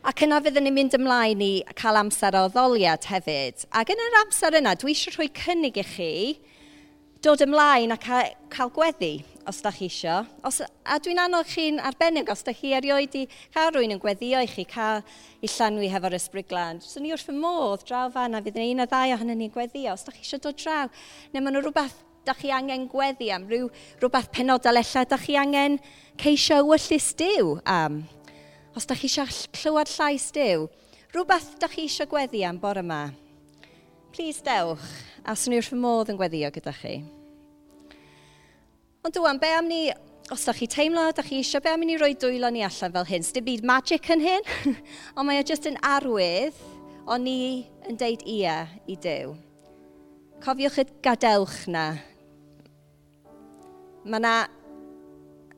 Ac 0.08 0.22
yna 0.24 0.38
fyddwn 0.40 0.64
ni'n 0.64 0.76
mynd 0.76 0.96
ymlaen 0.96 1.42
i 1.44 1.50
cael 1.76 1.98
amser 2.00 2.36
o 2.38 2.46
ddoliad 2.52 3.04
hefyd. 3.10 3.66
Ac 3.76 3.92
yn 3.92 4.00
yr 4.00 4.16
amser 4.22 4.56
yna, 4.56 4.72
dwi 4.80 4.94
eisiau 4.94 5.18
rhoi 5.18 5.28
cynnig 5.36 5.76
i 5.80 5.84
chi 5.84 6.12
dod 7.20 7.44
ymlaen 7.44 7.92
a 7.92 7.98
cael, 8.00 8.32
cael 8.52 8.72
gweddi 8.72 9.18
os 9.46 9.60
da 9.62 9.70
chi 9.72 9.86
isio. 9.86 10.24
Os, 10.44 10.60
a 10.60 10.98
dwi'n 11.00 11.20
annog 11.22 11.48
chi'n 11.48 11.80
arbennig 11.80 12.28
os 12.32 12.42
da 12.46 12.52
chi 12.54 12.72
erioed 12.76 13.14
i 13.18 13.24
cael 13.54 13.72
rwy'n 13.74 13.94
yn 13.96 14.02
gweddio 14.02 14.42
i 14.42 14.48
chi 14.50 14.64
cael 14.68 15.02
i 15.40 15.48
llanwi 15.48 15.90
hefo'r 15.92 16.16
ysbryd 16.18 16.48
glan. 16.50 16.80
So 16.84 17.00
ni 17.00 17.12
wrth 17.14 17.26
fy 17.28 17.34
modd 17.36 17.84
draw 17.88 18.10
fan 18.12 18.36
a 18.36 18.42
fydd 18.44 18.60
un 18.62 18.84
o 18.84 18.86
ddau 18.90 19.14
ohonyn 19.16 19.40
ni'n 19.40 19.52
gweddio. 19.54 19.94
Os 19.94 20.04
da 20.06 20.14
chi 20.14 20.24
eisiau 20.24 20.42
dod 20.44 20.58
draw, 20.60 20.88
neu 21.32 21.42
maen 21.42 21.56
nhw 21.56 21.64
rhywbeth 21.64 21.98
da 22.28 22.34
chi 22.36 22.52
angen 22.52 22.86
gweddi 22.90 23.30
am 23.32 23.46
rhyw 23.48 23.70
rhywbeth 24.00 24.30
penodol 24.34 24.80
ella 24.82 25.04
da 25.08 25.18
chi 25.18 25.38
angen 25.40 25.78
ceisio 26.20 26.60
wyllus 26.68 27.12
diw 27.18 27.56
am. 27.64 28.02
Os 28.76 28.86
da 28.86 28.98
chi 28.98 29.08
eisiau 29.08 29.30
clywed 29.56 29.94
llais 29.96 30.28
diw, 30.36 30.68
rhywbeth 31.14 31.56
da 31.62 31.70
chi 31.70 31.88
eisiau 31.88 32.10
gweddi 32.10 32.44
am 32.46 32.60
bore 32.60 32.84
yma. 32.84 33.08
Please 34.10 34.42
dewch, 34.42 34.84
a 35.24 35.36
swn 35.38 35.56
i 35.56 35.62
wrth 35.62 35.72
modd 35.78 36.12
yn 36.12 36.18
gweddio 36.20 36.50
gyda 36.54 36.74
chi. 36.74 37.00
Ond 39.00 39.14
dwi'n, 39.16 39.38
be 39.40 39.48
am 39.56 39.64
ni, 39.64 39.84
os 40.28 40.42
da 40.44 40.52
chi 40.52 40.66
teimlo, 40.68 41.06
da 41.16 41.22
chi 41.24 41.38
eisiau, 41.40 41.62
be 41.64 41.70
am 41.72 41.84
ni 41.88 41.94
roi 41.96 42.12
dwylo 42.20 42.50
ni 42.52 42.60
allan 42.66 42.92
fel 42.92 43.06
hyn? 43.08 43.22
Sdim 43.24 43.46
byd 43.46 43.62
magic 43.64 44.10
yn 44.12 44.20
hyn, 44.20 44.44
ond 45.16 45.24
mae 45.24 45.40
o 45.40 45.44
jyst 45.48 45.68
yn 45.70 45.78
arwydd 45.88 46.58
o 47.08 47.16
ni 47.16 47.64
yn 47.88 47.96
deud 47.96 48.26
ia 48.28 48.58
i 48.84 48.98
Dyw. 49.00 49.32
Cofiwch 50.44 50.76
y 50.82 50.84
gadewch 51.06 51.56
na. 51.72 51.86
Mae 54.04 54.20
na, 54.20 54.34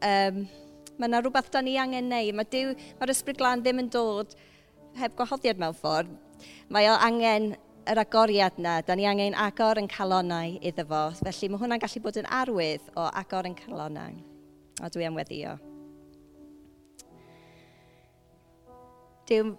um, 0.07 0.39
mae 1.03 1.11
na 1.11 1.19
rhywbeth 1.25 1.51
da 1.51 1.65
ni 1.67 1.75
angen 1.83 2.15
neu. 2.15 2.31
Mae 2.31 2.47
Dyw, 2.55 2.77
mae'r 3.01 3.15
ysbryd 3.17 3.43
glan 3.43 3.67
ddim 3.67 3.83
yn 3.83 3.91
dod 3.91 4.39
heb 5.03 5.19
gwahoddiad 5.19 5.59
mewn 5.59 5.75
ffordd. 5.83 6.15
Mae 6.71 6.87
o 6.95 6.95
angen 6.95 7.57
yr 7.89 8.01
agoriad 8.03 8.59
yna, 8.61 8.77
da 8.87 8.95
ni 8.95 9.07
angen 9.09 9.35
agor 9.39 9.81
yn 9.81 9.89
calonau 9.91 10.57
iddo 10.63 10.85
fo. 10.89 11.03
Felly 11.23 11.51
mae 11.51 11.63
hwnna'n 11.63 11.83
gallu 11.83 12.03
bod 12.05 12.19
yn 12.21 12.29
arwydd 12.31 12.91
o 12.95 13.07
agor 13.23 13.49
yn 13.49 13.57
calonau. 13.59 14.19
A 14.83 14.91
dwi 14.93 15.07
am 15.09 15.19
weddio. 15.19 15.57
Dwi'n 19.29 19.55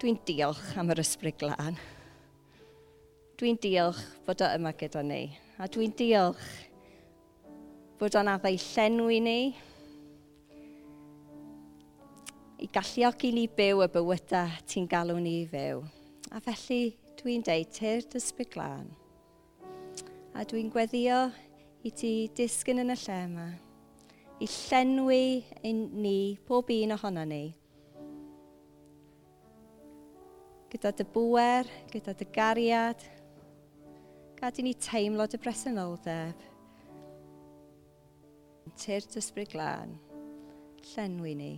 dwi 0.00 0.16
diolch 0.28 0.74
am 0.80 0.90
yr 0.94 1.02
ysbryd 1.02 1.38
glân. 1.40 1.78
Dwi'n 3.38 3.60
diolch 3.62 4.02
bod 4.26 4.42
o 4.42 4.50
yma 4.56 4.74
gyda 4.78 5.04
ni. 5.06 5.24
A 5.60 5.68
dwi'n 5.70 5.94
diolch 5.96 6.44
bod 8.00 8.18
o'n 8.18 8.28
addau 8.28 8.58
llenwi 8.60 9.22
ni, 9.24 9.40
i 12.60 12.68
galluogi 12.72 13.30
ni 13.36 13.46
byw 13.52 13.82
y 13.84 13.88
bywydau 13.92 14.52
ti'n 14.68 14.86
galw 14.88 15.18
ni 15.20 15.42
i 15.42 15.48
fyw. 15.48 15.82
A 16.32 16.40
felly, 16.44 16.96
Dwi'n 17.16 17.44
deiter 17.46 18.04
dysbu 18.12 18.44
glân. 18.52 18.90
A 20.36 20.44
dwi'n 20.44 20.68
gweddio 20.68 21.30
i 21.86 21.92
ti 21.96 22.10
disgyn 22.36 22.82
yn 22.82 22.92
y 22.92 22.96
lle 23.00 23.20
yma. 23.24 23.46
I 24.36 24.46
llenwi 24.52 25.44
ein 25.64 25.78
ni, 25.96 26.36
pob 26.44 26.68
un 26.74 26.92
ohono 26.92 27.24
ni. 27.24 27.44
Gyda 30.72 30.92
dy 30.98 31.06
bwer, 31.14 31.70
gyda 31.92 32.12
dy 32.18 32.26
gariad. 32.34 33.06
Gadi 34.36 34.66
ni 34.66 34.74
teimlo 34.76 35.24
dy 35.24 35.40
bresenoldeb. 35.40 36.44
Tyr 38.76 39.08
dysbryd 39.14 39.54
glân. 39.54 39.96
Llenwi 40.92 41.32
ni. 41.38 41.54